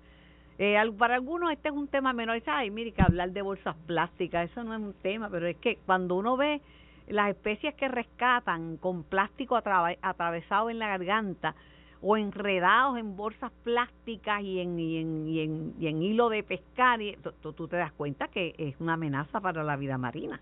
Eh, 0.58 0.78
para 0.98 1.16
algunos 1.16 1.52
este 1.52 1.70
es 1.70 1.76
un 1.76 1.88
tema 1.88 2.14
menor. 2.14 2.42
Ay, 2.46 2.72
mire, 2.72 2.92
que 2.92 3.02
hablar 3.02 3.32
de 3.32 3.42
bolsas 3.42 3.76
plásticas, 3.86 4.50
eso 4.50 4.64
no 4.64 4.74
es 4.74 4.82
un 4.82 4.94
tema, 4.94 5.30
pero 5.30 5.48
es 5.48 5.58
que 5.58 5.78
cuando 5.86 6.16
uno 6.16 6.38
ve 6.38 6.62
las 7.08 7.30
especies 7.30 7.76
que 7.76 7.88
rescatan 7.88 8.78
con 8.78 9.04
plástico 9.04 9.58
atravesado 9.58 10.70
en 10.70 10.80
la 10.80 10.88
garganta 10.88 11.56
o 12.02 12.18
enredados 12.18 12.98
en 12.98 13.16
bolsas 13.16 13.52
plásticas 13.64 14.42
y 14.42 14.60
en, 14.60 14.80
y 14.80 15.00
en, 15.00 15.74
y 15.80 15.88
en, 15.88 16.02
hilo 16.02 16.30
de 16.30 16.44
pescar, 16.44 17.02
y, 17.02 17.18
tú, 17.42 17.68
te 17.68 17.78
das 17.78 17.92
cuenta 17.94 18.28
que 18.28 18.54
es 18.58 18.80
una 18.80 18.94
amenaza 18.94 19.42
para 19.42 19.64
la 19.64 19.76
vida 19.76 19.98
marina. 19.98 20.40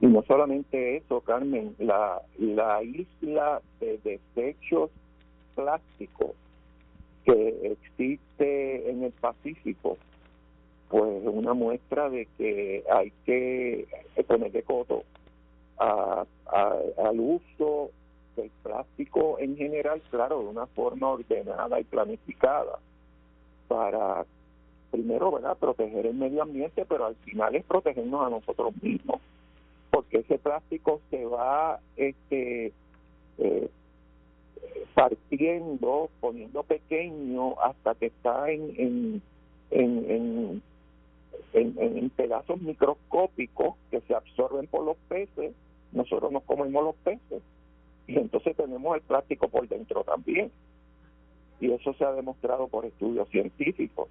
Y 0.00 0.06
no 0.06 0.22
solamente 0.22 0.96
eso, 0.96 1.20
Carmen, 1.20 1.74
la, 1.78 2.20
la 2.38 2.82
isla 2.82 3.62
de 3.80 3.98
desechos 4.04 4.90
plásticos 5.54 6.32
que 7.24 7.72
existe 7.72 8.90
en 8.90 9.04
el 9.04 9.12
Pacífico, 9.12 9.96
pues 10.88 11.22
es 11.22 11.28
una 11.28 11.54
muestra 11.54 12.08
de 12.10 12.28
que 12.36 12.84
hay 12.92 13.12
que 13.24 13.86
ponerle 14.26 14.62
coto 14.62 15.02
a, 15.78 16.24
al 16.46 17.20
uso 17.20 17.90
del 18.36 18.50
plástico 18.62 19.38
en 19.38 19.56
general, 19.56 20.00
claro, 20.10 20.40
de 20.40 20.46
una 20.46 20.66
forma 20.66 21.08
ordenada 21.08 21.80
y 21.80 21.84
planificada 21.84 22.78
para 23.66 24.24
primero, 24.90 25.32
¿verdad?, 25.32 25.56
proteger 25.58 26.06
el 26.06 26.14
medio 26.14 26.42
ambiente, 26.42 26.84
pero 26.88 27.06
al 27.06 27.16
final 27.16 27.54
es 27.56 27.64
protegernos 27.64 28.26
a 28.26 28.30
nosotros 28.30 28.72
mismos, 28.80 29.20
porque 29.96 30.18
ese 30.18 30.36
plástico 30.36 31.00
se 31.08 31.24
va 31.24 31.80
este 31.96 32.70
eh, 33.38 33.70
partiendo, 34.92 36.10
poniendo 36.20 36.62
pequeño 36.64 37.58
hasta 37.62 37.94
que 37.94 38.06
está 38.06 38.50
en, 38.50 38.74
en, 38.76 39.22
en, 39.70 40.62
en, 41.54 41.78
en, 41.78 42.10
pedazos 42.10 42.60
microscópicos 42.60 43.76
que 43.90 44.02
se 44.02 44.14
absorben 44.14 44.66
por 44.66 44.84
los 44.84 44.98
peces, 45.08 45.54
nosotros 45.92 46.30
nos 46.30 46.42
comemos 46.42 46.84
los 46.84 46.96
peces 46.96 47.42
y 48.06 48.18
entonces 48.18 48.54
tenemos 48.54 48.96
el 48.96 49.02
plástico 49.02 49.48
por 49.48 49.66
dentro 49.66 50.04
también. 50.04 50.52
Y 51.58 51.72
eso 51.72 51.94
se 51.94 52.04
ha 52.04 52.12
demostrado 52.12 52.68
por 52.68 52.84
estudios 52.84 53.30
científicos. 53.30 54.10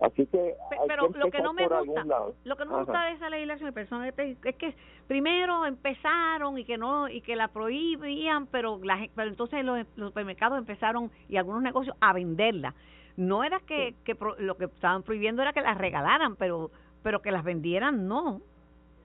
Así 0.00 0.26
que 0.26 0.54
pero 0.88 1.08
lo 1.08 1.30
que 1.30 1.42
no 1.42 1.52
me 1.52 1.68
gusta 1.68 2.04
lo 2.44 2.56
que 2.56 2.64
no 2.64 2.70
me 2.72 2.78
gusta 2.78 3.04
de 3.04 3.12
esa 3.12 3.28
legislación 3.28 4.04
es 4.04 4.56
que 4.56 4.74
primero 5.06 5.66
empezaron 5.66 6.56
y 6.56 6.64
que 6.64 6.78
no 6.78 7.08
y 7.08 7.20
que 7.20 7.36
la 7.36 7.48
prohibían 7.48 8.46
pero 8.46 8.80
la 8.82 9.06
pero 9.14 9.28
entonces 9.28 9.62
los, 9.62 9.86
supermercados 9.96 10.58
empezaron 10.58 11.10
y 11.28 11.36
algunos 11.36 11.62
negocios 11.62 11.94
a 12.00 12.14
venderla. 12.14 12.74
No 13.16 13.44
era 13.44 13.60
que, 13.60 13.94
que 14.04 14.16
lo 14.38 14.56
que 14.56 14.64
estaban 14.64 15.02
prohibiendo 15.02 15.42
era 15.42 15.52
que 15.52 15.60
las 15.60 15.76
regalaran 15.76 16.36
pero 16.36 16.70
pero 17.02 17.20
que 17.20 17.30
las 17.30 17.44
vendieran 17.44 18.08
no. 18.08 18.40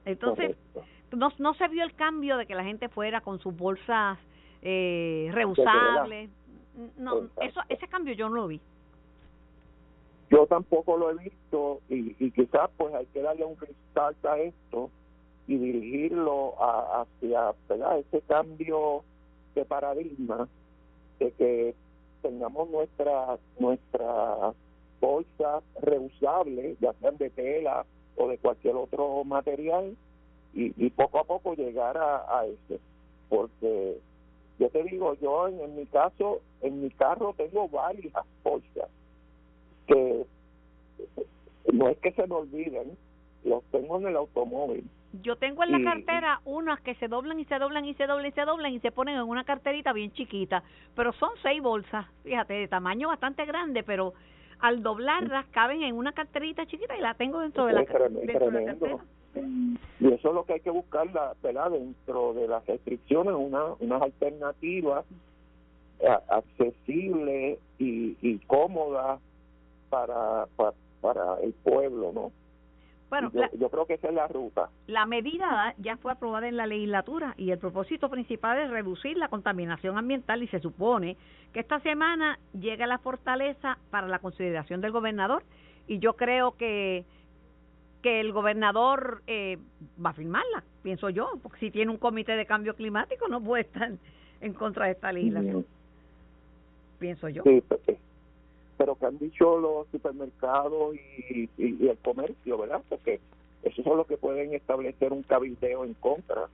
Entonces 0.06 0.56
no 1.12 1.30
no 1.38 1.54
se 1.54 1.68
vio 1.68 1.84
el 1.84 1.94
cambio 1.94 2.38
de 2.38 2.46
que 2.46 2.54
la 2.54 2.64
gente 2.64 2.88
fuera 2.88 3.20
con 3.20 3.38
sus 3.38 3.54
bolsas 3.54 4.18
eh, 4.62 5.28
reusables. 5.32 6.30
No 6.96 7.28
eso 7.42 7.60
ese 7.68 7.86
cambio 7.86 8.14
yo 8.14 8.30
no 8.30 8.36
lo 8.36 8.46
vi 8.46 8.62
yo 10.30 10.46
tampoco 10.46 10.96
lo 10.96 11.10
he 11.10 11.14
visto 11.14 11.80
y, 11.88 12.16
y 12.18 12.30
quizás 12.30 12.70
pues 12.76 12.94
hay 12.94 13.06
que 13.06 13.22
darle 13.22 13.44
un 13.44 13.56
restart 13.56 14.24
a 14.24 14.38
esto 14.38 14.90
y 15.46 15.56
dirigirlo 15.56 16.60
a, 16.60 17.02
hacia 17.02 17.54
ese 17.98 18.20
cambio 18.22 19.04
de 19.54 19.64
paradigma 19.64 20.48
de 21.18 21.30
que 21.32 21.74
tengamos 22.22 22.68
nuestra 22.70 23.38
nuestra 23.58 24.52
bolsas 25.00 25.62
reusables, 25.82 26.78
ya 26.80 26.92
sean 26.94 27.16
de 27.18 27.30
tela 27.30 27.84
o 28.16 28.28
de 28.28 28.38
cualquier 28.38 28.74
otro 28.76 29.22
material, 29.24 29.96
y, 30.54 30.72
y 30.84 30.90
poco 30.90 31.18
a 31.18 31.24
poco 31.24 31.54
llegar 31.54 31.98
a, 31.98 32.38
a 32.38 32.46
ese. 32.46 32.80
Porque 33.28 33.98
yo 34.58 34.70
te 34.70 34.82
digo, 34.84 35.14
yo 35.14 35.48
en, 35.48 35.60
en 35.60 35.76
mi 35.76 35.86
caso, 35.86 36.40
en 36.62 36.82
mi 36.82 36.90
carro 36.90 37.34
tengo 37.36 37.68
varias 37.68 38.24
bolsas 38.42 38.88
que 39.86 40.26
no 41.72 41.88
es 41.88 41.98
que 41.98 42.12
se 42.12 42.26
me 42.26 42.34
olviden, 42.34 42.96
los 43.44 43.62
tengo 43.64 43.98
en 43.98 44.08
el 44.08 44.16
automóvil. 44.16 44.84
Yo 45.22 45.36
tengo 45.36 45.64
en 45.64 45.72
la 45.72 45.90
cartera 45.90 46.40
unas 46.44 46.80
que 46.80 46.94
se 46.96 47.08
doblan 47.08 47.40
y 47.40 47.44
se 47.46 47.58
doblan 47.58 47.86
y 47.86 47.94
se 47.94 48.06
doblan 48.06 48.26
y 48.26 48.32
se 48.32 48.44
doblan 48.44 48.72
y 48.72 48.80
se 48.80 48.92
ponen 48.92 49.16
en 49.16 49.22
una 49.22 49.44
carterita 49.44 49.92
bien 49.92 50.12
chiquita, 50.12 50.62
pero 50.94 51.12
son 51.14 51.30
seis 51.42 51.62
bolsas, 51.62 52.06
fíjate, 52.22 52.54
de 52.54 52.68
tamaño 52.68 53.08
bastante 53.08 53.46
grande, 53.46 53.82
pero 53.82 54.12
al 54.58 54.82
doblarlas 54.82 55.46
caben 55.52 55.82
en 55.82 55.94
una 55.96 56.12
carterita 56.12 56.66
chiquita 56.66 56.96
y 56.96 57.00
la 57.00 57.14
tengo 57.14 57.40
dentro 57.40 57.66
de 57.66 57.72
la, 57.72 57.84
cartera. 57.84 58.98
Y 60.00 60.06
eso 60.08 60.28
es 60.28 60.34
lo 60.34 60.44
que 60.44 60.54
hay 60.54 60.60
que 60.60 60.70
buscar, 60.70 61.06
la, 61.12 61.34
¿verdad? 61.42 61.70
dentro 61.70 62.34
de 62.34 62.48
las 62.48 62.66
restricciones, 62.66 63.34
una, 63.34 63.74
unas 63.80 64.02
alternativas 64.02 65.04
accesibles 66.28 67.58
y, 67.78 68.16
y 68.20 68.38
cómodas 68.46 69.20
para, 70.04 70.46
para, 71.00 71.40
el 71.42 71.52
pueblo, 71.52 72.12
¿no? 72.12 72.32
Bueno, 73.08 73.30
yo, 73.32 73.70
creo 73.70 73.86
que 73.86 73.94
esa 73.94 74.08
es 74.08 74.14
la 74.14 74.26
ruta. 74.26 74.68
La 74.88 75.06
medida 75.06 75.74
ya 75.78 75.96
fue 75.96 76.10
aprobada 76.10 76.48
en 76.48 76.56
la 76.56 76.66
legislatura 76.66 77.34
y 77.36 77.52
el 77.52 77.58
propósito 77.58 78.10
principal 78.10 78.58
es 78.58 78.68
reducir 78.68 79.16
la 79.16 79.28
contaminación 79.28 79.96
ambiental 79.96 80.42
y 80.42 80.48
se 80.48 80.58
supone 80.58 81.16
que 81.52 81.60
esta 81.60 81.78
semana 81.80 82.40
llega 82.52 82.84
a 82.84 82.88
la 82.88 82.98
fortaleza 82.98 83.78
para 83.90 84.08
la 84.08 84.18
consideración 84.18 84.80
del 84.80 84.90
gobernador 84.90 85.44
y 85.86 86.00
yo 86.00 86.14
creo 86.14 86.56
que 86.56 87.04
que 88.02 88.20
el 88.20 88.32
gobernador 88.32 89.22
eh, 89.26 89.58
va 90.04 90.10
a 90.10 90.12
firmarla, 90.12 90.62
pienso 90.82 91.10
yo, 91.10 91.32
porque 91.42 91.58
si 91.58 91.70
tiene 91.72 91.90
un 91.90 91.98
comité 91.98 92.36
de 92.36 92.46
cambio 92.46 92.76
climático 92.76 93.26
no 93.26 93.42
puede 93.42 93.62
estar 93.62 93.90
en 94.40 94.52
contra 94.52 94.86
de 94.86 94.92
esta 94.92 95.10
legislación. 95.10 95.66
Pienso 97.00 97.28
yo. 97.28 97.42
Sí, 97.42 97.64
pero 98.76 98.94
que 98.94 99.06
han 99.06 99.18
dicho 99.18 99.58
los 99.58 99.86
supermercados 99.88 100.94
y, 100.96 101.48
el 101.58 101.98
comercio, 102.04 102.58
¿verdad? 102.58 102.82
Porque 102.88 103.20
esos 103.62 103.84
son 103.84 103.96
los 103.96 104.06
que 104.06 104.16
pueden 104.16 104.54
establecer 104.54 105.12
un 105.12 105.22
cabildeo 105.22 105.84
en 105.84 105.94
contra. 105.94 106.48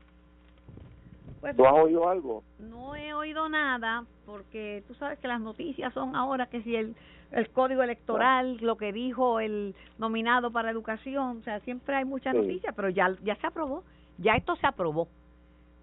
Pues, 1.40 1.56
¿Tú 1.56 1.66
has 1.66 1.74
oído 1.74 2.08
algo? 2.08 2.42
No 2.58 2.94
he 2.94 3.12
oído 3.14 3.48
nada, 3.48 4.04
porque 4.26 4.84
tú 4.86 4.94
sabes 4.94 5.18
que 5.18 5.28
las 5.28 5.40
noticias 5.40 5.92
son 5.92 6.14
ahora 6.14 6.46
que 6.46 6.62
si 6.62 6.76
el, 6.76 6.94
el 7.32 7.48
código 7.50 7.82
electoral, 7.82 8.58
lo 8.60 8.76
que 8.76 8.92
dijo 8.92 9.40
el 9.40 9.74
nominado 9.98 10.52
para 10.52 10.70
educación, 10.70 11.38
o 11.40 11.42
sea, 11.42 11.60
siempre 11.60 11.96
hay 11.96 12.04
muchas 12.04 12.34
noticias, 12.34 12.72
pero 12.76 12.90
ya, 12.90 13.16
ya 13.24 13.34
se 13.36 13.46
aprobó, 13.46 13.82
ya 14.18 14.34
esto 14.34 14.54
se 14.56 14.66
aprobó. 14.66 15.08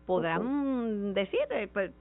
Podrán 0.05 1.13
decir, 1.13 1.41
eh, 1.51 1.67
pues, 1.71 1.91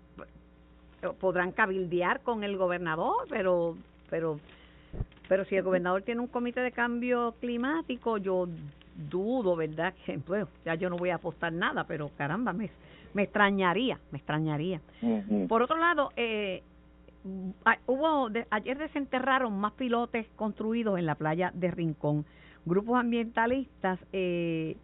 podrán 1.20 1.52
cabildear 1.52 2.20
con 2.20 2.44
el 2.44 2.56
gobernador, 2.56 3.26
pero 3.28 3.76
pero 4.10 4.38
pero 5.28 5.44
si 5.44 5.56
el 5.56 5.62
gobernador 5.62 6.02
tiene 6.02 6.22
un 6.22 6.26
comité 6.26 6.60
de 6.60 6.72
cambio 6.72 7.34
climático, 7.40 8.16
yo 8.16 8.48
dudo, 9.10 9.56
¿verdad? 9.56 9.94
Que, 10.04 10.16
bueno, 10.16 10.48
ya 10.64 10.74
yo 10.74 10.88
no 10.88 10.96
voy 10.96 11.10
a 11.10 11.16
apostar 11.16 11.52
nada, 11.52 11.84
pero 11.84 12.10
caramba, 12.16 12.52
me, 12.52 12.70
me 13.14 13.24
extrañaría, 13.24 13.98
me 14.10 14.18
extrañaría. 14.18 14.80
Por 15.48 15.62
otro 15.62 15.76
lado, 15.76 16.10
eh, 16.16 16.62
hubo 17.86 18.30
ayer 18.50 18.78
desenterraron 18.78 19.58
más 19.58 19.72
pilotes 19.72 20.26
construidos 20.34 20.98
en 20.98 21.06
la 21.06 21.14
playa 21.14 21.52
de 21.54 21.70
Rincón. 21.70 22.24
Grupos 22.64 22.98
ambientalistas 22.98 23.98
eh, 24.12 24.76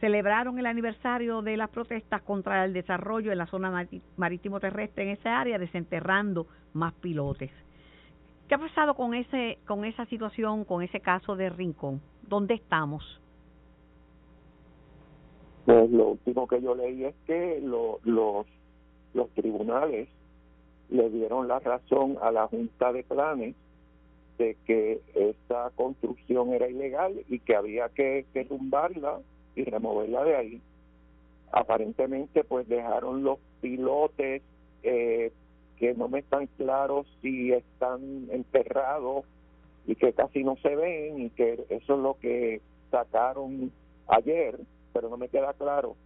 celebraron 0.00 0.58
el 0.58 0.66
aniversario 0.66 1.42
de 1.42 1.56
las 1.56 1.70
protestas 1.70 2.22
contra 2.22 2.64
el 2.64 2.72
desarrollo 2.72 3.32
en 3.32 3.38
la 3.38 3.46
zona 3.46 3.86
marítimo 4.16 4.60
terrestre 4.60 5.04
en 5.04 5.10
esa 5.10 5.40
área, 5.40 5.58
desenterrando 5.58 6.46
más 6.72 6.94
pilotes. 6.94 7.50
¿Qué 8.48 8.54
ha 8.54 8.58
pasado 8.58 8.94
con 8.94 9.14
ese 9.14 9.58
con 9.66 9.84
esa 9.84 10.06
situación, 10.06 10.64
con 10.64 10.82
ese 10.82 11.00
caso 11.00 11.36
de 11.36 11.50
Rincón? 11.50 12.00
¿Dónde 12.22 12.54
estamos? 12.54 13.04
Pues 15.66 15.90
lo 15.90 16.08
último 16.08 16.48
que 16.48 16.62
yo 16.62 16.74
leí 16.74 17.04
es 17.04 17.14
que 17.26 17.60
los 17.62 18.46
los 19.12 19.30
tribunales 19.34 20.08
le 20.88 21.10
dieron 21.10 21.46
la 21.46 21.58
razón 21.58 22.16
a 22.22 22.30
la 22.30 22.46
Junta 22.46 22.90
de 22.92 23.02
Planes 23.04 23.54
de 24.38 24.56
que 24.64 25.02
esta 25.14 25.70
construcción 25.74 26.54
era 26.54 26.68
ilegal 26.68 27.12
y 27.28 27.40
que 27.40 27.54
había 27.54 27.90
que, 27.90 28.24
que 28.32 28.46
tumbarla 28.46 29.20
y 29.56 29.64
removerla 29.64 30.24
de 30.24 30.36
ahí. 30.36 30.62
Aparentemente 31.52 32.44
pues 32.44 32.66
dejaron 32.66 33.24
los 33.24 33.38
pilotes 33.60 34.42
eh, 34.82 35.32
que 35.78 35.94
no 35.94 36.08
me 36.08 36.20
están 36.20 36.46
claros 36.56 37.06
si 37.22 37.52
están 37.52 38.28
enterrados 38.30 39.24
y 39.86 39.94
que 39.94 40.12
casi 40.12 40.44
no 40.44 40.56
se 40.56 40.74
ven 40.74 41.20
y 41.20 41.30
que 41.30 41.64
eso 41.70 41.94
es 41.94 42.00
lo 42.00 42.18
que 42.20 42.60
sacaron 42.90 43.72
ayer, 44.08 44.58
pero 44.92 45.08
no 45.08 45.16
me 45.16 45.28
queda 45.28 45.52
claro 45.54 45.96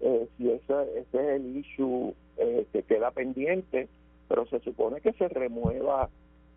eh, 0.00 0.28
si 0.36 0.50
ese, 0.50 0.74
ese 0.98 1.18
es 1.18 1.40
el 1.40 1.56
issue 1.56 2.14
eh, 2.36 2.66
que 2.72 2.82
queda 2.82 3.10
pendiente, 3.12 3.88
pero 4.28 4.46
se 4.46 4.58
supone 4.60 5.00
que 5.00 5.12
se 5.12 5.28
remueva 5.28 6.08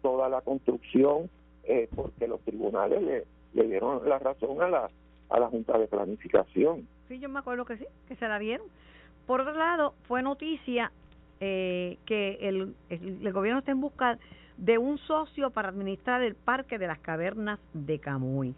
toda 0.01 0.29
la 0.29 0.41
construcción 0.41 1.29
eh, 1.63 1.87
porque 1.95 2.27
los 2.27 2.41
tribunales 2.41 3.01
le, 3.01 3.25
le 3.53 3.67
dieron 3.67 4.07
la 4.07 4.19
razón 4.19 4.61
a 4.61 4.69
la, 4.69 4.89
a 5.29 5.39
la 5.39 5.47
Junta 5.47 5.77
de 5.77 5.87
Planificación. 5.87 6.87
Sí, 7.07 7.19
yo 7.19 7.29
me 7.29 7.39
acuerdo 7.39 7.65
que 7.65 7.77
sí, 7.77 7.85
que 8.07 8.15
se 8.15 8.27
la 8.27 8.39
dieron. 8.39 8.67
Por 9.27 9.41
otro 9.41 9.53
lado, 9.53 9.93
fue 10.07 10.21
noticia 10.21 10.91
eh, 11.39 11.97
que 12.05 12.37
el, 12.41 12.75
el, 12.89 13.33
gobierno 13.33 13.59
está 13.59 13.71
en 13.71 13.81
busca 13.81 14.17
de 14.57 14.77
un 14.77 14.97
socio 14.99 15.49
para 15.51 15.69
administrar 15.69 16.21
el 16.21 16.35
Parque 16.35 16.77
de 16.77 16.87
las 16.87 16.99
Cavernas 16.99 17.59
de 17.73 17.99
Camuy. 17.99 18.55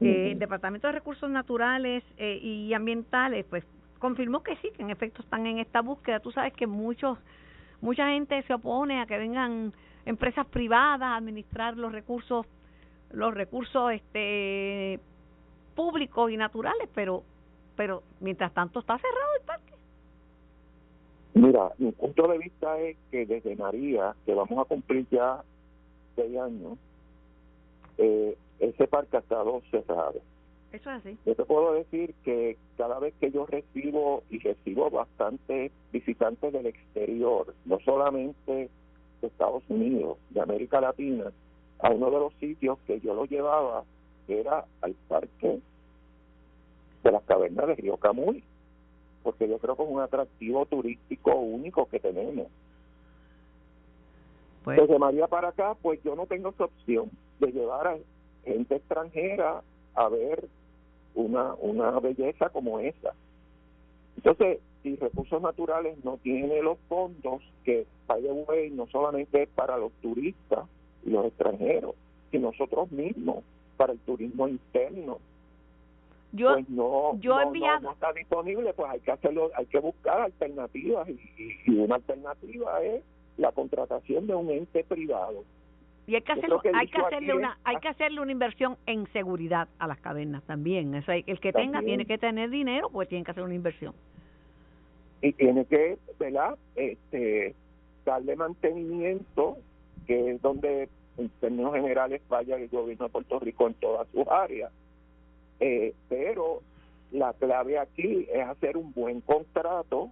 Eh, 0.00 0.32
el 0.32 0.38
Departamento 0.38 0.88
de 0.88 0.92
Recursos 0.92 1.30
Naturales 1.30 2.04
eh, 2.18 2.38
y 2.42 2.74
Ambientales, 2.74 3.46
pues 3.48 3.64
confirmó 3.98 4.42
que 4.42 4.56
sí, 4.56 4.70
que 4.76 4.82
en 4.82 4.90
efecto 4.90 5.22
están 5.22 5.46
en 5.46 5.58
esta 5.58 5.80
búsqueda. 5.80 6.20
Tú 6.20 6.32
sabes 6.32 6.52
que 6.52 6.66
muchos, 6.66 7.18
mucha 7.80 8.08
gente 8.08 8.42
se 8.42 8.54
opone 8.54 9.00
a 9.00 9.06
que 9.06 9.16
vengan 9.16 9.72
empresas 10.04 10.46
privadas 10.46 11.02
a 11.02 11.16
administrar 11.16 11.76
los 11.76 11.92
recursos, 11.92 12.46
los 13.10 13.32
recursos 13.32 13.92
este 13.92 15.00
públicos 15.74 16.30
y 16.30 16.36
naturales, 16.36 16.88
pero, 16.94 17.22
pero 17.76 18.02
mientras 18.20 18.52
tanto 18.52 18.80
está 18.80 18.98
cerrado 18.98 19.30
el 19.38 19.46
parque. 19.46 19.74
Mira, 21.36 21.70
mi 21.76 21.92
punto 21.92 22.28
de 22.28 22.38
vista 22.38 22.80
es 22.80 22.96
que 23.10 23.26
desde 23.26 23.56
María, 23.56 24.16
que 24.24 24.32
vamos 24.32 24.58
a 24.58 24.64
cumplir 24.64 25.06
ya 25.10 25.44
seis 26.14 26.34
años, 26.38 26.78
eh, 27.98 28.34
ese 28.58 28.88
parque 28.88 29.18
ha 29.18 29.20
estado 29.20 29.60
cerrado. 29.70 30.14
Eso 30.72 30.90
es 30.90 30.96
así. 30.96 31.18
Yo 31.26 31.34
te 31.34 31.44
puedo 31.44 31.74
decir 31.74 32.14
que 32.24 32.56
cada 32.78 32.98
vez 33.00 33.12
que 33.20 33.30
yo 33.30 33.44
recibo, 33.44 34.22
y 34.30 34.38
recibo 34.38 34.88
bastantes 34.88 35.72
visitantes 35.92 36.54
del 36.54 36.68
exterior, 36.68 37.52
no 37.66 37.80
solamente 37.80 38.70
de 39.20 39.26
Estados 39.26 39.62
Unidos, 39.68 40.16
de 40.30 40.40
América 40.40 40.80
Latina, 40.80 41.30
a 41.80 41.90
uno 41.90 42.10
de 42.10 42.18
los 42.18 42.32
sitios 42.36 42.78
que 42.86 42.98
yo 43.00 43.12
lo 43.12 43.26
llevaba 43.26 43.84
era 44.26 44.64
al 44.80 44.94
parque 45.06 45.60
de 47.04 47.12
las 47.12 47.22
cavernas 47.24 47.66
de 47.66 47.74
Río 47.74 47.98
Camuy 47.98 48.42
porque 49.26 49.48
yo 49.48 49.58
creo 49.58 49.74
que 49.74 49.82
es 49.82 49.88
un 49.88 49.98
atractivo 49.98 50.66
turístico 50.66 51.34
único 51.34 51.86
que 51.86 51.98
tenemos. 51.98 52.46
Pues, 54.62 54.78
Desde 54.78 55.00
María 55.00 55.26
para 55.26 55.48
acá, 55.48 55.74
pues 55.82 56.00
yo 56.04 56.14
no 56.14 56.26
tengo 56.26 56.50
esa 56.50 56.66
opción 56.66 57.10
de 57.40 57.50
llevar 57.50 57.88
a 57.88 57.98
gente 58.44 58.76
extranjera 58.76 59.64
a 59.96 60.08
ver 60.08 60.46
una, 61.16 61.54
una 61.54 61.98
belleza 61.98 62.50
como 62.50 62.78
esa. 62.78 63.14
Entonces, 64.16 64.60
si 64.84 64.94
Recursos 64.94 65.42
Naturales 65.42 65.98
no 66.04 66.18
tiene 66.18 66.62
los 66.62 66.78
fondos 66.88 67.42
que, 67.64 67.84
by 68.06 68.22
the 68.22 68.30
way, 68.30 68.70
no 68.70 68.86
solamente 68.86 69.42
es 69.42 69.48
para 69.48 69.76
los 69.76 69.90
turistas 69.94 70.68
y 71.04 71.10
los 71.10 71.26
extranjeros, 71.26 71.96
sino 72.30 72.52
nosotros 72.52 72.92
mismos, 72.92 73.42
para 73.76 73.92
el 73.92 73.98
turismo 73.98 74.46
interno, 74.46 75.18
yo, 76.36 76.52
pues 76.52 76.68
no, 76.68 77.18
yo 77.20 77.38
no, 77.80 77.92
está 77.92 78.12
disponible, 78.12 78.72
pues 78.74 78.90
hay 78.90 79.00
que 79.00 79.10
hacerlo, 79.10 79.50
hay 79.54 79.66
que 79.66 79.78
buscar 79.78 80.20
alternativas 80.20 81.08
y, 81.08 81.70
una 81.70 81.96
alternativa 81.96 82.82
es 82.82 83.02
la 83.38 83.52
contratación 83.52 84.26
de 84.26 84.34
un 84.34 84.50
ente 84.50 84.84
privado. 84.84 85.44
Y 86.06 86.14
hay 86.14 86.22
que, 86.22 86.32
hacerlo, 86.32 86.60
hay 86.72 86.86
que 86.86 86.98
hacerle 86.98 87.34
una 87.34 87.58
hay 87.64 87.76
que 87.78 87.88
hacerle 87.88 88.20
una 88.20 88.30
inversión 88.30 88.76
en 88.86 89.06
seguridad 89.12 89.68
a 89.80 89.88
las 89.88 89.98
cavernas 89.98 90.44
también. 90.44 90.94
O 90.94 91.12
el 91.12 91.40
que 91.40 91.52
tenga 91.52 91.80
tiene 91.80 92.06
que 92.06 92.16
tener 92.16 92.48
dinero, 92.50 92.90
pues 92.90 93.08
tiene 93.08 93.24
que 93.24 93.32
hacer 93.32 93.42
una 93.42 93.54
inversión. 93.54 93.92
Y 95.20 95.32
tiene 95.32 95.64
que, 95.64 95.98
¿verdad? 96.20 96.56
Este, 96.76 97.56
darle 98.04 98.36
mantenimiento, 98.36 99.56
que 100.06 100.32
es 100.32 100.42
donde 100.42 100.88
en 101.18 101.28
términos 101.40 101.74
generales 101.74 102.22
vaya 102.28 102.56
el 102.56 102.68
gobierno 102.68 103.06
de 103.06 103.10
Puerto 103.10 103.40
Rico 103.40 103.66
en 103.66 103.74
todas 103.74 104.06
sus 104.12 104.28
áreas 104.28 104.70
eh, 105.60 105.94
pero 106.08 106.62
la 107.12 107.32
clave 107.34 107.78
aquí 107.78 108.26
es 108.32 108.46
hacer 108.46 108.76
un 108.76 108.92
buen 108.92 109.20
contrato 109.20 110.10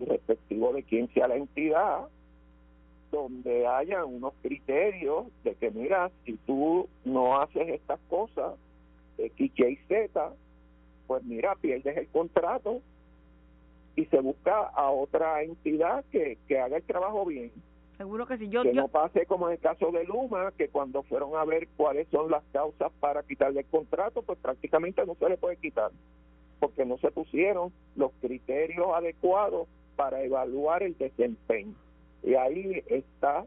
respectivo 0.00 0.72
de 0.72 0.82
quién 0.82 1.08
sea 1.14 1.28
la 1.28 1.36
entidad 1.36 2.08
donde 3.10 3.66
haya 3.66 4.04
unos 4.04 4.34
criterios 4.42 5.26
de 5.44 5.54
que 5.54 5.70
mira 5.70 6.10
si 6.24 6.36
tú 6.46 6.88
no 7.04 7.40
haces 7.40 7.68
estas 7.68 8.00
cosas 8.08 8.54
X, 9.18 9.52
Y, 9.56 9.76
Z 9.88 10.32
pues 11.06 11.22
mira 11.24 11.54
pierdes 11.54 11.96
el 11.96 12.08
contrato 12.08 12.80
y 13.94 14.06
se 14.06 14.18
busca 14.20 14.62
a 14.62 14.90
otra 14.90 15.42
entidad 15.42 16.04
que, 16.10 16.38
que 16.48 16.58
haga 16.58 16.78
el 16.78 16.82
trabajo 16.82 17.24
bien 17.24 17.52
Seguro 17.96 18.26
que 18.26 18.38
sí. 18.38 18.48
Yo, 18.48 18.62
que 18.62 18.72
no 18.72 18.88
pase 18.88 19.24
como 19.26 19.48
en 19.48 19.54
el 19.54 19.60
caso 19.60 19.90
de 19.92 20.04
Luma, 20.04 20.52
que 20.56 20.68
cuando 20.68 21.02
fueron 21.04 21.36
a 21.36 21.44
ver 21.44 21.68
cuáles 21.76 22.08
son 22.08 22.30
las 22.30 22.42
causas 22.52 22.90
para 22.98 23.22
quitarle 23.22 23.60
el 23.60 23.66
contrato, 23.66 24.22
pues 24.22 24.38
prácticamente 24.38 25.04
no 25.06 25.14
se 25.14 25.28
le 25.28 25.36
puede 25.36 25.56
quitar, 25.56 25.90
porque 26.58 26.84
no 26.84 26.98
se 26.98 27.10
pusieron 27.12 27.72
los 27.94 28.10
criterios 28.20 28.88
adecuados 28.94 29.68
para 29.96 30.22
evaluar 30.22 30.82
el 30.82 30.98
desempeño. 30.98 31.74
Y 32.24 32.34
ahí 32.34 32.82
está 32.86 33.44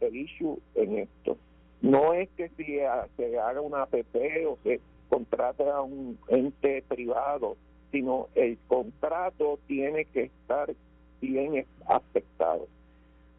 el 0.00 0.16
issue 0.16 0.58
en 0.74 0.98
esto. 0.98 1.36
No 1.82 2.14
es 2.14 2.30
que 2.30 2.48
si 2.50 2.78
se 3.16 3.38
haga 3.38 3.60
una 3.60 3.82
APP 3.82 4.16
o 4.48 4.56
se 4.62 4.80
contrate 5.10 5.68
a 5.68 5.82
un 5.82 6.18
ente 6.28 6.82
privado, 6.88 7.56
sino 7.92 8.28
el 8.34 8.56
contrato 8.66 9.58
tiene 9.66 10.06
que 10.06 10.22
estar 10.24 10.74
bien 11.20 11.66
aceptado 11.86 12.66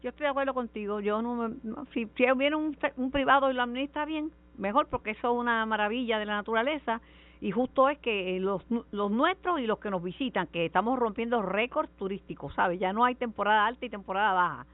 yo 0.06 0.10
estoy 0.10 0.26
de 0.26 0.30
acuerdo 0.30 0.54
contigo. 0.54 1.00
Yo 1.00 1.20
no, 1.20 1.52
si, 1.92 2.06
si 2.16 2.24
viene 2.36 2.54
un, 2.54 2.76
un 2.96 3.10
privado 3.10 3.50
y 3.50 3.54
lo 3.54 3.62
administra 3.64 4.04
bien, 4.04 4.30
mejor, 4.56 4.86
porque 4.86 5.10
eso 5.10 5.32
es 5.32 5.36
una 5.36 5.66
maravilla 5.66 6.20
de 6.20 6.26
la 6.26 6.36
naturaleza. 6.36 7.00
Y 7.40 7.50
justo 7.50 7.88
es 7.88 7.98
que 7.98 8.38
los, 8.38 8.62
los 8.92 9.10
nuestros 9.10 9.58
y 9.58 9.66
los 9.66 9.80
que 9.80 9.90
nos 9.90 10.04
visitan, 10.04 10.46
que 10.46 10.64
estamos 10.64 10.96
rompiendo 10.96 11.42
récords 11.42 11.90
turísticos, 11.96 12.54
¿sabes? 12.54 12.78
Ya 12.78 12.92
no 12.92 13.04
hay 13.04 13.16
temporada 13.16 13.66
alta 13.66 13.84
y 13.84 13.90
temporada 13.90 14.32
baja. 14.32 14.66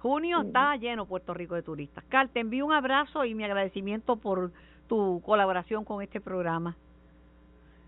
Junio 0.00 0.40
está 0.40 0.74
lleno 0.74 1.06
Puerto 1.06 1.32
Rico 1.34 1.54
de 1.54 1.62
turistas. 1.62 2.02
Carl, 2.08 2.28
te 2.28 2.40
envío 2.40 2.66
un 2.66 2.72
abrazo 2.72 3.24
y 3.24 3.32
mi 3.36 3.44
agradecimiento 3.44 4.16
por 4.16 4.50
tu 4.88 5.22
colaboración 5.24 5.84
con 5.84 6.02
este 6.02 6.20
programa. 6.20 6.76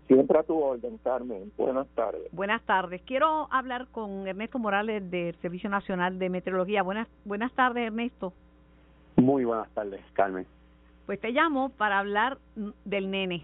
Siempre 0.07 0.39
a 0.39 0.43
tu 0.43 0.57
orden, 0.57 0.97
Carmen. 1.03 1.51
Buenas 1.57 1.87
tardes. 1.89 2.31
Buenas 2.31 2.61
tardes. 2.63 3.01
Quiero 3.01 3.47
hablar 3.51 3.87
con 3.91 4.25
Ernesto 4.25 4.57
Morales 4.57 5.09
del 5.11 5.35
Servicio 5.41 5.69
Nacional 5.69 6.17
de 6.17 6.29
Meteorología. 6.29 6.81
Buenas, 6.81 7.09
buenas 7.25 7.51
tardes, 7.53 7.87
Ernesto. 7.87 8.31
Muy 9.17 9.43
buenas 9.43 9.69
tardes, 9.71 10.01
Carmen. 10.13 10.45
Pues 11.05 11.19
te 11.19 11.31
llamo 11.31 11.69
para 11.69 11.99
hablar 11.99 12.37
del 12.85 13.11
nene. 13.11 13.43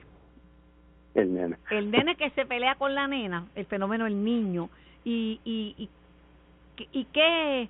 El 1.15 1.33
nene. 1.33 1.57
El 1.69 1.91
nene 1.91 2.15
que 2.15 2.29
se 2.31 2.45
pelea 2.45 2.75
con 2.75 2.95
la 2.95 3.07
nena, 3.07 3.47
el 3.55 3.65
fenómeno 3.65 4.05
del 4.05 4.23
niño. 4.23 4.69
Y, 5.03 5.41
y, 5.43 5.75
y, 5.77 5.89
y 6.91 7.05
que 7.05 7.69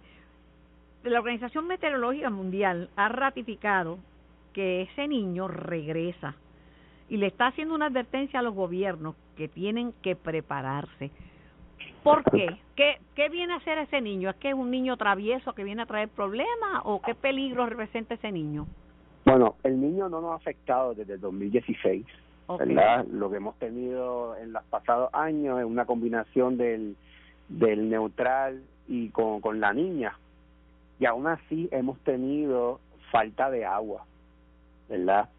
la 1.03 1.19
Organización 1.19 1.65
Meteorológica 1.65 2.29
Mundial 2.29 2.89
ha 2.95 3.09
ratificado 3.09 3.97
que 4.53 4.83
ese 4.83 5.07
niño 5.07 5.47
regresa 5.47 6.35
y 7.13 7.17
le 7.17 7.27
está 7.27 7.45
haciendo 7.45 7.75
una 7.75 7.85
advertencia 7.85 8.39
a 8.39 8.41
los 8.41 8.55
gobiernos 8.55 9.15
que 9.37 9.47
tienen 9.47 9.93
que 10.01 10.15
prepararse. 10.15 11.11
¿Por 12.01 12.23
qué? 12.23 12.57
¿Qué, 12.75 12.97
qué 13.13 13.29
viene 13.29 13.53
a 13.53 13.57
hacer 13.57 13.77
ese 13.77 14.01
niño? 14.01 14.31
¿Es 14.31 14.35
que 14.37 14.49
es 14.49 14.55
un 14.55 14.71
niño 14.71 14.97
travieso 14.97 15.53
que 15.53 15.63
viene 15.63 15.83
a 15.83 15.85
traer 15.85 16.09
problemas 16.09 16.81
o 16.85 17.03
qué 17.03 17.13
peligro 17.13 17.67
representa 17.67 18.15
ese 18.15 18.31
niño? 18.31 18.65
Bueno, 19.25 19.57
el 19.61 19.79
niño 19.79 20.09
no 20.09 20.21
nos 20.21 20.31
ha 20.31 20.35
afectado 20.37 20.95
desde 20.95 21.13
el 21.13 21.21
2016, 21.21 22.03
¿verdad? 22.57 23.05
Lo 23.05 23.29
que 23.29 23.37
hemos 23.37 23.59
tenido 23.59 24.35
en 24.37 24.51
los 24.51 24.63
pasados 24.63 25.11
años 25.13 25.59
es 25.59 25.65
una 25.65 25.85
combinación 25.85 26.57
del, 26.57 26.97
del 27.47 27.91
neutral 27.91 28.63
y 28.87 29.09
con, 29.09 29.39
con 29.39 29.59
la 29.59 29.71
niña. 29.71 30.17
Y 30.99 31.05
aún 31.05 31.27
así 31.27 31.69
hemos 31.71 31.99
tenido 31.99 32.79
falta 33.11 33.51
de 33.51 33.65
agua, 33.65 34.03
¿verdad? 34.89 35.29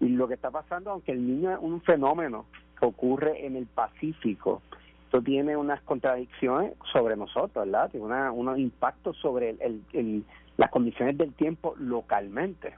Y 0.00 0.08
lo 0.08 0.26
que 0.26 0.34
está 0.34 0.50
pasando, 0.50 0.90
aunque 0.90 1.12
el 1.12 1.26
niño 1.26 1.52
es 1.52 1.58
un 1.60 1.82
fenómeno 1.82 2.46
que 2.78 2.86
ocurre 2.86 3.46
en 3.46 3.56
el 3.56 3.66
Pacífico, 3.66 4.62
esto 5.04 5.22
tiene 5.22 5.56
unas 5.56 5.82
contradicciones 5.82 6.72
sobre 6.92 7.16
nosotros, 7.16 7.66
¿verdad? 7.66 7.90
Tiene 7.90 8.06
una, 8.06 8.32
unos 8.32 8.58
impactos 8.58 9.16
sobre 9.18 9.50
el, 9.50 9.82
el, 9.92 10.24
las 10.56 10.70
condiciones 10.70 11.18
del 11.18 11.34
tiempo 11.34 11.74
localmente. 11.78 12.74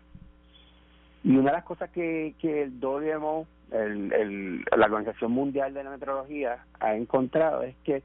Y 1.23 1.37
una 1.37 1.51
de 1.51 1.57
las 1.59 1.65
cosas 1.65 1.91
que, 1.91 2.35
que 2.41 2.63
el 2.63 2.81
WMO, 2.81 3.47
la 3.71 4.87
Organización 4.87 5.31
Mundial 5.31 5.75
de 5.75 5.85
la 5.85 5.91
Meteorología, 5.91 6.65
ha 6.81 6.97
encontrado 6.97 7.63
es 7.63 7.77
que 7.85 8.03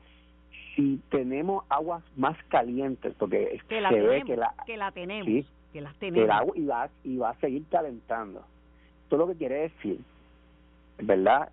si 0.75 1.01
tenemos 1.09 1.63
aguas 1.69 2.03
más 2.15 2.37
calientes, 2.49 3.15
porque 3.17 3.59
que 3.67 3.81
se 3.81 4.01
ve 4.01 4.23
que 4.23 4.37
la, 4.37 4.53
que 4.65 4.77
la 4.77 4.91
tenemos, 4.91 5.45
que 5.73 5.81
las 5.81 5.95
tenemos. 5.95 6.25
El 6.25 6.31
agua 6.31 6.53
y 6.55 6.65
va, 6.65 6.89
y 7.03 7.17
va 7.17 7.29
a 7.31 7.39
seguir 7.39 7.63
calentando 7.71 8.43
esto 9.07 9.15
lo 9.15 9.27
que 9.27 9.35
quiere 9.35 9.61
decir, 9.61 10.01
¿verdad? 10.97 11.47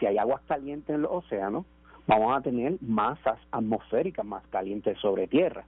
si 0.00 0.06
hay 0.06 0.16
aguas 0.16 0.40
calientes 0.48 0.88
en 0.94 1.02
los 1.02 1.12
océanos, 1.12 1.66
vamos 2.06 2.34
a 2.34 2.40
tener 2.40 2.78
masas 2.80 3.38
atmosféricas 3.50 4.24
más 4.24 4.42
calientes 4.46 4.98
sobre 4.98 5.28
tierra. 5.28 5.66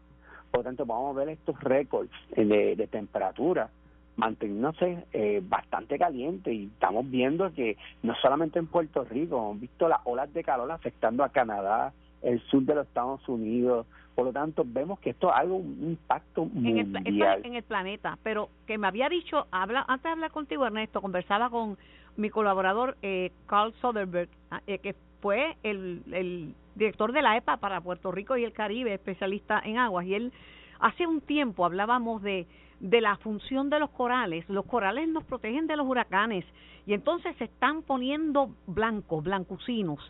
Por 0.51 0.61
lo 0.61 0.65
tanto, 0.65 0.87
vamos 0.87 1.15
a 1.15 1.19
ver 1.19 1.29
estos 1.29 1.61
récords 1.61 2.11
de, 2.35 2.75
de 2.75 2.87
temperatura 2.87 3.69
manteniéndose 4.17 5.05
eh, 5.13 5.43
bastante 5.45 5.99
caliente 5.99 6.55
y 6.55 6.65
estamos 6.65 7.09
viendo 7.11 7.53
que 7.53 7.77
no 8.03 8.15
solamente 8.23 8.59
en 8.59 8.67
Puerto 8.67 9.05
Rico, 9.05 9.37
hemos 9.37 9.61
visto 9.61 9.91
las 9.91 10.01
olas 10.05 10.33
de 10.33 10.43
calor 10.43 10.73
afectando 10.73 11.23
a 11.23 11.29
Canadá, 11.29 11.93
el 12.23 12.41
sur 12.49 12.63
de 12.63 12.75
los 12.75 12.87
Estados 12.87 13.27
Unidos, 13.29 13.87
por 14.15 14.27
lo 14.27 14.33
tanto 14.33 14.65
vemos 14.67 14.99
que 15.01 15.11
esto 15.11 15.31
es 15.31 15.37
algo 15.37 15.57
un 15.57 15.79
impacto 15.83 16.45
mundial 16.45 16.93
en 17.05 17.23
el, 17.23 17.47
en 17.47 17.55
el 17.55 17.63
planeta, 17.63 18.19
pero 18.23 18.49
que 18.67 18.79
me 18.79 18.87
había 18.87 19.09
dicho, 19.09 19.47
habla 19.51 19.85
antes 19.89 20.05
de 20.05 20.11
hablar 20.11 20.31
contigo 20.31 20.67
Ernesto, 20.67 21.01
conversaba 21.01 21.51
con 21.51 21.79
mi 22.17 22.29
colaborador 22.29 22.97
eh, 23.03 23.33
Carl 23.47 23.73
Soderberg, 23.81 24.29
ah, 24.51 24.61
eh, 24.67 24.79
que 24.79 24.95
fue 25.21 25.57
el, 25.63 26.03
el 26.13 26.55
director 26.75 27.13
de 27.13 27.23
la 27.23 27.37
EPA 27.37 27.59
para 27.59 27.81
Puerto 27.81 28.11
Rico 28.11 28.37
y 28.37 28.45
el 28.45 28.53
Caribe, 28.53 28.95
especialista 28.95 29.61
en 29.65 29.79
aguas, 29.79 30.07
y 30.07 30.15
él 30.15 30.33
hace 30.81 31.07
un 31.07 31.21
tiempo 31.21 31.65
hablábamos 31.65 32.23
de 32.23 32.47
de 32.81 33.01
la 33.03 33.17
función 33.19 33.71
de 33.71 33.79
los 33.79 33.91
corales. 33.91 34.49
Los 34.49 34.65
corales 34.65 35.09
nos 35.09 35.25
protegen 35.25 35.67
de 35.67 35.77
los 35.77 35.87
huracanes. 35.87 36.45
Y 36.87 36.95
entonces 36.95 37.37
se 37.37 37.45
están 37.45 37.83
poniendo 37.83 38.55
blancos, 38.67 39.23
blancucinos. 39.23 40.01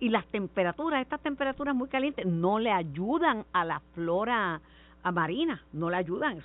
Y 0.00 0.08
las 0.08 0.26
temperaturas, 0.26 1.02
estas 1.02 1.20
temperaturas 1.20 1.74
muy 1.74 1.88
calientes, 1.88 2.26
no 2.26 2.58
le 2.58 2.70
ayudan 2.70 3.44
a 3.52 3.64
la 3.64 3.80
flora 3.94 4.60
marina, 5.12 5.62
no 5.72 5.90
le 5.90 5.96
ayudan. 5.96 6.42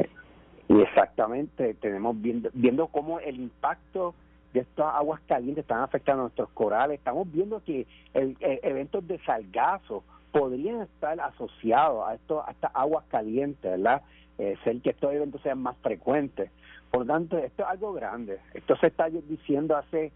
Exactamente, 0.68 1.74
tenemos 1.74 2.20
viendo, 2.20 2.50
viendo 2.52 2.88
cómo 2.88 3.20
el 3.20 3.36
impacto 3.36 4.14
de 4.52 4.60
estas 4.60 4.94
aguas 4.94 5.20
calientes 5.26 5.62
están 5.62 5.82
afectando 5.82 6.22
a 6.22 6.24
nuestros 6.24 6.48
corales. 6.50 6.98
Estamos 6.98 7.30
viendo 7.30 7.62
que 7.62 7.86
el, 8.14 8.36
eventos 8.40 9.06
de 9.06 9.18
salgazo 9.20 10.04
podrían 10.32 10.82
estar 10.82 11.20
asociados 11.20 12.06
a, 12.08 12.14
esto, 12.14 12.44
a 12.46 12.50
estas 12.50 12.70
aguas 12.74 13.04
calientes, 13.08 13.70
¿verdad? 13.70 14.02
eh, 14.38 14.56
ser 14.64 14.80
que 14.80 14.90
estos 14.90 15.12
eventos 15.12 15.40
sean 15.42 15.58
más 15.58 15.76
frecuentes. 15.78 16.50
Por 16.90 17.06
tanto, 17.06 17.38
esto 17.38 17.62
es 17.62 17.68
algo 17.68 17.92
grande. 17.92 18.38
Esto 18.54 18.76
se 18.76 18.88
está 18.88 19.08
diciendo 19.08 19.76
hace 19.76 20.12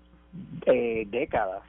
eh, 0.67 1.07
décadas 1.11 1.63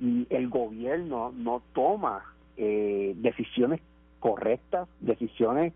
y 0.00 0.26
el 0.30 0.48
gobierno 0.48 1.32
no 1.34 1.62
toma 1.72 2.24
eh, 2.56 3.14
decisiones 3.16 3.80
correctas, 4.20 4.88
decisiones 5.00 5.72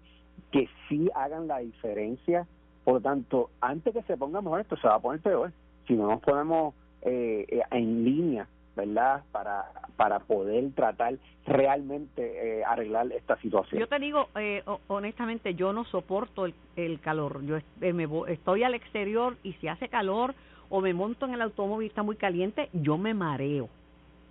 que 0.51 0.68
sí 0.89 1.11
hagan 1.14 1.47
la 1.47 1.59
diferencia. 1.59 2.47
Por 2.85 2.95
lo 2.95 3.01
tanto, 3.01 3.51
antes 3.61 3.93
que 3.95 4.03
se 4.03 4.16
ponga 4.16 4.41
mejor, 4.41 4.61
esto 4.61 4.77
se 4.77 4.89
va 4.89 4.97
a 4.97 5.01
poner 5.01 5.21
peor. 5.21 5.53
Si 5.87 5.95
no 5.95 6.09
nos 6.09 6.21
ponemos 6.21 6.75
eh, 7.03 7.47
eh 7.49 7.62
en 7.71 8.05
línea 8.05 8.47
¿verdad? 8.77 9.23
Para, 9.33 9.71
para 9.97 10.21
poder 10.21 10.73
tratar 10.73 11.14
realmente 11.47 12.61
eh, 12.61 12.64
arreglar 12.64 13.11
esta 13.12 13.37
situación. 13.41 13.81
Yo 13.81 13.89
te 13.89 13.99
digo, 13.99 14.29
eh, 14.37 14.62
honestamente, 14.87 15.55
yo 15.55 15.73
no 15.73 15.85
soporto 15.85 16.47
el, 16.47 16.55
el 16.77 17.01
calor. 17.01 17.45
Yo 17.45 17.57
eh, 17.57 17.93
me, 17.93 18.09
estoy 18.29 18.62
al 18.62 18.75
exterior 18.75 19.37
y 19.43 19.55
si 19.55 19.68
hace 19.68 19.89
calor 19.89 20.35
o 20.68 20.81
me 20.81 20.95
monto 20.95 21.27
en 21.27 21.35
el 21.35 21.43
automóvil 21.43 21.89
está 21.89 22.03
muy 22.03 22.16
caliente, 22.16 22.68
yo 22.73 22.97
me 22.97 23.12
mareo. 23.12 23.68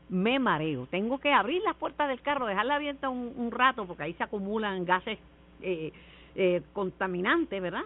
Me 0.10 0.39
mareo. 0.39 0.88
Tengo 0.88 1.20
que 1.20 1.32
abrir 1.32 1.62
las 1.64 1.76
puertas 1.76 2.07
del 2.07 2.22
carro, 2.22 2.47
dejarla 2.47 2.76
abierta 2.76 3.10
un, 3.10 3.51
rato 3.51 3.86
porque 3.86 4.03
ahí 4.03 4.14
se 4.14 4.24
acumulan 4.24 4.86
gases 4.86 5.20
eh, 5.62 5.91
eh, 6.36 6.62
contaminantes, 6.74 7.62
¿verdad? 7.62 7.84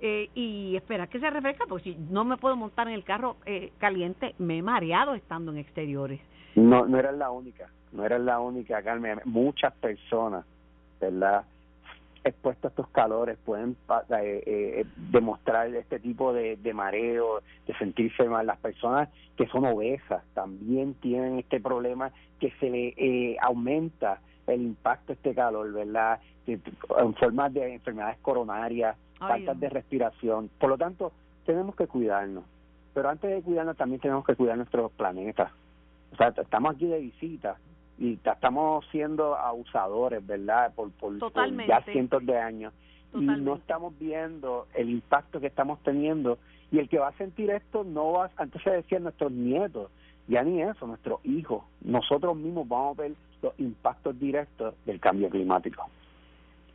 eh, 0.00 0.28
y 0.34 0.76
esperar 0.76 1.08
que 1.08 1.20
se 1.20 1.30
refresca, 1.30 1.64
porque 1.68 1.94
si 1.94 1.96
no 2.10 2.24
me 2.24 2.36
puedo 2.36 2.56
montar 2.56 2.88
en 2.88 2.94
el 2.94 3.04
carro 3.04 3.36
eh, 3.46 3.72
caliente, 3.78 4.34
me 4.38 4.58
he 4.58 4.62
mareado 4.62 5.14
estando 5.14 5.52
en 5.52 5.58
exteriores. 5.58 6.20
No, 6.54 6.86
no 6.86 6.98
eres 6.98 7.14
la 7.14 7.30
única, 7.30 7.70
no 7.92 8.04
eres 8.04 8.20
la 8.20 8.40
única, 8.40 8.82
Carmen. 8.82 9.20
Muchas 9.24 9.74
personas, 9.74 10.44
¿verdad? 11.00 11.44
Expuestas 12.26 12.64
a 12.64 12.68
estos 12.68 12.88
calores 12.88 13.38
pueden 13.44 13.76
eh, 14.10 14.42
eh, 14.46 14.84
demostrar 14.96 15.68
este 15.74 16.00
tipo 16.00 16.32
de, 16.32 16.56
de 16.56 16.74
mareo, 16.74 17.40
de 17.66 17.74
sentirse 17.78 18.24
mal. 18.24 18.46
Las 18.46 18.58
personas 18.58 19.08
que 19.36 19.46
son 19.46 19.64
obesas 19.64 20.24
también 20.34 20.94
tienen 20.94 21.38
este 21.38 21.60
problema 21.60 22.10
que 22.40 22.50
se 22.58 22.68
le 22.68 22.94
eh, 22.96 23.36
aumenta 23.40 24.20
el 24.46 24.62
impacto 24.62 25.08
de 25.08 25.12
este 25.14 25.34
calor, 25.34 25.72
¿verdad? 25.72 26.20
En 26.46 27.14
forma 27.14 27.48
de 27.48 27.74
enfermedades 27.74 28.18
coronarias, 28.18 28.96
faltas 29.18 29.58
de 29.58 29.68
respiración. 29.68 30.50
Por 30.58 30.70
lo 30.70 30.78
tanto, 30.78 31.12
tenemos 31.44 31.74
que 31.74 31.86
cuidarnos. 31.86 32.44
Pero 32.94 33.08
antes 33.08 33.30
de 33.30 33.42
cuidarnos, 33.42 33.76
también 33.76 34.00
tenemos 34.00 34.24
que 34.24 34.36
cuidar 34.36 34.56
nuestro 34.56 34.88
planeta. 34.90 35.52
O 36.12 36.16
sea, 36.16 36.28
estamos 36.28 36.74
aquí 36.74 36.86
de 36.86 37.00
visita 37.00 37.56
y 37.98 38.18
estamos 38.24 38.84
siendo 38.90 39.36
abusadores, 39.36 40.26
¿verdad? 40.26 40.74
Por, 40.74 40.90
por, 40.92 41.18
ya 41.66 41.82
cientos 41.82 42.24
de 42.26 42.38
años. 42.38 42.72
Y 43.14 43.24
no 43.24 43.56
estamos 43.56 43.98
viendo 43.98 44.66
el 44.74 44.90
impacto 44.90 45.40
que 45.40 45.46
estamos 45.46 45.82
teniendo. 45.82 46.38
Y 46.70 46.78
el 46.78 46.88
que 46.88 46.98
va 46.98 47.08
a 47.08 47.12
sentir 47.12 47.50
esto 47.50 47.84
no 47.84 48.12
va, 48.12 48.30
antes 48.36 48.62
se 48.62 48.70
decía 48.70 48.98
nuestros 48.98 49.32
nietos, 49.32 49.90
ya 50.28 50.42
ni 50.42 50.60
eso, 50.60 50.86
nuestros 50.86 51.24
hijos. 51.24 51.64
Nosotros 51.80 52.36
mismos 52.36 52.68
vamos 52.68 52.98
a 52.98 53.02
ver 53.02 53.12
los 53.40 53.58
impactos 53.58 54.18
directos 54.18 54.74
del 54.84 55.00
cambio 55.00 55.30
climático 55.30 55.88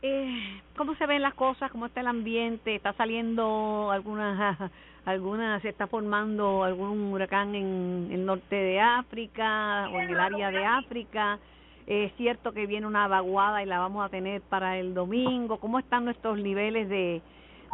eh, 0.02 0.60
cómo 0.76 0.94
se 0.96 1.06
ven 1.06 1.22
las 1.22 1.34
cosas, 1.34 1.70
cómo 1.70 1.86
está 1.86 2.00
el 2.00 2.08
ambiente, 2.08 2.74
está 2.74 2.92
saliendo 2.94 3.90
alguna, 3.90 4.70
alguna, 5.04 5.60
se 5.60 5.68
está 5.68 5.86
formando 5.86 6.64
algún 6.64 7.12
huracán 7.12 7.54
en 7.54 8.08
el 8.10 8.24
norte 8.24 8.56
de 8.56 8.80
África 8.80 9.88
o 9.92 10.00
en 10.00 10.10
el 10.10 10.20
área 10.20 10.50
de 10.50 10.64
África. 10.64 11.38
Es 11.86 12.12
cierto 12.16 12.52
que 12.52 12.66
viene 12.66 12.86
una 12.86 13.08
vaguada 13.08 13.62
y 13.62 13.66
la 13.66 13.78
vamos 13.78 14.04
a 14.04 14.08
tener 14.08 14.40
para 14.42 14.78
el 14.78 14.94
domingo. 14.94 15.58
¿Cómo 15.58 15.78
están 15.78 16.04
nuestros 16.04 16.38
niveles 16.38 16.88
de, 16.88 17.20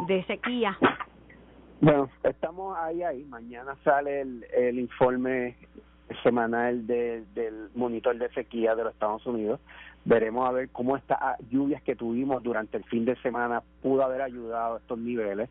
de 0.07 0.23
sequía? 0.25 0.77
Bueno, 1.81 2.09
estamos 2.23 2.77
ahí, 2.77 3.03
ahí. 3.03 3.23
Mañana 3.25 3.75
sale 3.83 4.21
el, 4.21 4.79
informe 4.79 5.55
semanal 6.23 6.87
del 6.87 7.69
monitor 7.75 8.17
de 8.17 8.29
sequía 8.29 8.75
de 8.75 8.83
los 8.83 8.93
Estados 8.93 9.25
Unidos 9.27 9.59
veremos 10.05 10.47
a 10.47 10.51
ver 10.51 10.69
cómo 10.69 10.97
estas 10.97 11.19
lluvias 11.49 11.81
que 11.83 11.95
tuvimos 11.95 12.41
durante 12.43 12.77
el 12.77 12.83
fin 12.85 13.05
de 13.05 13.15
semana 13.17 13.61
pudo 13.81 14.03
haber 14.03 14.21
ayudado 14.21 14.75
a 14.75 14.77
estos 14.79 14.97
niveles. 14.97 15.49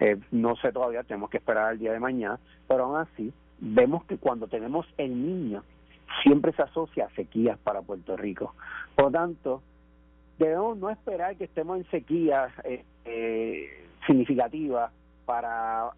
Eh, 0.00 0.18
no 0.30 0.56
sé 0.56 0.72
todavía, 0.72 1.02
tenemos 1.02 1.30
que 1.30 1.38
esperar 1.38 1.66
al 1.66 1.78
día 1.78 1.92
de 1.92 2.00
mañana, 2.00 2.38
pero 2.66 2.84
aún 2.84 2.96
así 2.96 3.32
vemos 3.58 4.04
que 4.04 4.18
cuando 4.18 4.46
tenemos 4.46 4.86
el 4.96 5.10
niño 5.10 5.64
siempre 6.22 6.52
se 6.52 6.62
asocia 6.62 7.06
a 7.06 7.14
sequías 7.14 7.58
para 7.58 7.82
Puerto 7.82 8.16
Rico. 8.16 8.54
Por 8.94 9.06
lo 9.06 9.10
tanto, 9.10 9.62
debemos 10.38 10.78
no 10.78 10.90
esperar 10.90 11.36
que 11.36 11.44
estemos 11.44 11.78
en 11.78 11.90
sequías 11.90 12.52
eh, 12.64 12.84
eh, 13.04 13.86
significativas 14.06 14.92
para 15.26 15.90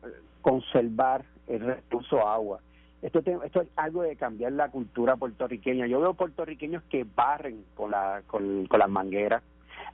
conservar 0.43 1.25
el 1.47 1.61
recurso 1.61 2.27
agua 2.27 2.61
esto, 3.03 3.21
esto 3.21 3.63
es 3.63 3.69
algo 3.77 4.03
de 4.03 4.17
cambiar 4.17 4.53
la 4.53 4.69
cultura 4.69 5.17
puertorriqueña. 5.17 5.87
Yo 5.87 6.01
veo 6.01 6.15
puertorriqueños 6.15 6.83
que 6.85 7.05
barren 7.05 7.65
con, 7.75 7.91
la, 7.91 8.23
con, 8.27 8.67
con 8.67 8.79
las 8.79 8.91
mangueras. 8.91 9.43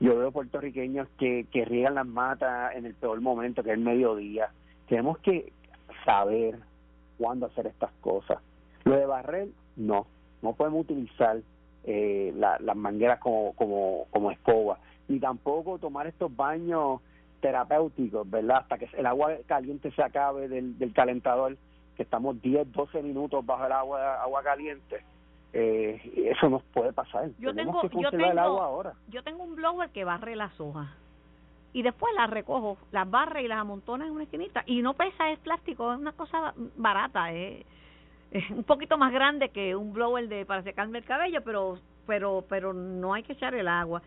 Yo 0.00 0.16
veo 0.16 0.30
puertorriqueños 0.30 1.08
que, 1.18 1.46
que 1.50 1.64
riegan 1.64 1.94
las 1.94 2.06
matas 2.06 2.74
en 2.74 2.86
el 2.86 2.94
peor 2.94 3.20
momento, 3.20 3.62
que 3.62 3.70
es 3.70 3.76
el 3.76 3.84
mediodía. 3.84 4.50
Tenemos 4.88 5.18
que 5.18 5.52
saber 6.04 6.58
cuándo 7.18 7.46
hacer 7.46 7.66
estas 7.66 7.90
cosas. 8.00 8.38
Lo 8.84 8.96
de 8.96 9.06
barrer, 9.06 9.48
no. 9.76 10.06
No 10.42 10.52
podemos 10.52 10.82
utilizar 10.82 11.40
eh, 11.84 12.32
las 12.36 12.76
mangueras 12.76 13.18
como, 13.20 13.54
como, 13.54 14.30
escoba. 14.30 14.78
Ni 15.08 15.18
tampoco 15.18 15.78
tomar 15.78 16.06
estos 16.06 16.34
baños 16.34 17.00
terapéuticos, 17.40 18.28
¿verdad? 18.28 18.58
Hasta 18.58 18.78
que 18.78 18.88
el 18.96 19.06
agua 19.06 19.34
caliente 19.46 19.90
se 19.92 20.02
acabe 20.02 20.48
del, 20.48 20.92
calentador 20.94 21.56
que 21.96 22.02
estamos 22.02 22.40
10, 22.42 22.72
12 22.72 23.02
minutos 23.02 23.44
bajo 23.46 23.66
el 23.66 23.72
agua 23.72 24.42
caliente, 24.42 25.02
eh, 25.58 26.32
eso 26.32 26.50
nos 26.50 26.62
puede 26.64 26.92
pasar. 26.92 27.30
Yo 27.38 27.54
tengo, 27.54 27.82
yo 27.82 28.10
tengo, 28.10 28.30
el 28.30 28.38
agua 28.38 28.66
ahora. 28.66 28.92
Yo 29.08 29.22
tengo 29.22 29.42
un 29.42 29.56
blower 29.56 29.88
que 29.88 30.04
barre 30.04 30.36
las 30.36 30.60
hojas 30.60 30.88
y 31.72 31.82
después 31.82 32.12
las 32.14 32.28
recojo, 32.28 32.76
las 32.92 33.08
barre 33.10 33.42
y 33.42 33.48
las 33.48 33.58
amontona 33.58 34.06
en 34.06 34.12
una 34.12 34.24
esquinita 34.24 34.62
y 34.66 34.82
no 34.82 34.92
pesa, 34.92 35.30
es 35.30 35.38
plástico, 35.38 35.94
es 35.94 35.98
una 35.98 36.12
cosa 36.12 36.52
barata, 36.76 37.32
es, 37.32 37.64
un 38.50 38.64
poquito 38.64 38.98
más 38.98 39.12
grande 39.12 39.48
que 39.48 39.74
un 39.74 39.94
blower 39.94 40.28
de 40.28 40.44
para 40.44 40.62
secarme 40.62 40.98
el 40.98 41.04
cabello, 41.04 41.40
pero 41.42 41.78
pero 42.06 42.44
pero 42.48 42.74
no 42.74 43.14
hay 43.14 43.22
que 43.22 43.32
echar 43.32 43.54
el 43.54 43.68
agua. 43.68 44.02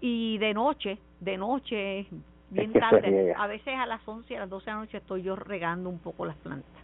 Y 0.00 0.38
de 0.38 0.54
noche, 0.54 0.98
de 1.20 1.36
noche, 1.36 2.06
bien 2.48 2.72
tarde, 2.72 3.34
a 3.36 3.46
veces 3.46 3.74
a 3.74 3.84
las 3.84 4.06
11, 4.06 4.36
a 4.36 4.40
las 4.40 4.50
12 4.50 4.64
de 4.64 4.72
la 4.72 4.78
noche 4.78 4.98
estoy 4.98 5.22
yo 5.22 5.36
regando 5.36 5.90
un 5.90 5.98
poco 5.98 6.24
las 6.24 6.36
plantas. 6.36 6.83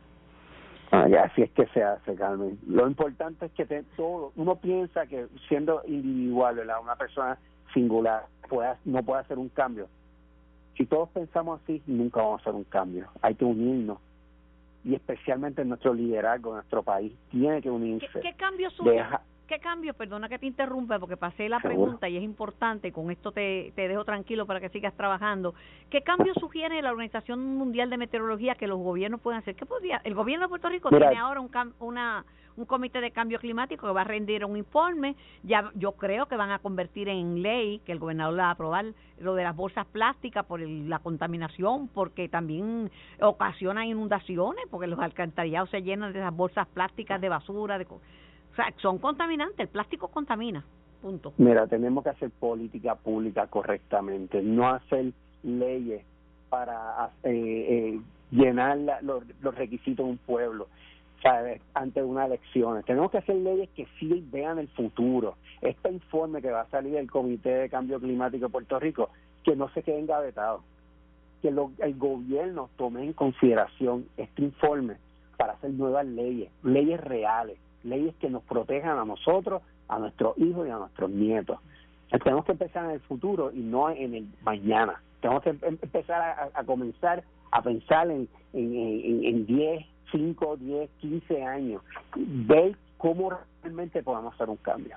Ah, 0.92 1.06
así 1.24 1.42
es 1.42 1.50
que 1.52 1.66
se 1.66 1.82
hace, 1.82 2.14
Carmen. 2.16 2.58
Lo 2.66 2.86
importante 2.86 3.46
es 3.46 3.52
que 3.52 3.84
todo, 3.96 4.32
uno 4.34 4.56
piensa 4.56 5.06
que 5.06 5.28
siendo 5.48 5.82
individual, 5.86 6.56
¿verdad? 6.56 6.80
una 6.82 6.96
persona 6.96 7.38
singular, 7.72 8.26
pueda, 8.48 8.76
no 8.84 9.02
puede 9.02 9.20
hacer 9.20 9.38
un 9.38 9.48
cambio. 9.50 9.88
Si 10.76 10.86
todos 10.86 11.08
pensamos 11.10 11.60
así, 11.62 11.82
nunca 11.86 12.20
vamos 12.20 12.40
a 12.40 12.42
hacer 12.42 12.54
un 12.54 12.64
cambio. 12.64 13.06
Hay 13.22 13.34
que 13.34 13.44
unirnos. 13.44 13.98
Y 14.82 14.94
especialmente 14.94 15.62
en 15.62 15.68
nuestro 15.68 15.92
liderazgo, 15.94 16.54
nuestro 16.54 16.82
país, 16.82 17.12
tiene 17.30 17.60
que 17.60 17.70
unirse. 17.70 18.08
¿Qué, 18.14 18.20
qué 18.20 18.34
cambio 18.34 18.70
surge? 18.70 19.00
¿Qué 19.50 19.58
cambio? 19.58 19.94
Perdona 19.94 20.28
que 20.28 20.38
te 20.38 20.46
interrumpa 20.46 21.00
porque 21.00 21.16
pasé 21.16 21.48
la 21.48 21.58
pregunta 21.58 22.08
y 22.08 22.16
es 22.16 22.22
importante, 22.22 22.92
con 22.92 23.10
esto 23.10 23.32
te, 23.32 23.72
te 23.74 23.88
dejo 23.88 24.04
tranquilo 24.04 24.46
para 24.46 24.60
que 24.60 24.68
sigas 24.68 24.94
trabajando. 24.94 25.54
¿Qué 25.90 26.02
cambio 26.02 26.32
sugiere 26.38 26.80
la 26.80 26.92
Organización 26.92 27.56
Mundial 27.56 27.90
de 27.90 27.96
Meteorología 27.96 28.54
que 28.54 28.68
los 28.68 28.78
gobiernos 28.78 29.20
pueden 29.20 29.40
hacer? 29.40 29.56
¿Qué 29.56 29.66
podría? 29.66 30.00
El 30.04 30.14
gobierno 30.14 30.44
de 30.44 30.50
Puerto 30.50 30.68
Rico 30.68 30.88
tiene 30.90 31.18
ahora 31.18 31.40
un, 31.40 31.50
una, 31.80 32.24
un 32.56 32.64
comité 32.64 33.00
de 33.00 33.10
cambio 33.10 33.40
climático 33.40 33.88
que 33.88 33.92
va 33.92 34.02
a 34.02 34.04
rendir 34.04 34.44
un 34.44 34.56
informe. 34.56 35.16
Ya 35.42 35.72
yo 35.74 35.92
creo 35.92 36.26
que 36.26 36.36
van 36.36 36.52
a 36.52 36.60
convertir 36.60 37.08
en 37.08 37.42
ley, 37.42 37.80
que 37.80 37.90
el 37.90 37.98
gobernador 37.98 38.34
la 38.34 38.44
va 38.44 38.48
a 38.50 38.52
aprobar, 38.52 38.84
lo 39.18 39.34
de 39.34 39.42
las 39.42 39.56
bolsas 39.56 39.84
plásticas 39.88 40.46
por 40.46 40.60
la 40.60 41.00
contaminación, 41.00 41.88
porque 41.88 42.28
también 42.28 42.88
ocasiona 43.20 43.84
inundaciones, 43.84 44.64
porque 44.70 44.86
los 44.86 45.00
alcantarillados 45.00 45.70
se 45.70 45.82
llenan 45.82 46.12
de 46.12 46.20
esas 46.20 46.36
bolsas 46.36 46.68
plásticas 46.68 47.20
de 47.20 47.28
basura. 47.28 47.78
De, 47.78 47.88
son 48.78 48.98
contaminantes, 48.98 49.60
el 49.60 49.68
plástico 49.68 50.08
contamina. 50.08 50.64
Punto. 51.02 51.32
Mira, 51.38 51.66
tenemos 51.66 52.04
que 52.04 52.10
hacer 52.10 52.30
política 52.30 52.94
pública 52.94 53.46
correctamente, 53.46 54.42
no 54.42 54.68
hacer 54.68 55.12
leyes 55.42 56.04
para 56.48 57.10
eh, 57.22 57.30
eh, 57.94 58.00
llenar 58.30 58.78
los, 59.02 59.24
los 59.40 59.54
requisitos 59.54 60.04
de 60.04 60.12
un 60.12 60.18
pueblo. 60.18 60.68
¿sabes? 61.22 61.60
ante 61.74 62.02
una 62.02 62.26
elección. 62.26 62.82
Tenemos 62.84 63.10
que 63.10 63.18
hacer 63.18 63.36
leyes 63.36 63.68
que 63.76 63.86
sí 63.98 64.24
vean 64.30 64.58
el 64.58 64.68
futuro. 64.68 65.36
Este 65.60 65.90
informe 65.90 66.40
que 66.40 66.50
va 66.50 66.62
a 66.62 66.70
salir 66.70 66.94
del 66.94 67.10
Comité 67.10 67.50
de 67.50 67.68
Cambio 67.68 68.00
Climático 68.00 68.46
de 68.46 68.52
Puerto 68.52 68.78
Rico, 68.80 69.10
que 69.44 69.56
no 69.56 69.68
se 69.70 69.82
quede 69.82 69.98
engavetado, 69.98 70.62
que 71.42 71.48
el 71.48 71.96
gobierno 71.96 72.70
tome 72.76 73.04
en 73.04 73.12
consideración 73.12 74.06
este 74.16 74.42
informe 74.42 74.96
para 75.36 75.54
hacer 75.54 75.70
nuevas 75.70 76.06
leyes, 76.06 76.50
leyes 76.62 77.00
reales, 77.00 77.58
leyes 77.84 78.14
que 78.16 78.30
nos 78.30 78.42
protejan 78.44 78.98
a 78.98 79.04
nosotros, 79.04 79.62
a 79.88 79.98
nuestros 79.98 80.36
hijos 80.38 80.66
y 80.66 80.70
a 80.70 80.78
nuestros 80.78 81.10
nietos. 81.10 81.58
Tenemos 82.24 82.44
que 82.44 82.52
empezar 82.52 82.86
en 82.86 82.92
el 82.92 83.00
futuro 83.00 83.52
y 83.52 83.60
no 83.60 83.88
en 83.90 84.14
el 84.14 84.28
mañana. 84.42 85.00
Tenemos 85.20 85.42
que 85.42 85.50
em-, 85.50 85.78
empezar 85.82 86.50
a, 86.52 86.64
comenzar 86.64 87.22
a 87.52 87.62
pensar 87.62 88.10
en, 88.10 88.28
en, 88.52 89.24
en 89.24 89.46
10, 89.46 89.86
5, 90.12 90.56
10, 90.56 90.90
15 91.00 91.44
años, 91.44 91.82
ver 92.16 92.76
cómo 92.98 93.30
realmente 93.62 94.02
podemos 94.02 94.34
hacer 94.34 94.48
un 94.48 94.56
cambio. 94.56 94.96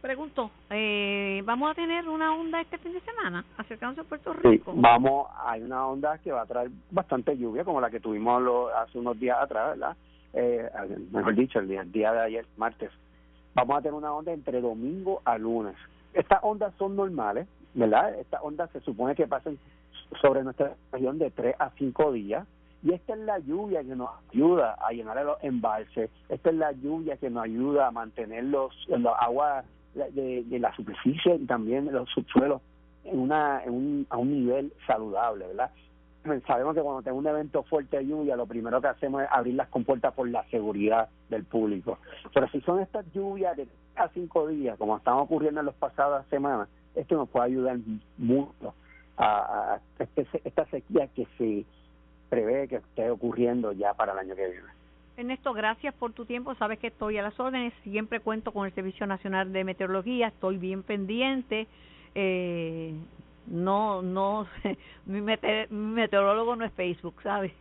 Pregunto, 0.00 0.50
eh, 0.70 1.42
¿vamos 1.44 1.70
a 1.70 1.74
tener 1.74 2.08
una 2.08 2.34
onda 2.34 2.60
este 2.62 2.78
fin 2.78 2.94
de 2.94 3.00
semana 3.00 3.44
acercándose 3.58 4.00
a 4.00 4.04
Puerto 4.04 4.32
Rico? 4.32 4.72
Sí, 4.72 4.78
vamos, 4.80 5.28
hay 5.44 5.62
una 5.62 5.86
onda 5.86 6.16
que 6.18 6.32
va 6.32 6.42
a 6.42 6.46
traer 6.46 6.70
bastante 6.90 7.36
lluvia, 7.36 7.64
como 7.64 7.82
la 7.82 7.90
que 7.90 8.00
tuvimos 8.00 8.42
hace 8.76 8.98
unos 8.98 9.20
días 9.20 9.36
atrás, 9.38 9.78
¿verdad? 9.78 9.96
Eh, 10.32 10.68
mejor 11.10 11.34
dicho, 11.34 11.58
el 11.58 11.68
día, 11.68 11.82
el 11.82 11.92
día 11.92 12.12
de 12.12 12.20
ayer, 12.20 12.46
martes. 12.56 12.90
Vamos 13.54 13.78
a 13.78 13.82
tener 13.82 13.94
una 13.94 14.12
onda 14.12 14.32
entre 14.32 14.60
domingo 14.60 15.22
a 15.24 15.38
lunes. 15.38 15.74
Estas 16.14 16.40
ondas 16.42 16.72
son 16.78 16.96
normales, 16.96 17.48
¿verdad? 17.74 18.14
Estas 18.18 18.40
ondas 18.42 18.70
se 18.70 18.80
supone 18.80 19.14
que 19.14 19.26
pasan 19.26 19.58
sobre 20.20 20.42
nuestra 20.42 20.74
región 20.92 21.18
de 21.18 21.30
3 21.30 21.56
a 21.58 21.70
5 21.70 22.12
días 22.12 22.46
y 22.82 22.92
esta 22.92 23.12
es 23.12 23.20
la 23.20 23.38
lluvia 23.38 23.82
que 23.82 23.94
nos 23.94 24.10
ayuda 24.30 24.76
a 24.80 24.90
llenar 24.92 25.22
los 25.24 25.42
embalses, 25.42 26.10
esta 26.28 26.50
es 26.50 26.56
la 26.56 26.72
lluvia 26.72 27.16
que 27.18 27.28
nos 27.28 27.44
ayuda 27.44 27.88
a 27.88 27.90
mantener 27.90 28.44
los, 28.44 28.72
los 28.88 29.12
aguas 29.20 29.64
de, 29.94 30.44
la 30.58 30.74
superficie 30.74 31.34
y 31.34 31.46
también 31.46 31.92
los 31.92 32.08
subsuelos 32.10 32.62
en 33.04 33.18
una, 33.18 33.62
en 33.64 33.72
un, 33.72 34.06
a 34.08 34.16
un 34.16 34.30
nivel 34.30 34.72
saludable, 34.86 35.48
¿verdad? 35.48 35.70
Sabemos 36.46 36.74
que 36.74 36.82
cuando 36.82 37.02
tenemos 37.02 37.24
un 37.24 37.30
evento 37.30 37.62
fuerte 37.62 37.96
de 37.98 38.06
lluvia, 38.06 38.36
lo 38.36 38.46
primero 38.46 38.80
que 38.80 38.88
hacemos 38.88 39.22
es 39.22 39.28
abrir 39.30 39.54
las 39.54 39.68
compuertas 39.68 40.12
por 40.12 40.28
la 40.28 40.44
seguridad 40.50 41.08
del 41.30 41.44
público. 41.44 41.98
Pero 42.34 42.48
si 42.48 42.60
son 42.60 42.80
estas 42.80 43.10
lluvias 43.12 43.56
de 43.56 43.66
a 43.96 44.08
cinco 44.08 44.46
días, 44.48 44.78
como 44.78 44.96
están 44.96 45.14
ocurriendo 45.14 45.60
en 45.60 45.66
las 45.66 45.74
pasadas 45.74 46.26
semanas, 46.28 46.68
esto 46.94 47.16
nos 47.16 47.28
puede 47.28 47.46
ayudar 47.46 47.78
mucho 48.18 48.74
a, 49.16 49.74
a 49.74 49.80
este, 49.98 50.26
esta 50.44 50.66
sequía 50.66 51.08
que 51.08 51.26
se 51.38 51.64
prevé 52.28 52.68
que 52.68 52.76
esté 52.76 53.10
ocurriendo 53.10 53.72
ya 53.72 53.94
para 53.94 54.12
el 54.12 54.18
año 54.18 54.34
que 54.34 54.48
viene. 54.48 54.68
Ernesto, 55.16 55.52
gracias 55.52 55.92
por 55.94 56.12
tu 56.12 56.24
tiempo. 56.24 56.54
Sabes 56.54 56.78
que 56.78 56.86
estoy 56.86 57.18
a 57.18 57.22
las 57.22 57.38
órdenes. 57.38 57.74
Siempre 57.82 58.20
cuento 58.20 58.52
con 58.52 58.66
el 58.66 58.72
Servicio 58.72 59.06
Nacional 59.06 59.52
de 59.52 59.64
Meteorología. 59.64 60.28
Estoy 60.28 60.56
bien 60.56 60.82
pendiente. 60.82 61.66
Eh, 62.14 62.94
no, 63.50 64.00
no, 64.00 64.46
mi, 65.06 65.20
meteorólogo 65.20 66.56
no 66.56 66.64
es 66.64 66.72
Facebook, 66.72 67.16
¿sabes? 67.22 67.52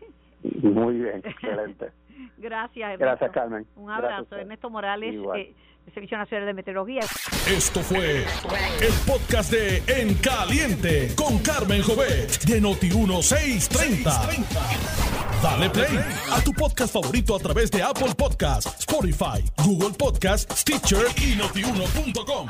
Muy 0.44 0.96
bien, 1.00 1.18
excelente. 1.26 1.92
gracias. 2.38 3.00
Gracias, 3.00 3.32
Carmen. 3.32 3.66
Un 3.76 3.92
abrazo. 3.92 4.36
Ernesto 4.36 4.70
Morales. 4.70 5.16
Eh, 5.36 5.54
Servicio 5.94 6.18
Nacional 6.18 6.46
de 6.48 6.54
Meteorología. 6.54 7.02
Esto 7.48 7.80
fue 7.82 8.20
el 8.20 8.94
podcast 9.08 9.52
de 9.52 9.82
En 9.88 10.14
Caliente 10.16 11.16
con 11.16 11.40
Carmen 11.40 11.82
Jovet 11.82 12.44
de 12.44 12.62
Noti1630. 12.62 14.04
Dale 15.42 15.70
play 15.70 16.00
a 16.32 16.44
tu 16.44 16.54
podcast 16.54 16.94
favorito 16.94 17.36
a 17.36 17.40
través 17.40 17.72
de 17.72 17.82
Apple 17.82 18.14
Podcasts, 18.16 18.80
Spotify, 18.80 19.44
Google 19.66 19.96
Podcasts, 19.98 20.62
Stitcher 20.62 21.06
y 21.18 21.36
notiuno.com. 21.36 22.48